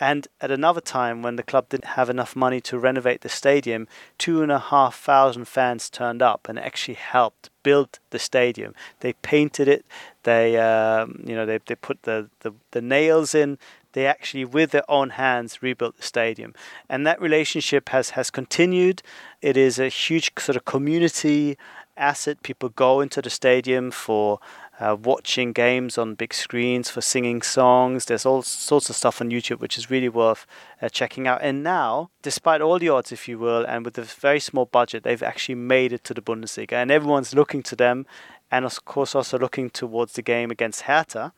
And 0.00 0.26
at 0.40 0.50
another 0.50 0.80
time, 0.80 1.20
when 1.20 1.36
the 1.36 1.42
club 1.42 1.68
didn't 1.68 1.84
have 1.84 2.08
enough 2.08 2.34
money 2.34 2.60
to 2.62 2.78
renovate 2.78 3.20
the 3.20 3.28
stadium, 3.28 3.86
two 4.16 4.42
and 4.42 4.50
a 4.50 4.58
half 4.58 4.98
thousand 4.98 5.44
fans 5.44 5.90
turned 5.90 6.22
up 6.22 6.48
and 6.48 6.58
actually 6.58 6.94
helped 6.94 7.50
build 7.62 7.98
the 8.08 8.18
stadium. 8.18 8.74
They 9.00 9.12
painted 9.12 9.68
it. 9.68 9.84
They, 10.22 10.56
um, 10.56 11.22
you 11.26 11.34
know, 11.34 11.44
they, 11.44 11.58
they 11.66 11.74
put 11.74 12.04
the, 12.04 12.30
the, 12.40 12.54
the 12.70 12.80
nails 12.80 13.34
in. 13.34 13.58
They 13.92 14.06
actually, 14.06 14.46
with 14.46 14.70
their 14.70 14.88
own 14.90 15.10
hands, 15.10 15.62
rebuilt 15.62 15.96
the 15.96 16.02
stadium, 16.02 16.54
and 16.88 17.04
that 17.06 17.20
relationship 17.20 17.88
has 17.88 18.10
has 18.10 18.30
continued. 18.30 19.02
It 19.42 19.56
is 19.56 19.80
a 19.80 19.88
huge 19.88 20.30
sort 20.38 20.54
of 20.54 20.64
community 20.64 21.58
asset. 21.96 22.40
People 22.44 22.68
go 22.68 23.00
into 23.00 23.20
the 23.20 23.30
stadium 23.30 23.90
for 23.90 24.38
uh, 24.80 24.96
watching 25.00 25.52
games 25.52 25.98
on 25.98 26.14
big 26.14 26.32
screens, 26.32 26.88
for 26.90 27.00
singing 27.00 27.42
songs. 27.42 28.06
There's 28.06 28.24
all 28.24 28.42
sorts 28.42 28.88
of 28.88 28.96
stuff 28.96 29.20
on 29.20 29.30
YouTube, 29.30 29.60
which 29.60 29.76
is 29.76 29.90
really 29.90 30.08
worth 30.08 30.46
uh, 30.80 30.88
checking 30.88 31.28
out. 31.28 31.40
And 31.42 31.62
now, 31.62 32.10
despite 32.22 32.60
all 32.62 32.78
the 32.78 32.88
odds, 32.88 33.12
if 33.12 33.28
you 33.28 33.38
will, 33.38 33.64
and 33.64 33.84
with 33.84 33.98
a 33.98 34.02
very 34.02 34.40
small 34.40 34.64
budget, 34.64 35.02
they've 35.02 35.22
actually 35.22 35.56
made 35.56 35.92
it 35.92 36.02
to 36.04 36.14
the 36.14 36.22
Bundesliga, 36.22 36.72
and 36.72 36.90
everyone's 36.90 37.34
looking 37.34 37.62
to 37.64 37.76
them, 37.76 38.06
and 38.50 38.64
of 38.64 38.84
course 38.84 39.14
also 39.14 39.38
looking 39.38 39.70
towards 39.70 40.14
the 40.14 40.22
game 40.22 40.50
against 40.50 40.82
Hertha 40.82 41.32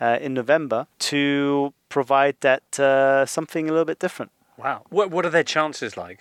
uh, 0.00 0.18
in 0.20 0.34
November 0.34 0.86
to 0.98 1.72
provide 1.88 2.36
that 2.40 2.80
uh, 2.80 3.26
something 3.26 3.68
a 3.68 3.72
little 3.72 3.84
bit 3.84 3.98
different. 3.98 4.32
Wow. 4.56 4.82
What 4.88 5.10
what 5.10 5.26
are 5.26 5.30
their 5.30 5.44
chances 5.44 5.96
like? 5.96 6.20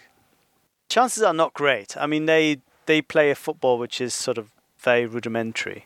Chances 0.90 1.24
are 1.24 1.34
not 1.34 1.54
great. 1.54 1.96
I 1.98 2.06
mean, 2.06 2.26
they 2.26 2.60
they 2.86 3.02
play 3.02 3.32
a 3.32 3.36
football 3.36 3.78
which 3.78 4.02
is 4.02 4.14
sort 4.14 4.38
of 4.38 4.52
very 4.78 5.06
rudimentary. 5.06 5.86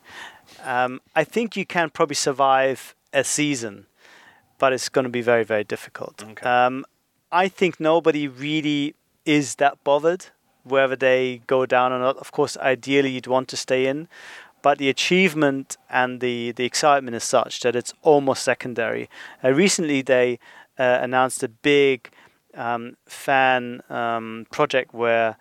Um, 0.64 1.02
I 1.16 1.24
think 1.24 1.56
you 1.56 1.66
can 1.66 1.90
probably 1.90 2.16
survive 2.16 2.96
a 3.14 3.24
season, 3.24 3.86
but 4.58 4.74
it's 4.74 4.90
going 4.90 5.06
to 5.06 5.10
be 5.10 5.22
very 5.22 5.44
very 5.44 5.64
difficult. 5.64 6.24
Um, 6.46 6.86
I 7.32 7.48
think 7.48 7.80
nobody 7.80 8.28
really 8.28 8.96
is 9.26 9.56
that 9.56 9.84
bothered 9.84 10.28
whether 10.64 10.96
they 10.96 11.42
go 11.48 11.66
down 11.66 11.92
or 11.92 12.00
not. 12.00 12.18
Of 12.18 12.32
course, 12.32 12.58
ideally 12.58 13.12
you'd 13.12 13.28
want 13.28 13.48
to 13.50 13.58
stay 13.58 13.86
in, 13.86 14.08
but 14.62 14.78
the 14.78 14.90
achievement 14.90 15.78
and 15.90 16.20
the, 16.20 16.52
the 16.52 16.66
excitement 16.66 17.16
is 17.16 17.24
such 17.24 17.62
that 17.62 17.76
it's 17.76 17.94
almost 18.02 18.44
secondary. 18.44 19.10
Uh, 19.44 19.52
recently, 19.54 20.02
they 20.02 20.40
uh, 20.78 21.00
announced 21.02 21.44
a 21.44 21.48
big 21.48 22.10
um, 22.56 22.98
fan 23.06 23.82
um, 23.90 24.48
project 24.52 24.94
where 24.94 25.38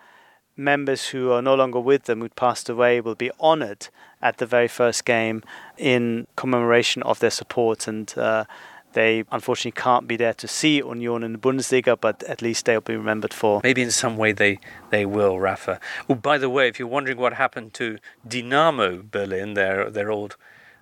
members 0.59 1.09
who 1.09 1.31
are 1.33 1.41
no 1.41 1.55
longer 1.55 1.81
with 1.81 2.05
them, 2.05 2.21
who 2.21 2.29
passed 2.29 2.69
away, 2.69 3.01
will 3.01 3.15
be 3.15 3.31
honoured 3.41 3.89
at 4.21 4.39
the 4.39 4.47
very 4.47 4.69
first 4.69 5.05
game 5.05 5.43
in 5.77 6.27
commemoration 6.37 7.03
of 7.05 7.21
their 7.21 7.31
support. 7.31 7.87
And 7.87 8.13
uh, 8.19 8.45
they 8.93 9.25
unfortunately 9.31 9.81
can't 9.81 10.09
be 10.09 10.17
there 10.17 10.35
to 10.35 10.49
see 10.49 10.77
Union 10.77 11.23
in 11.23 11.33
the 11.33 11.39
Bundesliga, 11.39 11.99
but 12.01 12.23
at 12.25 12.43
least 12.43 12.65
they'll 12.65 12.81
be 12.81 12.97
remembered 12.97 13.33
for. 13.33 13.61
Maybe 13.63 13.83
in 13.83 13.91
some 13.91 14.17
way 14.17 14.33
they, 14.33 14.59
they 14.91 15.07
will, 15.07 15.39
Rafa. 15.39 15.79
Oh, 16.09 16.15
by 16.15 16.39
the 16.39 16.51
way, 16.51 16.69
if 16.69 16.79
you're 16.79 16.89
wondering 16.89 17.19
what 17.19 17.35
happened 17.35 17.75
to 17.75 17.99
Dynamo 18.27 19.03
Berlin, 19.09 19.55
their, 19.55 19.89
their 19.91 20.11
old 20.11 20.37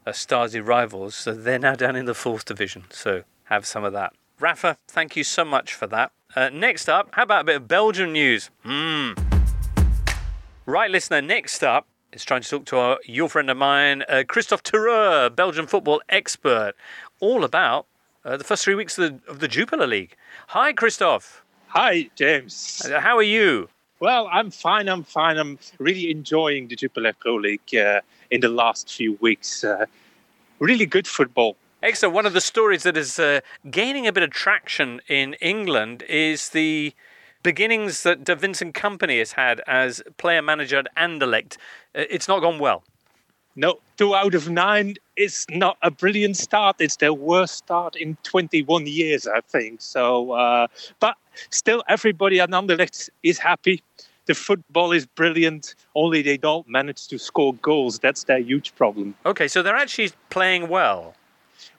uh, 0.07 0.13
Stasi 0.13 0.67
rivals, 0.67 1.15
so 1.15 1.35
they're 1.35 1.59
now 1.59 1.75
down 1.75 1.97
in 1.97 2.07
the 2.07 2.15
fourth 2.15 2.45
division. 2.45 2.85
So 2.91 3.25
have 3.45 3.67
some 3.67 3.85
of 3.85 3.93
that. 3.93 4.13
Rafa, 4.39 4.77
thank 4.89 5.17
you 5.17 5.25
so 5.25 5.45
much 5.45 5.75
for 5.75 5.87
that. 5.87 6.13
Uh, 6.35 6.51
next 6.51 6.89
up, 6.89 7.09
how 7.13 7.23
about 7.23 7.43
a 7.43 7.45
bit 7.45 7.57
of 7.57 7.69
Belgian 7.69 8.13
news? 8.13 8.51
Hmm. 8.63 9.13
Right, 10.69 10.91
listener, 10.91 11.23
next 11.23 11.63
up 11.63 11.87
is 12.13 12.25
trying 12.25 12.43
to 12.43 12.49
talk 12.49 12.65
to 12.67 12.77
our, 12.77 12.99
your 13.05 13.29
friend 13.29 13.49
of 13.51 13.57
mine, 13.57 14.03
uh, 14.09 14.25
Kristof 14.27 14.63
Terreur, 14.63 15.31
Belgian 15.31 15.69
football 15.69 16.03
expert, 16.09 16.73
all 17.21 17.45
about 17.45 17.87
uh, 18.25 18.37
the 18.37 18.43
first 18.43 18.65
three 18.65 18.75
weeks 18.75 18.99
of 18.99 19.23
the, 19.25 19.31
of 19.31 19.39
the 19.39 19.47
Jupiler 19.47 19.87
League. 19.87 20.17
Hi, 20.49 20.73
Kristof. 20.73 21.43
Hi, 21.69 22.11
James. 22.17 22.83
Uh, 22.85 22.99
how 22.99 23.17
are 23.17 23.23
you? 23.23 23.69
Well, 24.01 24.29
I'm 24.33 24.51
fine. 24.51 24.89
I'm 24.89 25.05
fine. 25.05 25.39
I'm 25.39 25.57
really 25.79 26.11
enjoying 26.11 26.67
the 26.67 26.75
Jupiler 26.75 27.13
Pro 27.13 27.37
League 27.37 27.73
uh, 27.73 28.01
in 28.33 28.41
the 28.41 28.49
last 28.49 28.93
few 28.93 29.17
weeks. 29.21 29.63
Uh, 29.63 29.87
really 30.59 30.85
good 30.85 31.07
football. 31.07 31.55
Excellent. 31.81 32.13
One 32.13 32.27
of 32.27 32.33
the 32.33 32.41
stories 32.41 32.83
that 32.83 32.97
is 32.97 33.21
uh, 33.21 33.39
gaining 33.71 34.09
a 34.09 34.13
bit 34.13 34.25
of 34.25 34.31
traction 34.31 35.01
in 35.07 35.35
England 35.35 36.03
is 36.09 36.49
the 36.49 36.93
beginnings 37.47 38.03
that 38.03 38.25
De 38.25 38.35
Vincent 38.35 38.75
Kompany 38.75 39.21
has 39.21 39.31
had 39.31 39.61
as 39.69 40.03
player 40.17 40.43
manager 40.43 40.79
at 40.79 40.89
Anderlecht. 40.97 41.59
Uh, 41.95 42.03
it's 42.11 42.27
not 42.27 42.41
gone 42.41 42.59
well. 42.59 42.83
No, 43.55 43.79
two 43.97 44.17
out 44.17 44.35
of 44.35 44.51
nine 44.51 44.97
is 45.17 45.47
not 45.49 45.79
a 45.81 45.93
brilliant 45.93 46.37
start. 46.37 46.75
It's 46.81 46.97
their 46.97 47.15
worst 47.15 47.55
start 47.55 47.95
in 47.95 48.17
21 48.25 48.89
years, 48.89 49.29
I 49.29 49.43
think. 49.43 49.81
So, 49.81 50.33
uh, 50.33 50.67
but 50.99 51.15
still, 51.51 51.85
everybody 51.89 52.41
at 52.41 52.51
Anderlecht 52.51 53.11
is 53.23 53.39
happy. 53.39 53.81
The 54.25 54.35
football 54.35 54.91
is 54.91 55.07
brilliant. 55.07 55.77
Only 55.95 56.23
they 56.23 56.39
don't 56.39 56.69
manage 56.69 57.07
to 57.07 57.17
score 57.17 57.55
goals. 57.55 58.01
That's 58.01 58.25
their 58.25 58.41
huge 58.41 58.75
problem. 58.75 59.15
Okay, 59.25 59.47
so 59.47 59.63
they're 59.63 59.77
actually 59.77 60.11
playing 60.31 60.69
well. 60.69 61.15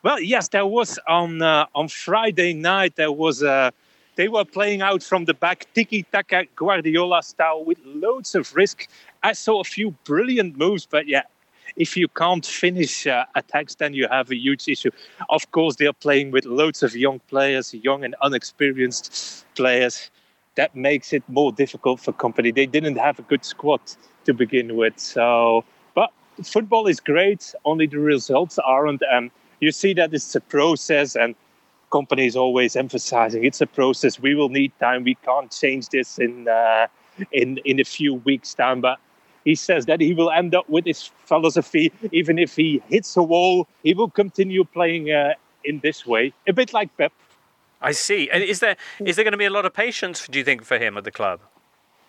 Well, 0.02 0.22
yes, 0.22 0.48
there 0.48 0.66
was 0.66 0.98
on 1.10 1.42
uh, 1.42 1.66
on 1.76 1.90
Friday 1.90 2.54
night. 2.54 2.96
There 2.96 3.12
was 3.12 3.44
a. 3.44 3.74
They 4.18 4.28
were 4.28 4.46
playing 4.46 4.82
out 4.82 5.04
from 5.04 5.26
the 5.26 5.36
back, 5.36 5.68
tiki 5.76 6.04
taka 6.12 6.46
Guardiola 6.56 7.22
style, 7.22 7.64
with 7.64 7.80
loads 7.86 8.34
of 8.34 8.54
risk. 8.56 8.90
I 9.22 9.34
saw 9.34 9.62
a 9.62 9.64
few 9.64 9.92
brilliant 10.06 10.58
moves, 10.58 10.88
but 10.88 11.08
yeah, 11.08 11.22
if 11.76 11.96
you 11.96 12.08
can't 12.08 12.44
finish 12.44 13.06
uh, 13.06 13.26
attacks, 13.36 13.76
then 13.76 13.94
you 13.94 14.08
have 14.10 14.32
a 14.32 14.36
huge 14.36 14.68
issue. 14.68 14.90
Of 15.30 15.52
course, 15.52 15.76
they 15.76 15.86
are 15.86 15.94
playing 15.94 16.32
with 16.32 16.46
loads 16.46 16.82
of 16.82 16.96
young 16.96 17.20
players, 17.28 17.76
young 17.76 18.04
and 18.04 18.16
unexperienced 18.24 19.46
players. 19.56 20.10
That 20.56 20.76
makes 20.76 21.14
it 21.14 21.22
more 21.28 21.52
difficult 21.52 22.00
for 22.00 22.12
Kompany. 22.12 22.54
They 22.54 22.66
didn't 22.66 22.98
have 22.98 23.20
a 23.20 23.22
good 23.22 23.46
squad 23.46 23.82
to 24.26 24.34
begin 24.34 24.76
with. 24.76 24.98
So, 24.98 25.64
but 25.94 26.10
football 26.44 26.88
is 26.88 27.00
great. 27.00 27.54
Only 27.66 27.86
the 27.86 28.00
results 28.00 28.58
aren't. 28.58 29.04
And 29.12 29.30
you 29.60 29.72
see 29.72 29.94
that 29.94 30.12
it's 30.12 30.34
a 30.34 30.42
process, 30.42 31.16
and 31.16 31.36
Kompany 31.92 32.28
is 32.28 32.36
always 32.36 32.76
emphasizing 32.76 33.46
it's 33.46 33.62
a 33.62 33.68
process. 33.68 34.20
We 34.20 34.36
will 34.36 34.50
need 34.50 34.72
time. 34.80 35.04
We 35.04 35.16
can't 35.16 35.52
change 35.52 35.90
this 35.90 36.20
in 36.20 36.48
uh, 36.48 36.88
in 37.32 37.60
in 37.60 37.80
a 37.80 37.86
few 37.86 38.16
weeks' 38.16 38.54
time. 38.54 38.82
But 38.82 39.00
he 39.46 39.56
says 39.56 39.86
that 39.86 40.02
he 40.02 40.14
will 40.14 40.30
end 40.30 40.54
up 40.54 40.70
with 40.70 40.86
his 40.86 41.10
philosophy, 41.26 41.92
even 42.12 42.38
if 42.38 42.56
he 42.56 42.82
hits 42.90 43.16
a 43.16 43.24
wall, 43.24 43.68
he 43.84 43.94
will 43.94 44.10
continue 44.10 44.66
playing 44.66 45.12
uh, 45.12 45.34
in 45.64 45.80
this 45.80 46.06
way, 46.06 46.34
a 46.48 46.54
bit 46.54 46.74
like 46.74 46.96
Pep. 46.98 47.14
I 47.82 47.92
see. 47.92 48.30
And 48.30 48.44
is 48.44 48.60
there 48.60 48.76
is 49.00 49.16
there 49.16 49.24
going 49.24 49.34
to 49.34 49.38
be 49.38 49.46
a 49.46 49.50
lot 49.50 49.66
of 49.66 49.74
patience, 49.74 50.28
do 50.28 50.40
you 50.40 50.46
think, 50.46 50.64
for 50.64 50.78
him 50.78 50.98
at 50.98 51.04
the 51.04 51.12
club? 51.12 51.40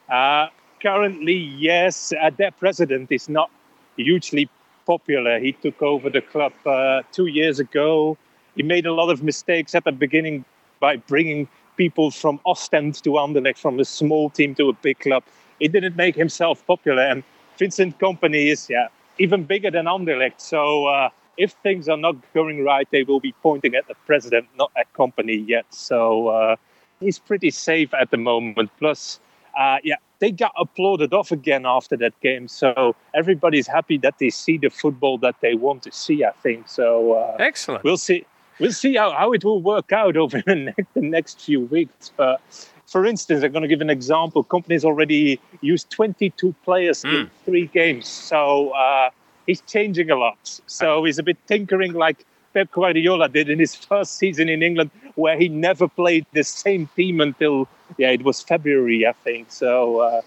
Uh, 0.09 0.49
currently, 0.83 1.35
yes. 1.35 2.12
Uh, 2.12 2.31
their 2.31 2.51
president 2.51 3.12
is 3.12 3.29
not 3.29 3.51
hugely 3.97 4.49
popular. 4.87 5.39
He 5.39 5.53
took 5.53 5.83
over 5.83 6.09
the 6.09 6.22
club 6.22 6.53
uh, 6.64 7.03
two 7.12 7.26
years 7.26 7.61
ago. 7.61 8.16
He 8.59 8.62
made 8.62 8.84
a 8.84 8.92
lot 8.92 9.09
of 9.09 9.22
mistakes 9.22 9.74
at 9.74 9.84
the 9.84 9.92
beginning 9.92 10.44
by 10.78 10.96
bringing 10.96 11.48
people 11.78 12.11
from 12.11 12.38
Ostend 12.44 13.02
to 13.04 13.11
Anderlecht, 13.11 13.56
from 13.56 13.80
a 13.80 13.84
small 13.86 14.28
team 14.28 14.54
to 14.56 14.68
a 14.68 14.74
big 14.74 14.98
club 14.98 15.22
he 15.59 15.68
didn't 15.68 15.96
make 15.96 16.14
himself 16.14 16.66
popular. 16.66 17.02
And 17.02 17.22
Vincent 17.59 17.98
Kompany 17.98 18.46
is 18.46 18.68
yeah 18.70 18.88
even 19.18 19.44
bigger 19.44 19.70
than 19.70 19.86
Anderlecht. 19.86 20.40
So 20.40 20.86
uh, 20.86 21.11
if 21.36 21.52
things 21.62 21.88
are 21.88 21.96
not 21.96 22.16
going 22.34 22.64
right, 22.64 22.88
they 22.90 23.02
will 23.02 23.20
be 23.20 23.34
pointing 23.42 23.74
at 23.74 23.88
the 23.88 23.94
president, 24.06 24.46
not 24.56 24.70
at 24.76 24.92
Kompany 24.92 25.46
yet. 25.46 25.66
So 25.70 26.28
uh, 26.28 26.56
he's 27.00 27.18
pretty 27.18 27.50
safe 27.50 27.92
at 27.94 28.11
the 28.11 28.16
moment. 28.16 28.70
Plus, 28.78 29.18
uh, 29.59 29.78
yeah, 29.82 29.96
they 30.20 30.30
got 30.30 30.52
applauded 30.56 31.12
off 31.12 31.32
again 31.32 31.66
after 31.66 31.96
that 31.96 32.18
game. 32.20 32.46
So 32.46 32.94
everybody's 33.14 33.66
happy 33.66 33.98
that 33.98 34.18
they 34.18 34.30
see 34.30 34.56
the 34.56 34.70
football 34.70 35.18
that 35.18 35.36
they 35.40 35.54
want 35.54 35.82
to 35.82 35.92
see. 35.92 36.24
I 36.24 36.32
think 36.42 36.68
so. 36.68 37.14
Uh, 37.14 37.36
Excellent. 37.40 37.82
We'll 37.82 37.96
see. 37.96 38.24
We'll 38.59 38.72
see 38.72 38.96
how, 38.96 39.12
how 39.12 39.32
it 39.32 39.44
will 39.44 39.62
work 39.62 39.92
out 39.92 40.16
over 40.16 40.42
the 40.46 40.54
next, 40.54 40.94
the 40.94 41.00
next 41.00 41.40
few 41.40 41.62
weeks. 41.62 42.12
But 42.16 42.40
for 42.86 43.04
instance, 43.04 43.44
I'm 43.44 43.52
going 43.52 43.62
to 43.62 43.68
give 43.68 43.80
an 43.80 43.90
example. 43.90 44.42
Kompany's 44.44 44.84
already 44.84 45.40
used 45.61 45.90
22 45.90 46.54
players 46.64 47.02
mm. 47.02 47.14
in 47.14 47.26
hmm. 47.26 47.32
three 47.44 47.66
games. 47.66 48.09
So 48.09 48.70
uh, 48.70 49.11
he's 49.46 49.61
changing 49.62 50.11
a 50.11 50.16
lot. 50.16 50.61
So 50.66 51.04
he's 51.04 51.18
a 51.18 51.22
bit 51.22 51.36
tinkering 51.46 51.92
like 51.92 52.24
Pep 52.54 52.70
Guardiola 52.72 53.28
did 53.28 53.50
in 53.50 53.59
his 53.59 53.74
first 53.90 54.16
season 54.16 54.48
in 54.48 54.62
England, 54.62 54.90
where 55.14 55.38
he 55.38 55.48
never 55.48 55.86
played 55.86 56.26
the 56.32 56.44
same 56.44 56.88
team 56.96 57.20
until, 57.20 57.68
yeah, 57.98 58.11
it 58.11 58.22
was 58.22 58.40
February, 58.40 59.06
I 59.06 59.12
think. 59.12 59.50
So 59.52 60.00
uh, 60.00 60.22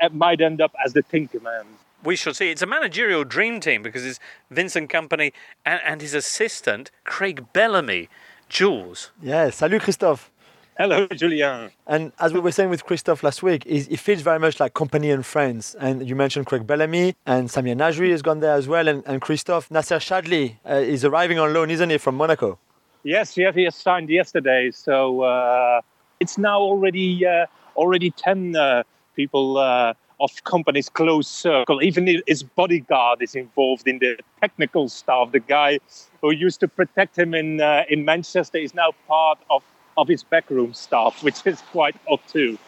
it 0.00 0.14
might 0.14 0.40
end 0.40 0.60
up 0.60 0.72
as 0.84 0.92
the 0.92 1.02
Tinker 1.02 1.40
Man. 1.40 1.64
We 2.04 2.16
shall 2.16 2.34
see. 2.34 2.50
It's 2.50 2.62
a 2.62 2.66
managerial 2.66 3.24
dream 3.24 3.60
team 3.60 3.82
because 3.82 4.04
it's 4.04 4.18
Vincent 4.50 4.90
Kompany 4.90 5.32
and, 5.64 5.80
and 5.84 6.00
his 6.00 6.14
assistant, 6.14 6.90
Craig 7.04 7.46
Bellamy. 7.52 8.08
Jules. 8.48 9.12
Yeah, 9.22 9.50
salut 9.50 9.82
Kristof. 9.82 10.28
Hello, 10.76 11.06
Julien. 11.06 11.70
And 11.86 12.12
as 12.18 12.32
we 12.32 12.40
were 12.40 12.50
saying 12.50 12.70
with 12.70 12.84
Kristof 12.84 13.22
last 13.22 13.42
week, 13.42 13.64
it 13.66 13.98
feels 13.98 14.22
very 14.22 14.38
much 14.38 14.58
like 14.58 14.74
Kompany 14.74 15.12
and 15.12 15.24
friends. 15.24 15.74
And 15.78 16.08
you 16.08 16.16
mentioned 16.16 16.46
Craig 16.46 16.66
Bellamy, 16.66 17.14
and 17.24 17.48
Samir 17.48 17.76
Nasri 17.76 18.10
has 18.10 18.20
gone 18.20 18.40
there 18.40 18.54
as 18.54 18.66
well. 18.66 18.88
And, 18.88 19.02
and 19.06 19.20
Kristof 19.20 19.68
Nacer 19.68 20.00
Chadli 20.00 20.56
uh, 20.68 20.74
is 20.74 21.04
arriving 21.04 21.38
on 21.38 21.52
loan, 21.52 21.70
isn't 21.70 21.90
he, 21.90 21.98
from 21.98 22.16
Monaco? 22.16 22.58
Yes, 23.04 23.36
yes, 23.36 23.54
he 23.54 23.64
has 23.64 23.76
signed 23.76 24.08
yesterday. 24.08 24.70
So 24.70 25.22
uh, 25.22 25.82
it's 26.20 26.38
now 26.38 26.60
already 26.60 27.26
uh, 27.26 27.46
already 27.76 28.10
ten 28.10 28.56
uh, 28.56 28.82
people 29.14 29.58
uh, 29.58 29.94
of 30.20 30.30
Kompany's 30.44 30.88
close 30.88 31.28
circle. 31.28 31.82
Even 31.82 32.22
his 32.26 32.42
bodyguard 32.42 33.22
is 33.22 33.34
involved 33.34 33.88
in 33.88 33.98
the 33.98 34.18
technical 34.40 34.88
staff. 34.88 35.32
The 35.32 35.40
guy 35.40 35.78
who 36.20 36.32
used 36.32 36.60
to 36.60 36.68
protect 36.68 37.18
him 37.18 37.34
in 37.34 37.60
uh, 37.60 37.84
in 37.88 38.04
Manchester 38.04 38.58
is 38.58 38.74
now 38.74 38.90
part 39.08 39.38
of 39.50 39.62
of 39.96 40.08
his 40.08 40.22
backroom 40.22 40.74
staff, 40.74 41.22
which 41.22 41.46
is 41.46 41.60
quite 41.72 41.96
odd 42.08 42.20
too. 42.28 42.58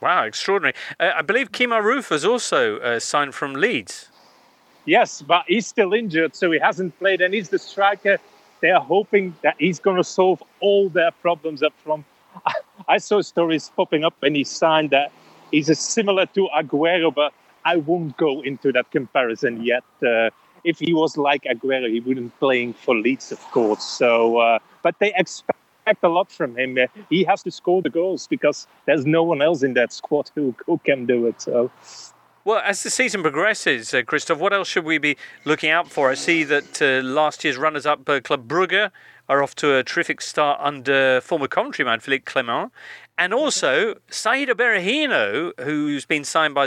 Wow, 0.00 0.24
extraordinary. 0.24 0.74
Uh, 0.98 1.12
I 1.14 1.22
believe 1.22 1.52
Kemar 1.52 1.82
Roofe 1.82 2.08
has 2.08 2.24
also 2.24 2.78
uh, 2.78 2.98
signed 2.98 3.34
from 3.34 3.54
Leeds. 3.54 4.08
Yes, 4.86 5.22
but 5.22 5.44
he's 5.46 5.66
still 5.66 5.92
injured, 5.92 6.34
so 6.34 6.50
he 6.50 6.58
hasn't 6.58 6.98
played, 6.98 7.20
and 7.20 7.34
he's 7.34 7.50
the 7.50 7.58
striker. 7.58 8.18
They 8.60 8.70
are 8.70 8.80
hoping 8.80 9.36
that 9.42 9.56
he's 9.58 9.78
going 9.78 9.96
to 9.96 10.04
solve 10.04 10.42
all 10.60 10.88
their 10.88 11.10
problems 11.10 11.62
up 11.62 11.74
front. 11.84 12.04
I 12.88 12.98
saw 12.98 13.20
stories 13.20 13.70
popping 13.76 14.04
up 14.04 14.14
when 14.20 14.34
he 14.34 14.44
signed 14.44 14.90
that 14.90 15.12
he's 15.50 15.78
similar 15.78 16.26
to 16.26 16.48
Aguero, 16.56 17.14
but 17.14 17.32
I 17.64 17.76
won't 17.76 18.16
go 18.16 18.40
into 18.40 18.72
that 18.72 18.90
comparison 18.90 19.62
yet. 19.62 19.84
Uh, 20.02 20.30
if 20.64 20.78
he 20.78 20.92
was 20.92 21.16
like 21.16 21.44
Aguero, 21.44 21.90
he 21.90 22.00
wouldn't 22.00 22.26
be 22.26 22.38
playing 22.38 22.74
for 22.74 22.94
Leeds, 22.94 23.32
of 23.32 23.40
course. 23.50 23.82
So, 23.82 24.38
uh, 24.38 24.58
but 24.82 24.98
they 24.98 25.12
expect 25.16 25.58
a 26.02 26.08
lot 26.08 26.30
from 26.30 26.56
him. 26.56 26.78
He 27.08 27.24
has 27.24 27.42
to 27.42 27.50
score 27.50 27.82
the 27.82 27.90
goals 27.90 28.26
because 28.26 28.66
there's 28.86 29.06
no 29.06 29.22
one 29.22 29.42
else 29.42 29.62
in 29.62 29.74
that 29.74 29.92
squad 29.92 30.30
who, 30.34 30.54
who 30.66 30.78
can 30.78 31.06
do 31.06 31.26
it. 31.26 31.40
So. 31.40 31.70
Well, 32.44 32.62
as 32.64 32.82
the 32.82 32.90
season 32.90 33.22
progresses, 33.22 33.92
uh, 33.92 33.98
Kristof, 34.02 34.38
what 34.38 34.52
else 34.52 34.68
should 34.68 34.84
we 34.84 34.98
be 34.98 35.16
looking 35.44 35.70
out 35.70 35.90
for? 35.90 36.10
I 36.10 36.14
see 36.14 36.42
that 36.44 36.80
uh, 36.80 37.06
last 37.06 37.44
year's 37.44 37.58
runners-up 37.58 38.08
uh, 38.08 38.20
Club 38.20 38.48
Brugge 38.48 38.90
are 39.28 39.42
off 39.42 39.54
to 39.56 39.76
a 39.76 39.84
terrific 39.84 40.20
start 40.20 40.58
under 40.60 41.20
former 41.20 41.48
Coventry 41.48 41.84
man 41.84 42.00
Philippe 42.00 42.24
Clement, 42.24 42.72
and 43.20 43.34
also 43.34 43.96
Saido 44.10 44.54
Berahino, 44.54 45.52
who's 45.60 46.06
been 46.06 46.24
signed 46.24 46.54
by 46.54 46.64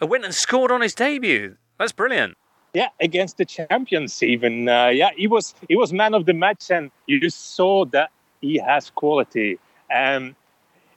uh, 0.00 0.06
went 0.06 0.24
and 0.24 0.32
scored 0.32 0.70
on 0.70 0.80
his 0.80 0.94
debut. 0.94 1.56
That's 1.76 1.90
brilliant. 1.90 2.38
Yeah, 2.72 2.90
against 3.00 3.36
the 3.36 3.44
champions 3.44 4.22
even. 4.22 4.68
Uh, 4.68 4.86
yeah, 4.86 5.10
he 5.16 5.26
was 5.26 5.54
he 5.68 5.74
was 5.74 5.92
man 5.92 6.14
of 6.14 6.26
the 6.26 6.34
match, 6.34 6.70
and 6.70 6.92
you 7.06 7.18
just 7.20 7.56
saw 7.56 7.84
that 7.86 8.10
he 8.40 8.58
has 8.58 8.90
quality. 8.90 9.58
Um, 9.92 10.36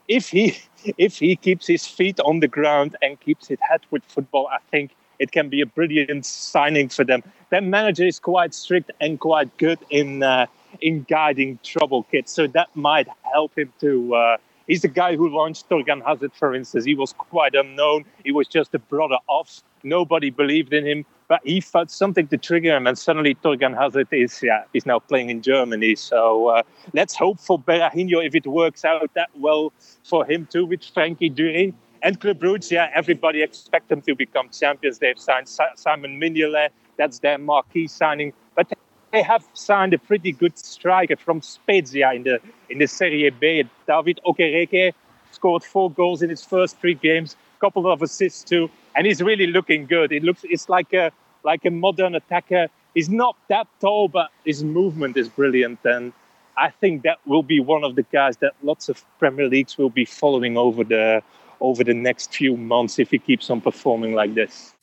if 0.07 0.29
he 0.29 0.55
if 0.97 1.17
he 1.17 1.35
keeps 1.35 1.65
his 1.65 1.87
feet 1.87 2.19
on 2.19 2.41
the 2.41 2.47
ground 2.47 2.95
and 3.01 3.19
keeps 3.19 3.47
his 3.47 3.59
head 3.67 3.81
with 3.89 4.03
football, 4.05 4.47
I 4.47 4.59
think 4.69 4.91
it 5.17 5.31
can 5.31 5.49
be 5.49 5.61
a 5.61 5.65
brilliant 5.65 6.27
signing 6.27 6.89
for 6.89 7.03
them. 7.03 7.23
Their 7.49 7.61
manager 7.61 8.05
is 8.05 8.19
quite 8.19 8.53
strict 8.53 8.91
and 8.99 9.19
quite 9.19 9.55
good 9.57 9.79
in 9.89 10.21
uh, 10.21 10.45
in 10.79 11.03
guiding 11.03 11.59
trouble 11.63 12.03
kids, 12.03 12.31
so 12.31 12.47
that 12.47 12.69
might 12.75 13.07
help 13.33 13.57
him 13.57 13.71
to. 13.79 14.15
Uh, 14.15 14.37
he's 14.67 14.81
the 14.81 14.87
guy 14.87 15.15
who 15.15 15.29
launched 15.29 15.69
Thorgan 15.69 16.01
Hazard, 16.05 16.31
for 16.33 16.55
instance. 16.55 16.85
He 16.85 16.95
was 16.95 17.13
quite 17.13 17.55
unknown. 17.55 18.05
He 18.23 18.31
was 18.31 18.47
just 18.47 18.73
a 18.73 18.79
brother 18.79 19.17
of. 19.29 19.49
Nobody 19.83 20.29
believed 20.29 20.73
in 20.73 20.85
him, 20.85 21.05
but 21.27 21.41
he 21.43 21.59
found 21.59 21.89
something 21.89 22.27
to 22.27 22.37
trigger 22.37 22.75
him, 22.77 22.87
and 22.87 22.97
suddenly 22.97 23.35
Thorgan 23.35 23.75
Hazard 23.75 24.07
is 24.11 24.41
yeah 24.43 24.63
he's 24.73 24.85
now 24.85 24.99
playing 24.99 25.29
in 25.29 25.41
Germany. 25.41 25.95
So 25.95 26.47
uh, 26.47 26.63
let's 26.93 27.15
hope 27.15 27.39
for 27.39 27.59
Berahino 27.59 28.25
if 28.25 28.35
it 28.35 28.45
works 28.45 28.85
out 28.85 29.13
that 29.15 29.29
well 29.35 29.73
for 30.03 30.25
him 30.25 30.47
too 30.51 30.65
with 30.65 30.81
Francky 30.81 31.33
Dury. 31.33 31.73
And 32.03 32.19
Club 32.19 32.39
Brugge, 32.39 32.71
yeah, 32.71 32.89
everybody 32.95 33.43
expect 33.43 33.89
them 33.89 34.01
to 34.01 34.15
become 34.15 34.49
champions. 34.49 34.97
They've 34.97 35.19
signed 35.19 35.47
Simon 35.47 36.19
Mignolet, 36.19 36.69
that's 36.97 37.19
their 37.19 37.37
marquee 37.37 37.87
signing. 37.87 38.33
But 38.55 38.71
they 39.11 39.21
have 39.21 39.45
signed 39.53 39.93
a 39.93 39.97
pretty 39.97 40.31
good 40.31 40.57
striker 40.57 41.15
from 41.15 41.41
Spezia 41.41 42.13
in 42.13 42.23
the 42.23 42.39
in 42.69 42.79
the 42.79 42.87
Serie 42.87 43.29
B. 43.29 43.63
David 43.87 44.19
Okereke 44.25 44.93
scored 45.31 45.63
four 45.63 45.91
goals 45.91 46.21
in 46.21 46.29
his 46.29 46.43
first 46.43 46.77
three 46.79 46.93
games, 46.93 47.35
a 47.57 47.59
couple 47.59 47.91
of 47.91 48.01
assists 48.01 48.43
too, 48.43 48.69
and 48.95 49.05
he's 49.05 49.21
really 49.21 49.47
looking 49.47 49.85
good. 49.85 50.11
It 50.11 50.23
looks 50.23 50.41
it's 50.43 50.69
like 50.69 50.93
a 50.93 51.11
like 51.43 51.65
a 51.65 51.71
modern 51.71 52.15
attacker. 52.15 52.67
He's 52.93 53.09
not 53.09 53.35
that 53.49 53.67
tall, 53.79 54.07
but 54.07 54.29
his 54.45 54.63
movement 54.63 55.17
is 55.17 55.29
brilliant, 55.29 55.79
and 55.83 56.13
I 56.57 56.69
think 56.69 57.03
that 57.03 57.19
will 57.25 57.43
be 57.43 57.59
one 57.59 57.83
of 57.83 57.95
the 57.95 58.03
guys 58.03 58.37
that 58.37 58.53
lots 58.61 58.89
of 58.89 59.03
Premier 59.19 59.47
Leagues 59.47 59.77
will 59.77 59.89
be 59.89 60.05
following 60.05 60.57
over 60.57 60.83
the 60.83 61.21
over 61.59 61.83
the 61.83 61.93
next 61.93 62.33
few 62.33 62.57
months 62.57 62.97
if 62.97 63.11
he 63.11 63.19
keeps 63.19 63.49
on 63.49 63.61
performing 63.61 64.13
like 64.15 64.33
this. 64.33 64.73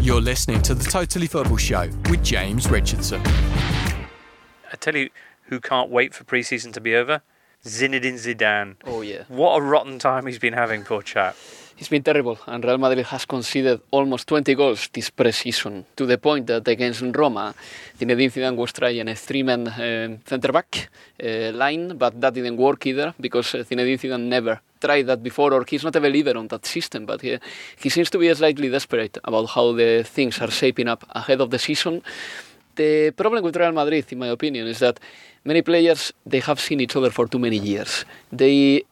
You're 0.00 0.20
listening 0.20 0.62
to 0.62 0.74
the 0.74 0.88
Totally 0.88 1.26
Football 1.26 1.56
Show 1.56 1.90
with 2.08 2.22
James 2.22 2.70
Richardson. 2.70 3.20
I 4.72 4.76
tell 4.78 4.94
you 4.94 5.10
who 5.46 5.58
can't 5.58 5.90
wait 5.90 6.14
for 6.14 6.22
pre-season 6.22 6.70
to 6.72 6.80
be 6.80 6.94
over? 6.94 7.20
Zinedine 7.64 8.14
Zidane. 8.14 8.76
Oh 8.86 9.02
yeah. 9.02 9.24
What 9.26 9.56
a 9.56 9.60
rotten 9.60 9.98
time 9.98 10.26
he's 10.26 10.38
been 10.38 10.52
having, 10.52 10.84
poor 10.84 11.02
chap. 11.02 11.34
It's 11.78 11.88
been 11.88 12.04
terrible, 12.04 12.38
and 12.46 12.64
Real 12.64 12.78
Madrid 12.78 13.06
has 13.06 13.24
conceded 13.24 13.80
almost 13.90 14.28
20 14.28 14.54
goals 14.54 14.88
this 14.92 15.10
pre-season, 15.10 15.84
to 15.96 16.06
the 16.06 16.16
point 16.16 16.46
that 16.46 16.66
against 16.68 17.02
Roma, 17.02 17.54
Zinedine 17.98 18.30
Zidane 18.30 18.56
was 18.56 18.72
trying 18.72 19.08
a 19.08 19.14
three-man 19.16 19.66
uh, 19.66 20.16
centre-back 20.26 20.90
uh, 21.22 21.52
line, 21.52 21.96
but 21.98 22.20
that 22.20 22.34
didn't 22.34 22.56
work 22.56 22.86
either, 22.86 23.14
because 23.20 23.54
uh, 23.54 23.58
Zinedine 23.58 23.98
Zidane 23.98 24.28
never 24.28 24.60
tried 24.80 25.06
that 25.06 25.22
before, 25.22 25.52
or 25.52 25.64
he's 25.68 25.84
not 25.84 25.96
a 25.96 26.00
believer 26.00 26.36
on 26.36 26.48
that 26.48 26.66
system, 26.66 27.06
but 27.06 27.20
he, 27.20 27.38
he 27.76 27.88
seems 27.88 28.10
to 28.10 28.18
be 28.18 28.32
slightly 28.34 28.68
desperate 28.68 29.18
about 29.24 29.46
how 29.50 29.72
the 29.72 30.02
things 30.04 30.40
are 30.40 30.50
shaping 30.50 30.88
up 30.88 31.04
ahead 31.10 31.40
of 31.40 31.50
the 31.50 31.58
season. 31.58 32.02
The 32.76 33.10
problem 33.10 33.42
with 33.42 33.56
Real 33.56 33.72
Madrid, 33.72 34.06
in 34.12 34.18
my 34.18 34.28
opinion, 34.28 34.66
is 34.68 34.78
that 34.78 35.00
many 35.44 35.62
players, 35.62 36.12
they 36.24 36.40
have 36.40 36.60
seen 36.60 36.80
each 36.80 36.94
other 36.94 37.10
for 37.10 37.26
too 37.26 37.38
many 37.38 37.58
years. 37.58 38.04
They 38.30 38.84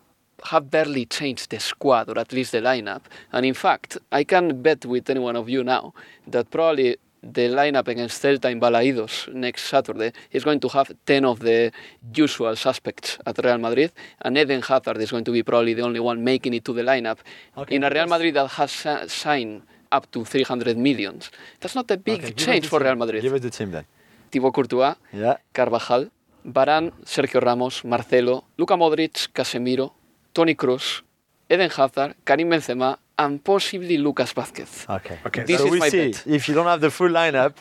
have 0.44 0.70
barely 0.70 1.06
changed 1.06 1.50
the 1.50 1.60
squad 1.60 2.08
or 2.08 2.18
at 2.18 2.32
least 2.32 2.52
the 2.52 2.60
lineup. 2.60 3.02
And 3.32 3.46
in 3.46 3.54
fact, 3.54 3.98
I 4.12 4.24
can 4.24 4.62
bet 4.62 4.84
with 4.84 5.08
any 5.08 5.20
one 5.20 5.36
of 5.36 5.48
you 5.48 5.64
now 5.64 5.94
that 6.26 6.50
probably 6.50 6.96
the 7.22 7.48
lineup 7.48 7.88
against 7.88 8.22
Celta 8.22 8.50
in 8.50 8.60
Balaidos 8.60 9.32
next 9.32 9.64
Saturday 9.64 10.12
is 10.30 10.44
going 10.44 10.60
to 10.60 10.68
have 10.68 10.92
10 11.06 11.24
of 11.24 11.40
the 11.40 11.72
usual 12.14 12.54
suspects 12.56 13.18
at 13.26 13.42
Real 13.44 13.58
Madrid, 13.58 13.92
and 14.22 14.36
Eden 14.38 14.62
Hazard 14.62 14.98
is 14.98 15.10
going 15.10 15.24
to 15.24 15.32
be 15.32 15.42
probably 15.42 15.74
the 15.74 15.82
only 15.82 16.00
one 16.00 16.22
making 16.22 16.54
it 16.54 16.64
to 16.64 16.72
the 16.72 16.82
lineup 16.82 17.18
okay, 17.56 17.74
in 17.74 17.84
a 17.84 17.90
Real 17.90 18.06
Madrid 18.06 18.34
that 18.34 18.48
has 18.48 18.86
signed 19.12 19.62
up 19.90 20.10
to 20.10 20.24
300 20.24 20.76
millions. 20.76 21.30
That's 21.60 21.74
not 21.74 21.90
a 21.90 21.96
big 21.96 22.24
okay, 22.24 22.32
change 22.32 22.68
for 22.68 22.80
Real 22.80 22.96
Madrid. 22.96 23.22
Give 23.22 23.34
us 23.34 23.40
the 23.40 23.50
team 23.50 23.70
then. 23.70 23.84
Thibaut 24.30 24.52
Courtois, 24.52 24.94
yeah. 25.12 25.36
Carvajal, 25.52 26.10
Varane, 26.44 26.92
Sergio 27.04 27.40
Ramos, 27.40 27.84
Marcelo, 27.84 28.44
Luka 28.58 28.74
Modric, 28.76 29.28
Casemiro, 29.32 29.92
Toni 30.32 30.54
Kroos, 30.54 31.02
Eden 31.48 31.70
Hazard, 31.70 32.16
Karim 32.24 32.50
Benzema, 32.50 32.98
and 33.18 33.42
possibly 33.42 33.96
Lucas 33.98 34.32
Vázquez. 34.32 34.88
Okay. 34.88 35.18
Okay. 35.26 35.44
This 35.44 35.58
so 35.58 35.66
is 35.66 35.70
we 35.72 35.78
my 35.78 35.88
see. 35.88 36.10
bet. 36.12 36.26
If 36.26 36.48
you 36.48 36.54
don't 36.54 36.66
have 36.66 36.80
the 36.80 36.90
full 36.90 37.08
lineup, 37.08 37.54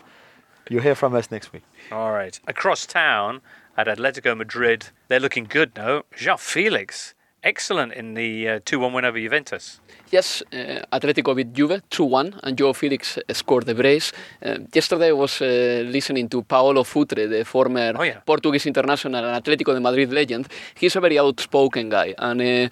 you'll 0.70 0.82
hear 0.84 0.96
from 0.96 1.16
us 1.16 1.32
next 1.32 1.54
week. 1.54 1.64
All 1.92 2.12
right. 2.12 2.40
Across 2.48 2.88
town 2.88 3.42
at 3.78 3.88
Atletico 3.88 4.36
Madrid, 4.36 4.88
they're 5.08 5.20
looking 5.20 5.46
good, 5.46 5.76
no? 5.76 6.04
João 6.16 6.40
Felix, 6.40 7.14
excellent 7.44 7.94
in 7.94 8.14
the 8.16 8.48
uh, 8.50 8.60
2 8.66 8.80
1 8.80 8.94
win 8.94 9.06
over 9.06 9.20
Juventus. 9.20 9.80
Yes, 10.16 10.44
uh, 10.54 10.80
Atletico 10.94 11.34
beat 11.36 11.52
Juve 11.52 11.82
2-1 11.90 12.40
and 12.44 12.56
João 12.56 12.74
Felix 12.74 13.20
scored 13.34 13.66
the 13.66 13.76
brace. 13.76 14.14
Uh, 14.42 14.60
yesterday 14.74 15.10
I 15.10 15.12
was 15.12 15.42
uh, 15.42 15.84
listening 15.92 16.30
to 16.30 16.42
Paulo 16.42 16.86
Futre, 16.86 17.28
the 17.28 17.44
former 17.44 17.92
Oh, 17.98 18.04
yeah. 18.04 18.22
Portuguese 18.26 18.66
international 18.66 19.26
and 19.26 19.44
Atletico 19.44 19.74
de 19.74 19.82
Madrid 19.82 20.14
legend. 20.14 20.48
He's 20.76 20.96
a 20.96 21.02
very 21.02 21.20
outspoken 21.20 21.90
guy 21.90 22.16
and 22.18 22.72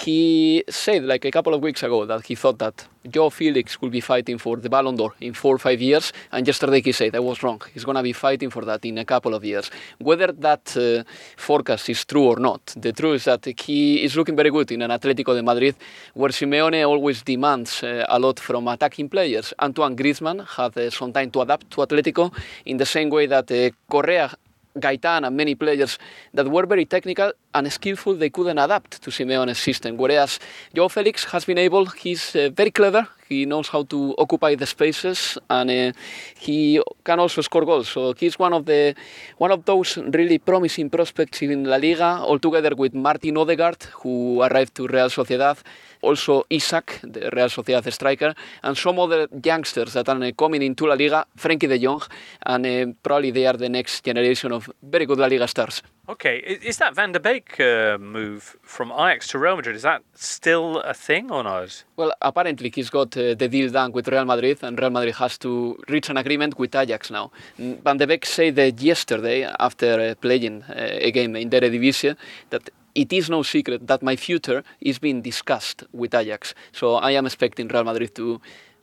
he 0.00 0.64
said 0.70 1.04
like 1.04 1.26
a 1.26 1.30
couple 1.30 1.52
of 1.52 1.60
weeks 1.60 1.82
ago 1.82 2.06
that 2.06 2.24
he 2.24 2.34
thought 2.34 2.58
that 2.60 2.86
João 3.06 3.30
Felix 3.32 3.80
will 3.80 3.88
be 3.90 4.00
fighting 4.00 4.38
for 4.38 4.56
the 4.56 4.68
Ballon 4.70 4.94
d'Or 4.96 5.12
in 5.20 5.32
four 5.34 5.54
or 5.56 5.58
five 5.58 5.80
years 5.82 6.12
and 6.32 6.46
yesterday 6.46 6.80
he 6.80 6.92
said 6.92 7.14
I 7.14 7.20
was 7.20 7.42
wrong. 7.42 7.60
He's 7.74 7.84
going 7.84 7.96
to 7.96 8.02
be 8.02 8.14
fighting 8.14 8.48
for 8.48 8.64
that 8.64 8.82
in 8.86 8.96
a 8.96 9.04
couple 9.04 9.34
of 9.34 9.44
years. 9.44 9.70
Whether 9.98 10.32
that 10.32 10.74
uh, 10.76 11.04
forecast 11.36 11.90
is 11.90 12.04
true 12.06 12.24
or 12.24 12.36
not, 12.38 12.64
the 12.76 12.92
truth 12.92 13.16
is 13.16 13.24
that 13.24 13.44
he 13.66 14.02
is 14.02 14.16
looking 14.16 14.36
very 14.36 14.50
good 14.50 14.70
in 14.72 14.80
an 14.80 14.90
Atletico 14.90 15.34
de 15.34 15.42
Madrid 15.42 15.74
where 16.14 16.30
Simeone 16.30 16.69
always 16.74 17.22
demands 17.22 17.82
uh, 17.82 18.04
a 18.08 18.18
lot 18.18 18.40
from 18.40 18.68
attacking 18.68 19.08
players. 19.08 19.52
Antoine 19.60 19.96
Griezmann 19.96 20.46
had 20.46 20.76
uh, 20.76 20.90
some 20.90 21.12
time 21.12 21.30
to 21.30 21.40
adapt 21.40 21.70
to 21.70 21.80
Atletico 21.80 22.32
in 22.64 22.76
the 22.76 22.86
same 22.86 23.10
way 23.10 23.26
that 23.26 23.50
uh, 23.50 23.70
Correa, 23.88 24.30
Gaitán, 24.76 25.26
and 25.26 25.36
many 25.36 25.54
players 25.54 25.98
that 26.34 26.48
were 26.48 26.66
very 26.66 26.86
technical 26.86 27.32
and 27.54 27.72
skillful, 27.72 28.14
they 28.14 28.30
couldn't 28.30 28.58
adapt 28.58 29.02
to 29.02 29.10
Simeone's 29.10 29.58
system. 29.58 29.96
Whereas 29.96 30.38
Joao 30.74 30.88
Felix 30.88 31.24
has 31.24 31.44
been 31.44 31.58
able, 31.58 31.86
he's 31.86 32.34
uh, 32.36 32.50
very 32.54 32.70
clever, 32.70 33.06
he 33.30 33.46
knows 33.46 33.68
how 33.68 33.84
to 33.84 34.14
occupy 34.18 34.56
the 34.56 34.66
spaces, 34.66 35.38
and 35.48 35.70
uh, 35.70 35.92
he 36.36 36.82
can 37.04 37.20
also 37.20 37.40
score 37.40 37.64
goals. 37.64 37.88
So 37.88 38.12
he's 38.12 38.38
one 38.38 38.52
of 38.52 38.66
the 38.66 38.94
one 39.38 39.52
of 39.52 39.64
those 39.64 39.96
really 39.96 40.38
promising 40.38 40.90
prospects 40.90 41.40
in 41.42 41.64
La 41.64 41.76
Liga, 41.76 42.20
all 42.20 42.38
together 42.38 42.74
with 42.76 42.92
Martin 42.92 43.36
Odegaard, 43.36 43.82
who 44.02 44.42
arrived 44.42 44.74
to 44.74 44.88
Real 44.88 45.08
Sociedad, 45.08 45.58
also 46.02 46.44
Isak, 46.50 47.00
the 47.02 47.30
Real 47.32 47.48
Sociedad 47.48 47.90
striker, 47.92 48.34
and 48.64 48.76
some 48.76 48.98
other 48.98 49.28
youngsters 49.44 49.92
that 49.92 50.08
are 50.08 50.22
uh, 50.22 50.32
coming 50.32 50.62
into 50.62 50.86
La 50.86 50.94
Liga, 50.94 51.24
Frenkie 51.38 51.68
de 51.68 51.78
Jong, 51.78 52.02
and 52.44 52.66
uh, 52.66 52.92
probably 53.02 53.30
they 53.30 53.46
are 53.46 53.56
the 53.56 53.68
next 53.68 54.04
generation 54.04 54.50
of 54.52 54.68
very 54.82 55.06
good 55.06 55.18
La 55.18 55.26
Liga 55.26 55.46
stars. 55.46 55.82
Okay, 56.10 56.38
is 56.38 56.78
that 56.78 56.96
Van 56.96 57.12
de 57.12 57.20
Beek 57.20 57.60
uh, 57.60 57.96
move 57.96 58.56
from 58.62 58.90
Ajax 58.90 59.28
to 59.28 59.38
Real 59.38 59.54
Madrid, 59.54 59.76
is 59.76 59.82
that 59.82 60.02
still 60.16 60.80
a 60.80 60.92
thing 60.92 61.30
or 61.30 61.44
not? 61.44 61.84
Well, 61.94 62.12
apparently 62.20 62.72
he's 62.74 62.90
got 62.90 63.16
uh, 63.16 63.34
the 63.34 63.46
deal 63.48 63.70
done 63.70 63.92
with 63.92 64.08
Real 64.08 64.24
Madrid, 64.24 64.58
and 64.62 64.76
Real 64.76 64.90
Madrid 64.90 65.14
has 65.14 65.38
to 65.38 65.78
reach 65.88 66.10
an 66.10 66.16
agreement 66.16 66.58
with 66.58 66.74
Ajax 66.74 67.12
now. 67.12 67.30
Mm, 67.60 67.80
Van 67.84 67.96
de 67.96 68.08
Beek 68.08 68.26
said 68.26 68.56
that 68.56 68.82
yesterday, 68.82 69.44
after 69.60 70.00
uh, 70.00 70.14
playing 70.16 70.64
uh, 70.64 70.74
a 70.76 71.12
game 71.12 71.36
in 71.36 71.48
the 71.48 71.60
Eredivisie, 71.60 72.16
that 72.50 72.68
it 72.96 73.12
is 73.12 73.30
no 73.30 73.44
secret 73.44 73.86
that 73.86 74.02
my 74.02 74.16
future 74.16 74.64
is 74.80 74.98
being 74.98 75.22
discussed 75.22 75.84
with 75.92 76.12
Ajax. 76.12 76.56
So 76.72 76.96
I 76.96 77.12
am 77.12 77.26
expecting 77.26 77.68
Real 77.68 77.84
Madrid 77.84 78.16
to 78.16 78.40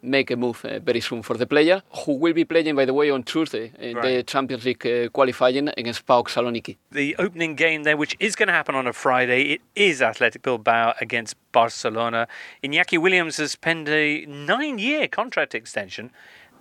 make 0.07 0.31
a 0.31 0.35
move 0.35 0.63
uh, 0.65 0.79
very 0.79 1.01
soon 1.01 1.21
for 1.21 1.35
the 1.37 1.45
player, 1.45 1.81
who 2.05 2.13
will 2.13 2.33
be 2.33 2.45
playing, 2.45 2.75
by 2.75 2.85
the 2.85 2.93
way, 2.93 3.09
on 3.09 3.23
Tuesday 3.23 3.71
in 3.79 3.99
the 4.01 4.23
Champions 4.23 4.65
League 4.65 4.85
uh, 4.85 5.09
qualifying 5.09 5.69
against 5.77 6.05
PAOK 6.05 6.27
Saloniki. 6.29 6.77
The 6.91 7.15
opening 7.17 7.55
game 7.55 7.83
there, 7.83 7.97
which 7.97 8.15
is 8.19 8.35
going 8.35 8.47
to 8.47 8.53
happen 8.53 8.75
on 8.75 8.87
a 8.87 8.93
Friday, 8.93 9.41
it 9.53 9.61
is 9.75 10.01
Athletic 10.01 10.41
Bilbao 10.41 10.93
against 11.01 11.35
Barcelona. 11.51 12.27
Iñaki 12.63 12.99
Williams 12.99 13.37
has 13.37 13.55
penned 13.55 13.89
a 13.89 14.25
nine 14.25 14.79
year 14.79 15.07
contract 15.07 15.53
extension. 15.53 16.11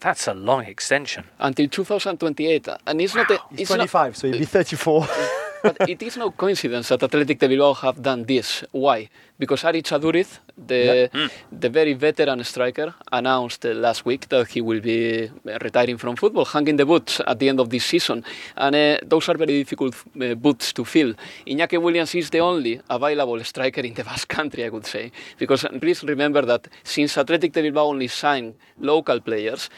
That's 0.01 0.27
a 0.29 0.35
long 0.35 0.65
extension. 0.65 1.25
Until 1.39 1.69
2028, 1.69 2.69
and 2.87 3.01
it's 3.01 3.15
not 3.15 3.31
a, 3.31 3.41
He's 3.51 3.61
it's 3.61 3.71
not, 3.71 3.77
25, 3.77 4.17
so 4.17 4.29
he'll 4.29 4.39
be 4.39 4.45
34. 4.45 5.09
but 5.67 5.89
it 5.89 6.01
is 6.03 6.17
no 6.17 6.31
coincidence 6.31 6.89
that 6.89 7.03
Athletic 7.03 7.39
de 7.39 7.49
Bilbao 7.49 7.75
have 7.75 7.99
done 8.03 8.25
this. 8.25 8.65
Why? 8.73 9.09
Because 9.39 9.63
Aritz 9.69 9.91
Aduriz, 9.97 10.31
the, 10.57 10.83
Yeah. 11.13 11.29
the 11.63 11.69
very 11.79 11.95
veteran 11.95 12.43
striker, 12.45 12.95
announced 13.13 13.63
uh, 13.67 13.75
last 13.75 14.01
week 14.07 14.23
that 14.29 14.47
he 14.55 14.61
will 14.69 14.81
be 14.81 15.29
uh, 15.29 15.59
retiring 15.67 15.99
from 15.99 16.17
football, 16.17 16.45
hanging 16.45 16.77
the 16.77 16.87
boots 16.87 17.21
at 17.27 17.39
the 17.39 17.49
end 17.51 17.61
of 17.61 17.69
this 17.69 17.85
season. 17.85 18.25
And 18.57 18.75
uh, 18.75 18.99
those 19.13 19.29
are 19.29 19.37
very 19.37 19.55
difficult 19.63 19.95
uh, 20.21 20.35
boots 20.35 20.73
to 20.75 20.85
fill. 20.85 21.13
Iñaki 21.47 21.81
Williams 21.81 22.15
is 22.15 22.31
the 22.31 22.41
only 22.41 22.81
available 22.89 23.43
striker 23.45 23.83
in 23.83 23.95
the 23.95 24.05
Basque 24.11 24.29
country, 24.29 24.65
I 24.65 24.69
would 24.71 24.87
say. 24.87 25.13
Because 25.39 25.67
please 25.81 26.03
remember 26.05 26.43
that 26.43 26.69
since 26.85 27.19
Athletic 27.19 27.53
de 27.53 27.63
Bilbao 27.63 27.87
only 27.87 28.09
signed 28.09 28.55
local 28.81 29.21
players, 29.21 29.69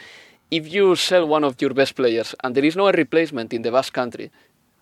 if 0.51 0.71
you 0.73 0.95
sell 0.95 1.27
one 1.27 1.43
of 1.43 1.61
your 1.61 1.73
best 1.75 1.95
players 1.95 2.33
and 2.43 2.55
there 2.55 2.65
is 2.65 2.75
no 2.75 2.89
replacement 2.91 3.53
in 3.53 3.61
the 3.61 3.71
Basque 3.71 3.93
country 3.93 4.31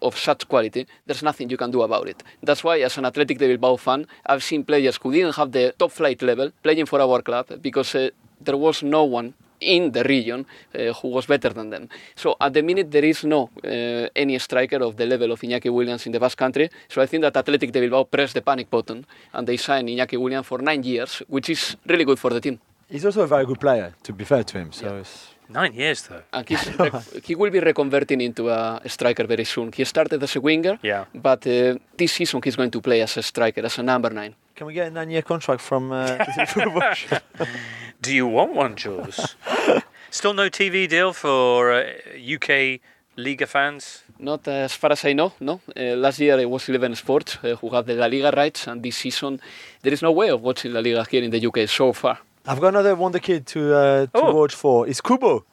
of 0.02 0.18
such 0.18 0.48
quality, 0.48 0.88
there's 1.06 1.24
nothing 1.24 1.50
you 1.50 1.58
can 1.58 1.72
do 1.72 1.82
about 1.82 2.08
it. 2.08 2.24
That's 2.43 2.64
why, 2.64 2.80
as 2.80 2.98
an 2.98 3.06
Athletic 3.06 3.38
de 3.38 3.48
Bilbao 3.48 3.78
fan, 3.78 4.08
I've 4.26 4.43
seen 4.43 4.64
players 4.64 4.98
who 5.02 5.12
didn't 5.12 5.36
have 5.36 5.52
the 5.52 5.74
top 5.78 5.91
flight 5.91 6.22
level 6.22 6.52
playing 6.64 6.86
for 6.86 7.02
our 7.02 7.22
club 7.22 7.45
because 7.62 7.95
uh, 7.95 8.10
there 8.41 8.58
was 8.58 8.84
no 8.84 9.04
one 9.04 9.34
in 9.60 9.91
the 9.91 10.04
region 10.04 10.45
uh, 10.76 10.93
who 10.93 11.08
was 11.10 11.26
better 11.26 11.50
than 11.50 11.70
them. 11.70 11.89
So 12.16 12.36
at 12.39 12.54
the 12.54 12.62
minute 12.62 12.91
there 12.91 13.06
is 13.06 13.24
no 13.24 13.50
uh, 13.64 14.08
any 14.16 14.38
striker 14.39 14.78
of 14.78 14.98
the 14.98 15.06
level 15.06 15.32
of 15.32 15.41
Iñaki 15.41 15.72
Williams 15.74 16.06
in 16.06 16.12
the 16.12 16.20
Basque 16.20 16.38
country. 16.38 16.70
So 16.89 17.02
I 17.02 17.06
think 17.08 17.22
that 17.24 17.36
Athletic 17.36 17.72
de 17.72 17.80
Bilbao 17.80 18.04
pressed 18.04 18.36
the 18.36 18.41
panic 18.41 18.70
button 18.70 19.06
and 19.34 19.48
they 19.48 19.58
signed 19.58 19.89
Iñaki 19.89 20.20
Williams 20.20 20.45
for 20.45 20.60
nine 20.60 20.84
years, 20.84 21.24
which 21.28 21.50
is 21.50 21.76
really 21.88 22.06
good 22.06 22.20
for 22.20 22.30
the 22.30 22.41
team. 22.41 22.60
He's 22.89 23.06
also 23.06 23.22
a 23.22 23.28
very 23.28 23.45
good 23.45 23.60
player, 23.60 23.93
to 24.04 24.14
be 24.14 24.24
fair 24.24 24.43
to 24.43 24.58
him. 24.60 24.72
So 24.72 24.98
it's, 24.98 25.30
Nine 25.50 25.74
years 25.74 26.02
though. 26.08 26.22
And 26.34 26.48
he's 26.50 26.68
rec- 26.80 27.24
he 27.26 27.36
will 27.36 27.52
be 27.52 27.60
reconverting 27.62 28.22
into 28.22 28.50
a 28.50 28.82
striker 28.88 29.26
very 29.26 29.45
soon. 29.45 29.72
He 29.72 29.84
started 29.86 30.22
as 30.24 30.36
a 30.36 30.41
winger, 30.41 30.78
Yeah. 30.84 31.06
but 31.14 31.45
uh, 31.48 31.78
this 31.98 32.14
season 32.14 32.41
he's 32.43 32.56
going 32.56 32.72
to 32.72 32.82
play 32.82 33.02
as 33.02 33.18
a 33.18 33.22
striker, 33.24 33.62
as 33.66 33.78
a 33.80 33.84
number 33.84 34.10
nine. 34.10 34.36
can 34.56 34.68
we 34.68 34.74
get 34.74 34.88
a 34.88 34.91
nine-year 34.91 35.22
contract 35.22 35.62
from 35.62 35.91
uh, 35.91 36.18
the 36.18 36.45
football 36.54 36.93
show? 36.93 37.18
Do 38.02 38.14
you 38.14 38.28
want 38.28 38.54
one, 38.54 38.76
Jules? 38.76 39.36
Still 40.10 40.34
no 40.34 40.50
TV 40.50 40.88
deal 40.88 41.14
for 41.14 41.72
uh, 41.74 41.84
UK 42.36 42.80
Liga 43.16 43.45
fans? 43.48 44.04
Not 44.20 44.48
as 44.48 44.74
far 44.74 44.91
as 44.91 45.06
I 45.06 45.14
know, 45.14 45.32
no. 45.39 45.60
Uh, 45.76 45.95
last 45.95 46.20
year 46.20 46.39
it 46.39 46.50
was 46.50 46.68
Eleven 46.70 46.95
Sports 46.95 47.38
uh, 47.43 47.56
who 47.56 47.70
had 47.70 47.86
the 47.86 47.93
La 47.95 48.08
Liga 48.08 48.32
rights, 48.36 48.68
and 48.68 48.82
this 48.82 48.98
season 48.98 49.39
there 49.84 49.93
is 49.93 50.02
no 50.02 50.12
way 50.12 50.30
of 50.30 50.41
watching 50.41 50.74
La 50.74 50.80
Liga 50.80 51.06
here 51.10 51.24
in 51.24 51.30
the 51.32 51.45
UK 51.48 51.68
so 51.70 51.93
far. 51.93 52.18
I've 52.48 52.60
got 52.62 52.70
another 52.70 52.95
wonder 52.95 53.20
kid 53.20 53.45
to 53.48 53.74
uh, 53.76 54.06
to 54.06 54.10
Oh. 54.14 54.34
watch 54.36 54.56
for. 54.56 54.88
It's 54.88 55.02
Kubo, 55.02 55.43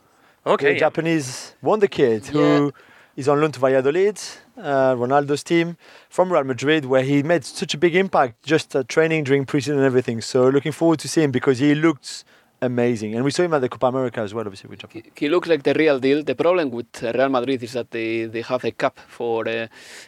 Okay. 0.47 0.67
the 0.67 0.73
yeah. 0.75 0.79
Japanese 0.79 1.55
wonder 1.63 1.87
kid 1.89 2.27
who 2.27 2.73
is 3.17 3.29
on 3.29 3.41
loan 3.41 3.53
to 3.53 3.61
Valladolid, 3.61 4.19
uh, 4.59 4.95
Ronaldo's 4.95 5.43
team 5.45 5.77
from 6.09 6.33
Real 6.33 6.45
Madrid, 6.45 6.85
where 6.85 7.03
he 7.03 7.23
made 7.23 7.45
such 7.45 7.75
a 7.75 7.79
big 7.79 7.95
impact 7.97 8.43
just 8.45 8.75
uh, 8.77 8.83
training 8.89 9.25
during 9.25 9.45
preseason 9.47 9.75
and 9.77 9.85
everything. 9.85 10.21
So 10.21 10.49
looking 10.49 10.73
forward 10.73 10.99
to 11.01 11.09
see 11.09 11.23
him 11.23 11.31
because 11.31 11.59
he 11.59 11.75
looked 11.75 12.25
amazing, 12.63 13.15
and 13.15 13.25
we 13.25 13.31
saw 13.31 13.43
him 13.43 13.53
at 13.55 13.61
the 13.61 13.69
Copa 13.69 13.87
America 13.87 14.21
as 14.21 14.33
well, 14.33 14.45
obviously 14.47 14.69
with 14.71 14.79
Japan. 14.81 15.03
He 15.17 15.29
looks 15.29 15.49
like 15.49 15.63
the 15.63 15.75
real 15.75 15.99
deal. 15.99 16.23
The 16.23 16.35
problem 16.35 16.71
with 16.71 17.03
Real 17.03 17.29
Madrid 17.29 17.63
is 17.63 17.73
that 17.75 17.91
they, 17.91 18.25
they 18.25 18.43
have 18.43 18.65
a 18.65 18.71
cap 18.73 18.99
for 19.09 19.47
uh, 19.49 19.53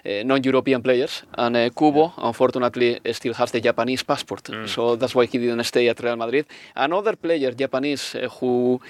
uh, 0.05 0.23
non-European 0.25 0.81
players, 0.83 1.23
and 1.37 1.57
uh, 1.57 1.69
Kubo, 1.71 2.13
unfortunately, 2.17 2.99
still 3.13 3.35
has 3.35 3.51
the 3.53 3.61
Japanese 3.61 4.03
passport. 4.03 4.49
So 4.67 4.97
that's 4.97 5.15
why 5.15 5.27
he 5.27 5.39
didn't 5.39 5.65
stay 5.65 5.89
at 5.89 6.01
Real 6.03 6.17
Madrid. 6.17 6.47
Another 6.75 7.17
player, 7.17 7.51
Japanese, 7.53 8.15
uh, 8.15 8.29
who 8.41 8.81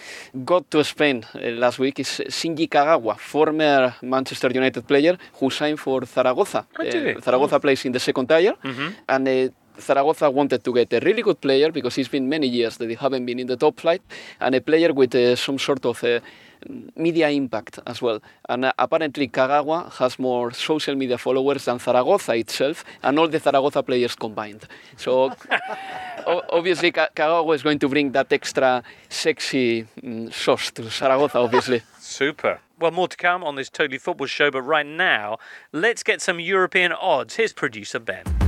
got 0.44 0.70
to 0.70 0.84
Spain 0.84 1.24
uh, 1.34 1.38
last 1.50 1.78
week 1.78 1.98
is 2.00 2.22
Shinji 2.28 2.68
Kagawa, 2.68 3.16
former 3.18 3.94
Manchester 4.02 4.50
United 4.52 4.86
player 4.86 5.16
who 5.40 5.50
signed 5.50 5.80
for 5.80 6.04
Zaragoza. 6.04 6.66
Oh. 6.78 6.84
Uh, 6.84 7.20
Zaragoza 7.20 7.58
plays 7.58 7.84
in 7.84 7.92
the 7.92 8.00
second 8.00 8.28
tier, 8.28 8.54
Mhm. 8.62 8.92
and 9.08 9.28
uh, 9.28 9.48
Zaragoza 9.80 10.30
wanted 10.30 10.64
to 10.64 10.72
get 10.72 10.92
a 10.92 11.00
really 11.00 11.22
good 11.22 11.40
player 11.40 11.70
because 11.70 11.98
it's 11.98 12.08
been 12.08 12.28
many 12.28 12.46
years 12.46 12.76
that 12.78 12.86
they 12.86 12.94
haven't 12.94 13.26
been 13.26 13.38
in 13.38 13.46
the 13.46 13.56
top 13.56 13.80
flight, 13.80 14.02
and 14.40 14.54
a 14.54 14.60
player 14.60 14.92
with 14.92 15.14
uh, 15.14 15.36
some 15.36 15.58
sort 15.58 15.84
of 15.84 16.02
uh, 16.04 16.20
media 16.96 17.28
impact 17.28 17.78
as 17.86 18.00
well. 18.02 18.20
And 18.48 18.64
uh, 18.64 18.72
apparently, 18.78 19.28
Kagawa 19.28 19.92
has 19.94 20.18
more 20.18 20.52
social 20.52 20.94
media 20.94 21.18
followers 21.18 21.64
than 21.66 21.78
Zaragoza 21.78 22.34
itself, 22.36 22.84
and 23.02 23.18
all 23.18 23.28
the 23.28 23.38
Zaragoza 23.38 23.82
players 23.82 24.14
combined. 24.14 24.66
So, 24.96 25.32
obviously, 26.26 26.92
Ka- 26.92 27.08
Kagawa 27.14 27.54
is 27.54 27.62
going 27.62 27.78
to 27.80 27.88
bring 27.88 28.12
that 28.12 28.32
extra 28.32 28.82
sexy 29.08 29.86
mm, 30.02 30.32
sauce 30.32 30.70
to 30.72 30.90
Zaragoza, 30.90 31.38
obviously. 31.38 31.82
Super. 31.98 32.60
Well, 32.78 32.90
more 32.90 33.08
to 33.08 33.16
come 33.16 33.42
on 33.42 33.54
this 33.56 33.70
Totally 33.70 33.98
Football 33.98 34.26
show, 34.26 34.50
but 34.50 34.62
right 34.62 34.86
now, 34.86 35.38
let's 35.72 36.02
get 36.02 36.20
some 36.20 36.40
European 36.40 36.92
odds. 36.92 37.36
Here's 37.36 37.54
producer 37.54 37.98
Ben. 37.98 38.45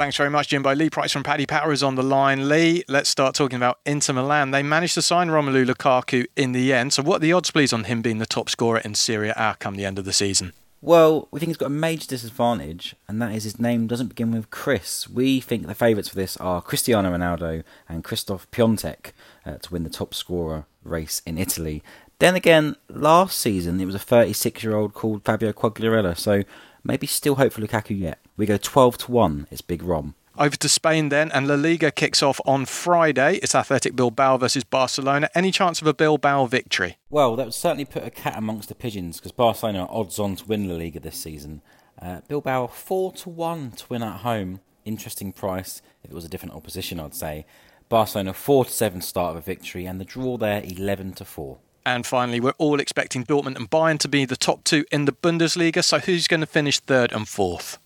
Thanks 0.00 0.16
very 0.16 0.30
much, 0.30 0.48
Jimbo. 0.48 0.74
Lee 0.74 0.88
Price 0.88 1.12
from 1.12 1.22
Paddy 1.22 1.44
Power 1.44 1.72
is 1.72 1.82
on 1.82 1.94
the 1.94 2.02
line. 2.02 2.48
Lee, 2.48 2.82
let's 2.88 3.10
start 3.10 3.34
talking 3.34 3.56
about 3.56 3.80
Inter 3.84 4.14
Milan. 4.14 4.50
They 4.50 4.62
managed 4.62 4.94
to 4.94 5.02
sign 5.02 5.28
Romelu 5.28 5.66
Lukaku 5.66 6.24
in 6.36 6.52
the 6.52 6.72
end. 6.72 6.94
So, 6.94 7.02
what 7.02 7.16
are 7.16 7.18
the 7.18 7.34
odds, 7.34 7.50
please, 7.50 7.70
on 7.70 7.84
him 7.84 8.00
being 8.00 8.16
the 8.16 8.24
top 8.24 8.48
scorer 8.48 8.78
in 8.78 8.94
Serie 8.94 9.28
A 9.28 9.56
come 9.58 9.76
the 9.76 9.84
end 9.84 9.98
of 9.98 10.06
the 10.06 10.14
season? 10.14 10.54
Well, 10.80 11.28
we 11.30 11.38
think 11.38 11.50
he's 11.50 11.58
got 11.58 11.66
a 11.66 11.68
major 11.68 12.06
disadvantage, 12.06 12.96
and 13.08 13.20
that 13.20 13.34
is 13.34 13.44
his 13.44 13.60
name 13.60 13.86
doesn't 13.86 14.06
begin 14.06 14.30
with 14.30 14.48
Chris. 14.48 15.06
We 15.06 15.38
think 15.38 15.66
the 15.66 15.74
favourites 15.74 16.08
for 16.08 16.16
this 16.16 16.38
are 16.38 16.62
Cristiano 16.62 17.14
Ronaldo 17.14 17.62
and 17.86 18.02
Krzysztof 18.02 18.46
Piątek 18.50 19.12
uh, 19.44 19.58
to 19.58 19.70
win 19.70 19.84
the 19.84 19.90
top 19.90 20.14
scorer 20.14 20.64
race 20.82 21.20
in 21.26 21.36
Italy. 21.36 21.82
Then 22.20 22.34
again, 22.34 22.76
last 22.88 23.38
season 23.38 23.78
it 23.78 23.84
was 23.84 23.94
a 23.94 23.98
36 23.98 24.64
year 24.64 24.74
old 24.74 24.94
called 24.94 25.26
Fabio 25.26 25.52
Quagliarella, 25.52 26.16
so 26.16 26.44
maybe 26.82 27.06
still 27.06 27.34
hope 27.34 27.52
for 27.52 27.60
Lukaku 27.60 27.98
yet. 27.98 28.18
We 28.40 28.46
go 28.46 28.56
12 28.56 28.96
to 28.96 29.12
1, 29.12 29.48
it's 29.50 29.60
Big 29.60 29.82
Rom. 29.82 30.14
Over 30.38 30.56
to 30.56 30.68
Spain 30.70 31.10
then, 31.10 31.30
and 31.30 31.46
La 31.46 31.56
Liga 31.56 31.90
kicks 31.90 32.22
off 32.22 32.40
on 32.46 32.64
Friday. 32.64 33.34
It's 33.42 33.54
Athletic 33.54 33.94
Bilbao 33.94 34.38
versus 34.38 34.64
Barcelona. 34.64 35.28
Any 35.34 35.50
chance 35.50 35.82
of 35.82 35.86
a 35.86 35.92
Bilbao 35.92 36.46
victory? 36.46 36.96
Well, 37.10 37.36
that 37.36 37.44
would 37.44 37.52
certainly 37.52 37.84
put 37.84 38.02
a 38.02 38.08
cat 38.08 38.38
amongst 38.38 38.70
the 38.70 38.74
pigeons 38.74 39.18
because 39.18 39.32
Barcelona 39.32 39.80
are 39.80 39.90
odds 39.90 40.18
on 40.18 40.36
to 40.36 40.46
win 40.46 40.70
La 40.70 40.76
Liga 40.76 41.00
this 41.00 41.18
season. 41.18 41.60
Uh, 42.00 42.22
Bilbao 42.28 42.68
four 42.68 43.12
to 43.12 43.28
one 43.28 43.72
to 43.72 43.84
win 43.90 44.02
at 44.02 44.20
home. 44.20 44.60
Interesting 44.86 45.34
price 45.34 45.82
if 46.02 46.10
it 46.10 46.14
was 46.14 46.24
a 46.24 46.30
different 46.30 46.54
opposition, 46.54 46.98
I'd 46.98 47.14
say. 47.14 47.44
Barcelona 47.90 48.32
four 48.32 48.64
to 48.64 48.70
seven 48.70 49.02
start 49.02 49.32
of 49.32 49.36
a 49.36 49.42
victory, 49.42 49.84
and 49.84 50.00
the 50.00 50.06
draw 50.06 50.38
there 50.38 50.62
eleven 50.64 51.12
to 51.12 51.26
four. 51.26 51.58
And 51.84 52.06
finally, 52.06 52.40
we're 52.40 52.54
all 52.56 52.80
expecting 52.80 53.22
Dortmund 53.22 53.56
and 53.56 53.70
Bayern 53.70 53.98
to 53.98 54.08
be 54.08 54.24
the 54.24 54.34
top 54.34 54.64
two 54.64 54.86
in 54.90 55.04
the 55.04 55.12
Bundesliga. 55.12 55.84
So, 55.84 55.98
who's 55.98 56.26
going 56.26 56.40
to 56.40 56.46
finish 56.46 56.80
third 56.80 57.12
and 57.12 57.28
fourth? 57.28 57.78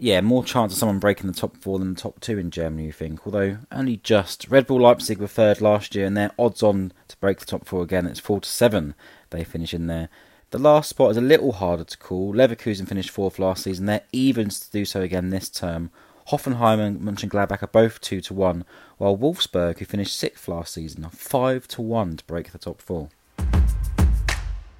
Yeah, 0.00 0.20
more 0.20 0.44
chance 0.44 0.72
of 0.72 0.78
someone 0.78 1.00
breaking 1.00 1.26
the 1.26 1.36
top 1.36 1.56
four 1.56 1.80
than 1.80 1.94
the 1.94 2.00
top 2.00 2.20
two 2.20 2.38
in 2.38 2.52
Germany, 2.52 2.86
you 2.86 2.92
think. 2.92 3.26
Although 3.26 3.58
only 3.72 3.96
just. 3.96 4.48
Red 4.48 4.68
Bull 4.68 4.80
Leipzig 4.80 5.18
were 5.18 5.26
third 5.26 5.60
last 5.60 5.96
year, 5.96 6.06
and 6.06 6.16
they're 6.16 6.30
odds 6.38 6.62
on 6.62 6.92
to 7.08 7.16
break 7.16 7.40
the 7.40 7.46
top 7.46 7.66
four 7.66 7.82
again. 7.82 8.06
It's 8.06 8.20
four 8.20 8.40
to 8.40 8.48
seven. 8.48 8.94
They 9.30 9.42
finish 9.42 9.74
in 9.74 9.88
there. 9.88 10.08
The 10.50 10.58
last 10.58 10.88
spot 10.88 11.10
is 11.10 11.16
a 11.16 11.20
little 11.20 11.52
harder 11.52 11.82
to 11.82 11.98
call. 11.98 12.32
Leverkusen 12.32 12.86
finished 12.86 13.10
fourth 13.10 13.40
last 13.40 13.64
season. 13.64 13.86
They're 13.86 14.02
evens 14.12 14.60
to 14.60 14.70
do 14.70 14.84
so 14.84 15.02
again 15.02 15.30
this 15.30 15.50
term. 15.50 15.90
Hoffenheim 16.28 16.78
and 16.78 17.00
Mönchengladbach 17.00 17.62
are 17.62 17.66
both 17.66 18.00
two 18.00 18.20
to 18.20 18.34
one, 18.34 18.64
while 18.98 19.16
Wolfsburg, 19.16 19.78
who 19.78 19.84
finished 19.84 20.16
sixth 20.16 20.46
last 20.46 20.72
season, 20.72 21.04
are 21.04 21.10
five 21.10 21.66
to 21.68 21.82
one 21.82 22.16
to 22.16 22.24
break 22.24 22.52
the 22.52 22.58
top 22.58 22.80
four. 22.80 23.08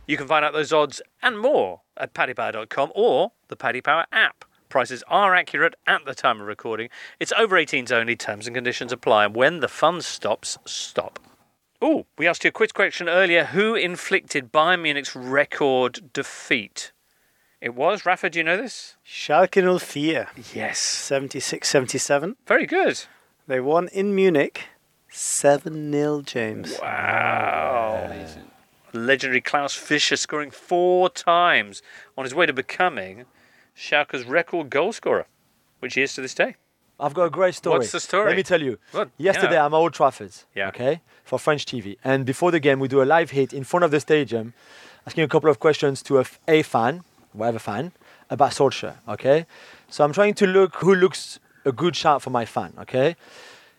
You 0.07 0.17
can 0.17 0.29
find 0.29 0.45
out 0.45 0.53
those 0.53 0.73
odds 0.73 1.03
and 1.23 1.39
more 1.39 1.81
at 1.97 2.15
paddypower.com 2.15 2.93
or 2.95 3.33
the 3.49 3.57
Paddy 3.57 3.81
Power 3.81 4.07
app. 4.13 4.45
Prices 4.69 5.03
are 5.09 5.35
accurate 5.35 5.75
at 5.87 6.05
the 6.05 6.15
time 6.15 6.41
of 6.41 6.47
recording. 6.47 6.89
It's 7.19 7.33
over 7.39 7.57
18s 7.57 7.91
only. 7.91 8.17
Terms 8.17 8.47
and 8.47 8.55
conditions 8.55 8.93
apply. 8.93 9.27
And 9.27 9.35
when 9.35 9.61
the 9.61 9.69
fun 9.69 10.03
stops, 10.03 10.59
stop. 10.67 11.19
Oh, 11.81 12.07
we 12.19 12.27
asked 12.27 12.45
you 12.45 12.49
a 12.49 12.53
quiz 12.53 12.73
question 12.73 13.09
earlier. 13.09 13.45
Who 13.47 13.75
inflicted 13.75 14.53
Bayern 14.53 14.83
Munich's 14.83 15.15
record 15.15 16.13
defeat? 16.13 16.93
It 17.61 17.75
was, 17.75 18.05
Rafa, 18.05 18.31
do 18.31 18.39
you 18.39 18.45
know 18.45 18.57
this? 18.57 18.97
Schalke 19.07 19.81
04. 19.81 20.29
Yes. 20.55 20.79
76 20.79 21.69
77. 21.69 22.37
Very 22.47 22.67
good. 22.67 23.05
They 23.47 23.61
won 23.61 23.89
in 23.89 24.15
Munich 24.15 24.65
7 25.11 25.93
0, 25.93 26.23
James. 26.23 26.79
Wow. 26.83 28.13
Legendary 28.93 29.41
Klaus 29.41 29.75
Fischer 29.75 30.17
scoring 30.17 30.51
four 30.51 31.09
times 31.11 31.83
on 32.17 32.25
his 32.25 32.35
way 32.35 32.47
to 32.47 32.53
becoming 32.53 33.25
Schalke's 33.79 34.25
record 34.25 34.71
goal 34.71 34.93
scorer, 34.93 35.27
which 35.79 35.95
he 35.95 36.03
is 36.03 36.13
to 36.15 36.21
this 36.21 36.35
day. 36.35 36.57
I've 36.99 37.15
got 37.15 37.25
a 37.25 37.31
great 37.31 37.55
story. 37.55 37.79
What's 37.79 37.93
the 37.93 38.01
story? 38.01 38.27
Let 38.27 38.37
me 38.37 38.43
tell 38.43 38.61
you. 38.61 38.79
What? 38.91 39.11
Yesterday, 39.19 39.55
Yeah. 39.55 39.67
I'm 39.67 39.73
at 39.73 39.77
Old 39.77 39.95
Trafford. 39.95 40.33
Yeah. 40.55 40.69
Okay. 40.69 41.01
For 41.25 41.39
French 41.39 41.65
TV, 41.65 41.97
and 42.03 42.27
before 42.27 42.51
the 42.51 42.59
game, 42.59 42.81
we 42.81 42.89
do 42.89 43.01
a 43.03 43.05
live 43.05 43.31
hit 43.31 43.53
in 43.53 43.63
front 43.63 43.85
of 43.85 43.91
the 43.93 44.01
stadium, 44.01 44.53
asking 45.07 45.23
a 45.25 45.29
couple 45.29 45.49
of 45.49 45.61
questions 45.61 46.03
to 46.05 46.25
a 46.49 46.63
fan, 46.63 47.05
whatever 47.33 47.61
fan, 47.61 47.93
about 48.31 48.51
Solskjaer. 48.51 48.97
Okay. 49.09 49.47
So 49.89 50.03
I'm 50.05 50.13
trying 50.13 50.35
to 50.35 50.47
look 50.47 50.75
who 50.77 50.95
looks 50.95 51.39
a 51.65 51.71
good 51.71 51.95
shot 51.95 52.21
for 52.23 52.31
my 52.31 52.45
fan. 52.47 52.73
Okay. 52.81 53.15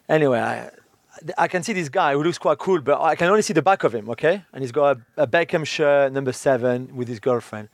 Anyway, 0.07 0.39
I, 0.39 0.69
I 1.37 1.47
can 1.49 1.61
see 1.63 1.73
this 1.73 1.89
guy 1.89 2.13
who 2.13 2.23
looks 2.23 2.37
quite 2.37 2.57
cool, 2.59 2.79
but 2.81 3.01
I 3.01 3.15
can 3.15 3.27
only 3.27 3.41
see 3.41 3.53
the 3.53 3.61
back 3.63 3.83
of 3.83 3.93
him. 3.93 4.09
Okay. 4.11 4.43
And 4.53 4.61
he's 4.63 4.71
got 4.71 4.97
a, 5.17 5.23
a 5.23 5.27
Beckham 5.27 5.65
shirt, 5.65 6.13
number 6.13 6.31
seven, 6.31 6.95
with 6.95 7.07
his 7.09 7.19
girlfriend. 7.19 7.67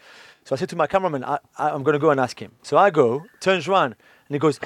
So 0.46 0.56
I 0.56 0.60
said 0.60 0.70
to 0.70 0.76
my 0.76 0.86
cameraman, 0.86 1.24
I, 1.24 1.40
I'm 1.58 1.82
going 1.82 1.94
to 1.94 2.00
go 2.00 2.12
and 2.12 2.20
ask 2.20 2.40
him. 2.40 2.52
So 2.62 2.78
I 2.78 2.92
go, 2.92 3.26
turns 3.40 3.68
around, 3.68 3.96
and 4.28 4.36
he 4.36 4.38
goes, 4.38 4.60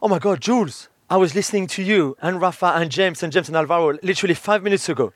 Oh 0.00 0.08
my 0.08 0.18
God, 0.18 0.40
Jules, 0.40 0.88
I 1.10 1.18
was 1.18 1.34
listening 1.34 1.66
to 1.68 1.82
you 1.82 2.16
and 2.22 2.40
Rafa 2.40 2.72
and 2.74 2.90
James 2.90 3.22
and 3.22 3.30
James 3.30 3.48
and 3.48 3.56
Alvaro 3.56 3.98
literally 4.02 4.32
five 4.34 4.62
minutes 4.62 4.88
ago. 4.88 5.12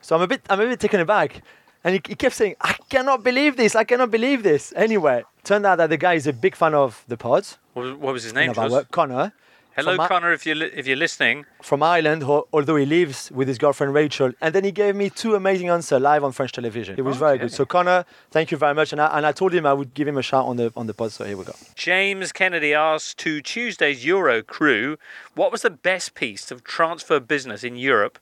So 0.00 0.14
I'm 0.14 0.22
a 0.22 0.28
bit, 0.28 0.42
I'm 0.48 0.60
a 0.60 0.66
bit 0.66 0.78
taken 0.78 1.00
aback. 1.00 1.42
And 1.82 1.94
he, 1.94 2.00
he 2.08 2.14
kept 2.14 2.36
saying, 2.36 2.54
I 2.60 2.74
cannot 2.88 3.24
believe 3.24 3.56
this, 3.56 3.74
I 3.74 3.82
cannot 3.82 4.12
believe 4.12 4.44
this. 4.44 4.72
Anyway, 4.76 5.24
turned 5.42 5.66
out 5.66 5.78
that 5.78 5.90
the 5.90 5.96
guy 5.96 6.14
is 6.14 6.28
a 6.28 6.32
big 6.32 6.54
fan 6.54 6.74
of 6.74 7.04
the 7.08 7.16
pods. 7.16 7.58
What 7.74 7.98
was, 7.98 8.22
his 8.22 8.32
name? 8.32 8.50
of 8.50 8.58
our 8.58 8.68
Jules? 8.68 8.78
work, 8.78 8.90
Connor. 8.92 9.32
Hello, 9.78 9.94
From 9.94 10.08
Connor, 10.08 10.32
if 10.32 10.44
you're 10.44 10.60
if 10.80 10.88
you're 10.88 10.96
listening. 10.96 11.46
From 11.62 11.84
Ireland, 11.84 12.24
ho- 12.24 12.48
although 12.52 12.74
he 12.74 12.84
lives 12.84 13.30
with 13.30 13.46
his 13.46 13.58
girlfriend 13.58 13.94
Rachel. 13.94 14.32
And 14.40 14.52
then 14.52 14.64
he 14.64 14.72
gave 14.72 14.96
me 14.96 15.08
two 15.08 15.36
amazing 15.36 15.68
answers 15.68 16.02
live 16.02 16.24
on 16.24 16.32
French 16.32 16.50
television. 16.50 16.98
It 16.98 17.02
was 17.02 17.16
very 17.16 17.38
good. 17.38 17.52
So, 17.52 17.64
Connor, 17.64 18.04
thank 18.32 18.50
you 18.50 18.58
very 18.58 18.74
much. 18.74 18.90
And 18.90 19.00
I, 19.00 19.16
and 19.16 19.24
I 19.24 19.30
told 19.30 19.54
him 19.54 19.66
I 19.66 19.72
would 19.72 19.94
give 19.94 20.08
him 20.08 20.18
a 20.18 20.22
shout 20.22 20.46
on 20.46 20.56
the, 20.56 20.72
on 20.76 20.88
the 20.88 20.94
pod. 20.94 21.12
So, 21.12 21.24
here 21.24 21.36
we 21.36 21.44
go. 21.44 21.54
James 21.76 22.32
Kennedy 22.32 22.74
asked 22.74 23.18
to 23.18 23.40
Tuesday's 23.40 24.04
Euro 24.04 24.42
crew, 24.42 24.98
what 25.36 25.52
was 25.52 25.62
the 25.62 25.70
best 25.70 26.16
piece 26.16 26.50
of 26.50 26.64
transfer 26.64 27.20
business 27.20 27.62
in 27.62 27.76
Europe 27.76 28.18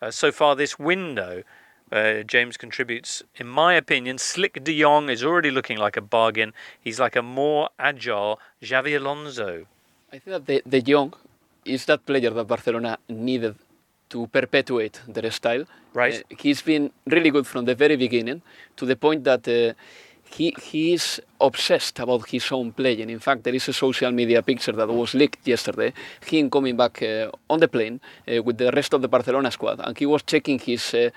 uh, 0.00 0.12
so 0.12 0.30
far 0.30 0.54
this 0.54 0.78
window? 0.78 1.42
Uh, 1.90 2.22
James 2.22 2.56
contributes, 2.56 3.24
in 3.34 3.48
my 3.48 3.74
opinion, 3.74 4.16
Slick 4.16 4.62
de 4.62 4.80
Jong 4.80 5.08
is 5.10 5.24
already 5.24 5.50
looking 5.50 5.76
like 5.76 5.96
a 5.96 6.00
bargain. 6.00 6.52
He's 6.80 7.00
like 7.00 7.16
a 7.16 7.22
more 7.22 7.70
agile 7.80 8.38
Xabi 8.62 8.96
Alonso. 8.96 9.66
I 10.12 10.18
think 10.18 10.44
that 10.44 10.62
the, 10.66 10.80
Young 10.80 11.14
is 11.64 11.84
that 11.84 12.04
player 12.04 12.30
that 12.30 12.44
Barcelona 12.44 12.98
needed 13.08 13.54
to 14.08 14.26
perpetuate 14.26 15.00
their 15.06 15.30
style. 15.30 15.64
Right. 15.94 16.14
Uh, 16.14 16.36
he's 16.36 16.62
been 16.62 16.90
really 17.06 17.30
good 17.30 17.46
from 17.46 17.64
the 17.64 17.76
very 17.76 17.94
beginning 17.96 18.42
to 18.76 18.86
the 18.86 18.96
point 18.96 19.22
that 19.22 19.46
uh, 19.46 19.74
he, 20.24 20.52
he 20.60 20.94
is 20.94 21.20
obsessed 21.40 22.00
about 22.00 22.28
his 22.28 22.50
own 22.50 22.72
playing. 22.72 23.08
In 23.08 23.20
fact, 23.20 23.44
there 23.44 23.54
is 23.54 23.68
a 23.68 23.72
social 23.72 24.10
media 24.10 24.42
picture 24.42 24.72
that 24.72 24.88
was 24.88 25.14
leaked 25.14 25.46
yesterday. 25.46 25.92
Him 26.26 26.50
coming 26.50 26.76
back 26.76 27.00
uh, 27.02 27.30
on 27.48 27.60
the 27.60 27.68
plane 27.68 28.00
uh, 28.26 28.42
with 28.42 28.58
the 28.58 28.72
rest 28.72 28.92
of 28.94 29.02
the 29.02 29.08
Barcelona 29.08 29.52
squad, 29.52 29.78
and 29.78 29.96
he 29.96 30.06
was 30.06 30.24
checking 30.24 30.58
his 30.58 30.92
uh, 30.92 31.10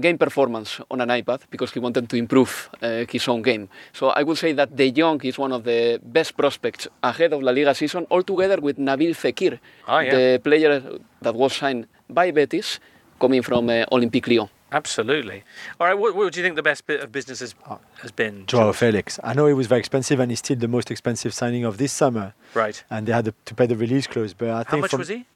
game 0.00 0.16
performance 0.18 0.80
on 0.90 1.00
an 1.00 1.08
iPad 1.10 1.40
because 1.50 1.70
he 1.72 1.78
wanted 1.78 2.08
to 2.08 2.16
improve 2.16 2.70
uh, 2.80 3.04
his 3.10 3.28
own 3.28 3.42
game. 3.42 3.68
So 3.92 4.08
I 4.08 4.22
would 4.22 4.38
say 4.38 4.52
that 4.52 4.74
De 4.74 4.90
Jong 4.90 5.20
is 5.22 5.38
one 5.38 5.52
of 5.52 5.64
the 5.64 6.00
best 6.02 6.36
prospects 6.36 6.88
ahead 7.02 7.32
of 7.32 7.42
La 7.42 7.52
Liga 7.52 7.74
season, 7.74 8.06
all 8.10 8.22
together 8.22 8.58
with 8.60 8.78
Nabil 8.78 9.10
Fekir, 9.14 9.58
Ah, 9.86 10.00
yeah. 10.00 10.10
the 10.14 10.40
player 10.42 10.80
that 11.20 11.34
was 11.34 11.52
signed 11.54 11.86
by 12.08 12.30
Betis, 12.30 12.80
coming 13.20 13.42
from 13.42 13.68
uh, 13.68 13.84
Olympique 13.92 14.28
Lyon. 14.28 14.48
Absolutely. 14.74 15.44
All 15.78 15.86
right, 15.86 15.98
what, 15.98 16.16
what 16.16 16.32
do 16.32 16.40
you 16.40 16.44
think 16.44 16.56
the 16.56 16.62
best 16.62 16.86
bit 16.86 17.00
of 17.02 17.12
business 17.12 17.40
has, 17.40 17.54
has 18.00 18.10
been? 18.10 18.46
Joao 18.46 18.72
Felix. 18.72 19.20
I 19.22 19.34
know 19.34 19.46
he 19.46 19.52
was 19.52 19.66
very 19.66 19.78
expensive 19.80 20.18
and 20.18 20.30
he's 20.32 20.38
still 20.38 20.56
the 20.56 20.66
most 20.66 20.90
expensive 20.90 21.34
signing 21.34 21.64
of 21.64 21.76
this 21.76 21.92
summer. 21.92 22.32
Right. 22.54 22.82
And 22.88 23.06
they 23.06 23.12
had 23.12 23.26
to- 23.26 23.34
to 23.44 23.54
pay 23.54 23.66
the 23.66 23.76
release 23.76 24.06
clause. 24.06 24.32
But 24.32 24.48
I 24.48 24.62
think 24.62 24.80
much 24.80 24.94
was 24.94 25.08
he? 25.08 25.26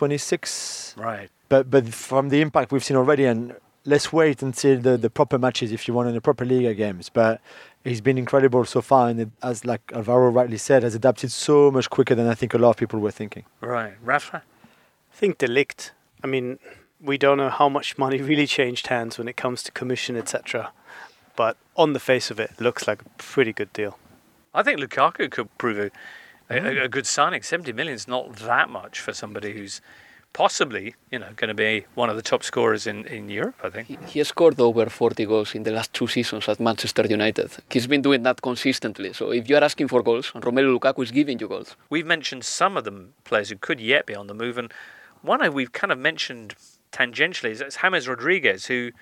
126. 0.00 0.94
Right. 0.96 1.28
But 1.48 1.70
but 1.70 1.92
from 1.92 2.28
the 2.28 2.40
impact 2.40 2.70
we've 2.72 2.84
seen 2.84 2.96
already, 2.96 3.24
and 3.24 3.54
let's 3.86 4.12
wait 4.12 4.42
until 4.42 4.78
the, 4.78 4.96
the 4.96 5.08
proper 5.08 5.38
matches 5.38 5.72
if 5.72 5.88
you 5.88 5.94
want 5.94 6.08
in 6.08 6.14
the 6.14 6.20
proper 6.20 6.44
Liga 6.44 6.74
games. 6.74 7.08
But 7.08 7.40
he's 7.84 8.00
been 8.00 8.18
incredible 8.18 8.64
so 8.64 8.82
far, 8.82 9.08
and 9.08 9.20
it, 9.20 9.28
as 9.42 9.64
like 9.64 9.80
Alvaro 9.94 10.30
rightly 10.30 10.58
said, 10.58 10.82
has 10.82 10.94
adapted 10.94 11.32
so 11.32 11.70
much 11.70 11.88
quicker 11.88 12.14
than 12.14 12.26
I 12.26 12.34
think 12.34 12.52
a 12.52 12.58
lot 12.58 12.70
of 12.70 12.76
people 12.76 13.00
were 13.00 13.10
thinking. 13.10 13.44
Right. 13.60 13.94
Rafa? 14.02 14.42
I 14.42 15.16
think 15.16 15.38
De 15.38 15.46
Ligt. 15.46 15.92
I 16.22 16.26
mean, 16.26 16.58
we 17.00 17.16
don't 17.16 17.38
know 17.38 17.50
how 17.50 17.68
much 17.68 17.96
money 17.96 18.20
really 18.32 18.46
changed 18.46 18.88
hands 18.88 19.18
when 19.18 19.28
it 19.28 19.36
comes 19.36 19.62
to 19.64 19.72
commission, 19.72 20.16
etc. 20.16 20.72
But 21.36 21.56
on 21.76 21.92
the 21.92 22.00
face 22.00 22.30
of 22.30 22.40
it, 22.40 22.52
it 22.52 22.60
looks 22.60 22.86
like 22.86 23.02
a 23.02 23.08
pretty 23.18 23.52
good 23.52 23.72
deal. 23.72 23.98
I 24.54 24.62
think 24.62 24.80
Lukaku 24.80 25.30
could 25.30 25.56
prove 25.58 25.78
a, 25.78 25.90
a, 26.54 26.60
mm. 26.60 26.84
a 26.84 26.88
good 26.88 27.06
signing. 27.06 27.42
70 27.42 27.72
million 27.72 27.94
is 27.94 28.08
not 28.08 28.36
that 28.36 28.70
much 28.70 29.00
for 29.00 29.12
somebody 29.12 29.52
who's 29.52 29.82
possibly, 30.36 30.94
you 31.10 31.18
know, 31.18 31.30
going 31.36 31.48
to 31.48 31.54
be 31.54 31.86
one 31.94 32.10
of 32.10 32.16
the 32.16 32.26
top 32.30 32.42
scorers 32.44 32.86
in, 32.86 33.06
in 33.06 33.30
Europe, 33.30 33.54
I 33.64 33.70
think. 33.70 33.86
He 34.06 34.18
has 34.18 34.28
scored 34.28 34.60
over 34.60 34.84
40 34.90 35.24
goals 35.24 35.54
in 35.54 35.62
the 35.62 35.70
last 35.70 35.94
two 35.94 36.06
seasons 36.06 36.46
at 36.46 36.60
Manchester 36.60 37.06
United. 37.06 37.50
He's 37.70 37.86
been 37.86 38.02
doing 38.02 38.22
that 38.24 38.42
consistently. 38.42 39.14
So 39.14 39.32
if 39.32 39.48
you 39.48 39.56
are 39.56 39.64
asking 39.64 39.88
for 39.88 40.02
goals, 40.02 40.32
Romelu 40.32 40.78
Lukaku 40.78 41.02
is 41.04 41.10
giving 41.10 41.38
you 41.38 41.48
goals. 41.48 41.74
We've 41.88 42.04
mentioned 42.04 42.44
some 42.44 42.76
of 42.76 42.84
the 42.84 43.06
players 43.24 43.48
who 43.48 43.56
could 43.56 43.80
yet 43.80 44.04
be 44.04 44.14
on 44.14 44.26
the 44.26 44.34
move, 44.34 44.58
and 44.58 44.70
one 45.22 45.40
we've 45.54 45.72
kind 45.72 45.90
of 45.90 45.98
mentioned 45.98 46.54
tangentially 46.92 47.50
is 47.50 47.62
is 47.62 47.78
James 47.80 48.06
Rodriguez, 48.06 48.66
who 48.66 48.92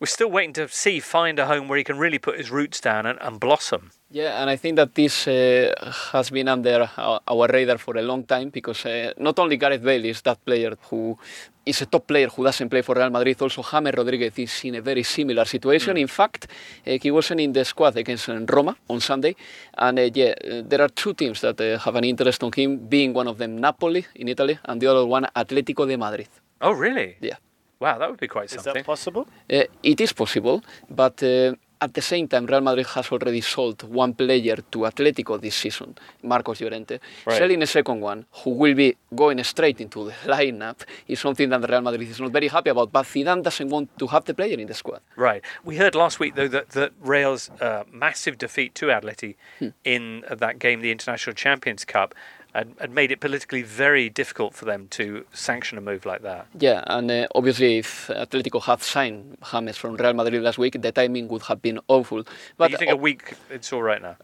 we're 0.00 0.06
still 0.06 0.30
waiting 0.30 0.52
to 0.52 0.68
see 0.68 1.00
find 1.00 1.38
a 1.38 1.46
home 1.46 1.66
where 1.66 1.78
he 1.78 1.84
can 1.84 1.98
really 1.98 2.18
put 2.18 2.38
his 2.38 2.50
roots 2.50 2.80
down 2.80 3.04
and, 3.04 3.18
and 3.20 3.40
blossom. 3.40 3.90
Yeah, 4.10 4.40
and 4.40 4.48
I 4.48 4.56
think 4.56 4.76
that 4.76 4.94
this 4.94 5.26
uh, 5.26 5.92
has 6.12 6.30
been 6.30 6.48
under 6.48 6.88
our, 6.96 7.20
our 7.26 7.48
radar 7.48 7.78
for 7.78 7.96
a 7.98 8.02
long 8.02 8.24
time 8.24 8.50
because 8.50 8.86
uh, 8.86 9.12
not 9.18 9.38
only 9.38 9.56
Gareth 9.56 9.82
Bale 9.82 10.04
is 10.06 10.22
that 10.22 10.42
player 10.44 10.76
who 10.88 11.18
is 11.66 11.82
a 11.82 11.86
top 11.86 12.06
player 12.06 12.28
who 12.28 12.44
doesn't 12.44 12.68
play 12.70 12.82
for 12.82 12.94
Real 12.94 13.10
Madrid, 13.10 13.42
also 13.42 13.62
James 13.62 13.92
Rodriguez 13.94 14.32
is 14.38 14.64
in 14.64 14.76
a 14.76 14.80
very 14.80 15.02
similar 15.02 15.44
situation. 15.44 15.96
In 15.96 16.06
fact, 16.06 16.46
uh, 16.86 16.96
he 17.02 17.10
wasn't 17.10 17.40
in 17.40 17.52
the 17.52 17.64
squad 17.64 17.96
against 17.96 18.28
uh, 18.28 18.38
Roma 18.48 18.76
on 18.88 19.00
Sunday, 19.00 19.34
and 19.76 19.98
uh, 19.98 20.10
yeah, 20.14 20.32
uh, 20.42 20.62
there 20.64 20.80
are 20.80 20.88
two 20.88 21.12
teams 21.12 21.40
that 21.40 21.60
uh, 21.60 21.78
have 21.78 21.96
an 21.96 22.04
interest 22.04 22.42
on 22.44 22.52
him, 22.52 22.78
being 22.78 23.12
one 23.12 23.26
of 23.26 23.36
them 23.36 23.58
Napoli 23.58 24.06
in 24.14 24.28
Italy 24.28 24.58
and 24.64 24.80
the 24.80 24.86
other 24.86 25.04
one 25.04 25.26
Atletico 25.34 25.86
de 25.86 25.98
Madrid. 25.98 26.28
Oh, 26.60 26.72
really? 26.72 27.16
Yeah. 27.20 27.36
Wow, 27.80 27.98
that 27.98 28.10
would 28.10 28.20
be 28.20 28.28
quite 28.28 28.50
something. 28.50 28.60
Is 28.60 28.64
something. 28.64 28.82
that 28.82 28.86
possible? 28.86 29.28
Uh, 29.50 29.64
it 29.82 30.00
is 30.00 30.12
possible, 30.12 30.62
but 30.90 31.22
uh, 31.22 31.54
at 31.80 31.94
the 31.94 32.02
same 32.02 32.26
time, 32.26 32.46
Real 32.46 32.60
Madrid 32.60 32.86
has 32.86 33.10
already 33.12 33.40
sold 33.40 33.82
one 33.84 34.14
player 34.14 34.56
to 34.56 34.78
Atletico 34.78 35.40
this 35.40 35.54
season, 35.54 35.96
Marcos 36.22 36.60
Llorente. 36.60 36.98
Right. 37.24 37.38
Selling 37.38 37.62
a 37.62 37.66
second 37.66 38.00
one, 38.00 38.26
who 38.42 38.50
will 38.50 38.74
be 38.74 38.96
going 39.14 39.42
straight 39.44 39.80
into 39.80 40.06
the 40.06 40.12
lineup, 40.24 40.80
is 41.06 41.20
something 41.20 41.48
that 41.48 41.68
Real 41.68 41.80
Madrid 41.80 42.08
is 42.08 42.20
not 42.20 42.32
very 42.32 42.48
happy 42.48 42.70
about. 42.70 42.92
But 42.92 43.06
Zidane 43.06 43.42
doesn't 43.42 43.68
want 43.68 43.96
to 43.98 44.06
have 44.08 44.24
the 44.24 44.34
player 44.34 44.58
in 44.58 44.66
the 44.66 44.74
squad. 44.74 45.00
Right. 45.16 45.42
We 45.64 45.76
heard 45.76 45.94
last 45.94 46.18
week, 46.18 46.34
though, 46.34 46.48
that, 46.48 46.70
that 46.70 46.92
Real's 47.00 47.50
uh, 47.60 47.84
massive 47.92 48.38
defeat 48.38 48.74
to 48.76 48.86
Atleti 48.86 49.36
in 49.84 50.24
uh, 50.28 50.34
that 50.34 50.58
game, 50.58 50.80
the 50.80 50.90
International 50.90 51.34
Champions 51.34 51.84
Cup, 51.84 52.14
had, 52.58 52.68
had 52.80 52.90
made 53.00 53.10
it 53.14 53.20
politically 53.20 53.62
very 53.62 54.08
difficult 54.08 54.52
for 54.54 54.64
them 54.64 54.80
to 54.98 55.24
sanction 55.32 55.78
a 55.78 55.80
move 55.90 56.02
like 56.12 56.22
that. 56.22 56.46
Yeah, 56.58 56.84
and 56.86 57.10
uh, 57.10 57.26
obviously, 57.34 57.78
if 57.78 58.08
Atletico 58.08 58.60
had 58.62 58.80
signed 58.82 59.36
James 59.50 59.76
from 59.76 59.96
Real 59.96 60.14
Madrid 60.14 60.42
last 60.42 60.58
week, 60.58 60.74
the 60.80 60.92
timing 60.92 61.28
would 61.28 61.42
have 61.42 61.60
been 61.62 61.78
awful. 61.88 62.18
But 62.22 62.30
But 62.58 62.70
you 62.72 62.76
think 62.78 62.90
a 62.90 62.96
week, 62.96 63.34
it's 63.50 63.72
all 63.72 63.82
right 63.82 64.02
now? 64.02 64.16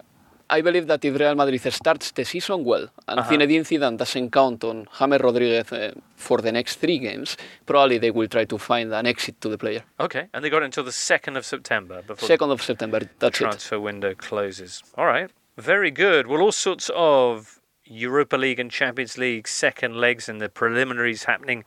I 0.50 0.60
believe 0.60 0.86
that 0.88 1.02
if 1.04 1.18
Real 1.18 1.34
Madrid 1.34 1.60
starts 1.72 2.10
the 2.12 2.24
season 2.24 2.64
well 2.64 2.86
and 3.08 3.18
Uh-huh. 3.20 3.30
Zinedine 3.32 3.64
Zidane 3.64 3.96
doesn't 3.96 4.30
count 4.30 4.62
on 4.64 4.86
James 4.98 5.18
Rodriguez 5.26 5.72
uh, 5.72 5.92
for 6.16 6.38
the 6.46 6.52
next 6.52 6.76
three 6.76 6.98
games, 6.98 7.36
probably 7.64 7.96
they 7.98 8.10
will 8.10 8.28
try 8.28 8.44
to 8.44 8.58
find 8.58 8.92
an 8.92 9.06
exit 9.06 9.40
to 9.40 9.48
the 9.48 9.56
player. 9.56 9.82
Okay. 9.98 10.24
And 10.34 10.44
they 10.44 10.50
got 10.50 10.62
until 10.62 10.84
the 10.84 10.90
2nd 10.90 11.36
of 11.38 11.44
September 11.46 12.02
before 12.02 12.26
Second 12.28 12.50
of 12.50 12.60
September, 12.62 12.98
the 13.00 13.08
that's 13.20 13.38
it. 13.40 13.44
transfer 13.44 13.80
window 13.80 14.12
closes. 14.14 14.82
All 14.98 15.06
right. 15.06 15.30
Very 15.56 15.90
good. 15.90 16.26
Well, 16.26 16.40
all 16.42 16.52
sorts 16.52 16.90
of 16.94 17.58
Europa 17.86 18.36
League 18.36 18.60
and 18.60 18.70
Champions 18.70 19.18
League 19.18 19.48
second 19.48 19.96
legs 19.96 20.28
and 20.28 20.40
the 20.40 20.48
preliminaries 20.48 21.24
happening 21.24 21.64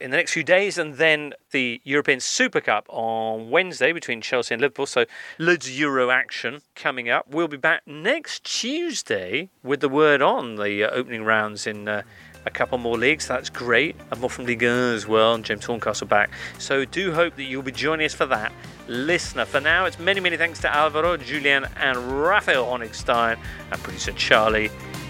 in 0.00 0.10
the 0.10 0.16
next 0.16 0.32
few 0.32 0.42
days, 0.42 0.78
and 0.78 0.94
then 0.94 1.34
the 1.50 1.80
European 1.84 2.20
Super 2.20 2.60
Cup 2.60 2.86
on 2.88 3.50
Wednesday 3.50 3.92
between 3.92 4.22
Chelsea 4.22 4.54
and 4.54 4.60
Liverpool. 4.60 4.86
So 4.86 5.04
loads 5.38 5.66
of 5.66 5.74
Euro 5.74 6.10
action 6.10 6.62
coming 6.74 7.10
up. 7.10 7.26
We'll 7.28 7.48
be 7.48 7.58
back 7.58 7.82
next 7.86 8.44
Tuesday 8.44 9.50
with 9.62 9.80
the 9.80 9.90
word 9.90 10.22
on 10.22 10.56
the 10.56 10.84
uh, 10.84 10.90
opening 10.90 11.24
rounds 11.24 11.66
in. 11.66 11.86
Uh, 11.86 12.02
a 12.46 12.50
couple 12.50 12.78
more 12.78 12.96
leagues, 12.96 13.28
that's 13.28 13.50
great. 13.50 13.96
And 14.10 14.18
more 14.18 14.30
from 14.30 14.46
Ligue 14.46 14.62
1 14.62 14.70
as 14.70 15.06
well, 15.06 15.34
and 15.34 15.44
James 15.44 15.66
Horncastle 15.66 16.06
back. 16.06 16.30
So 16.58 16.86
do 16.86 17.12
hope 17.12 17.36
that 17.36 17.44
you'll 17.44 17.62
be 17.62 17.70
joining 17.70 18.06
us 18.06 18.14
for 18.14 18.24
that. 18.26 18.50
Listener, 18.88 19.44
for 19.44 19.60
now, 19.60 19.84
it's 19.84 19.98
many, 19.98 20.20
many 20.20 20.38
thanks 20.38 20.58
to 20.60 20.74
Alvaro, 20.74 21.18
Julien, 21.18 21.66
and 21.76 22.22
Raphael 22.22 22.64
Honigstein, 22.64 23.38
and 23.70 23.82
producer 23.82 24.12
Charlie. 24.12 24.70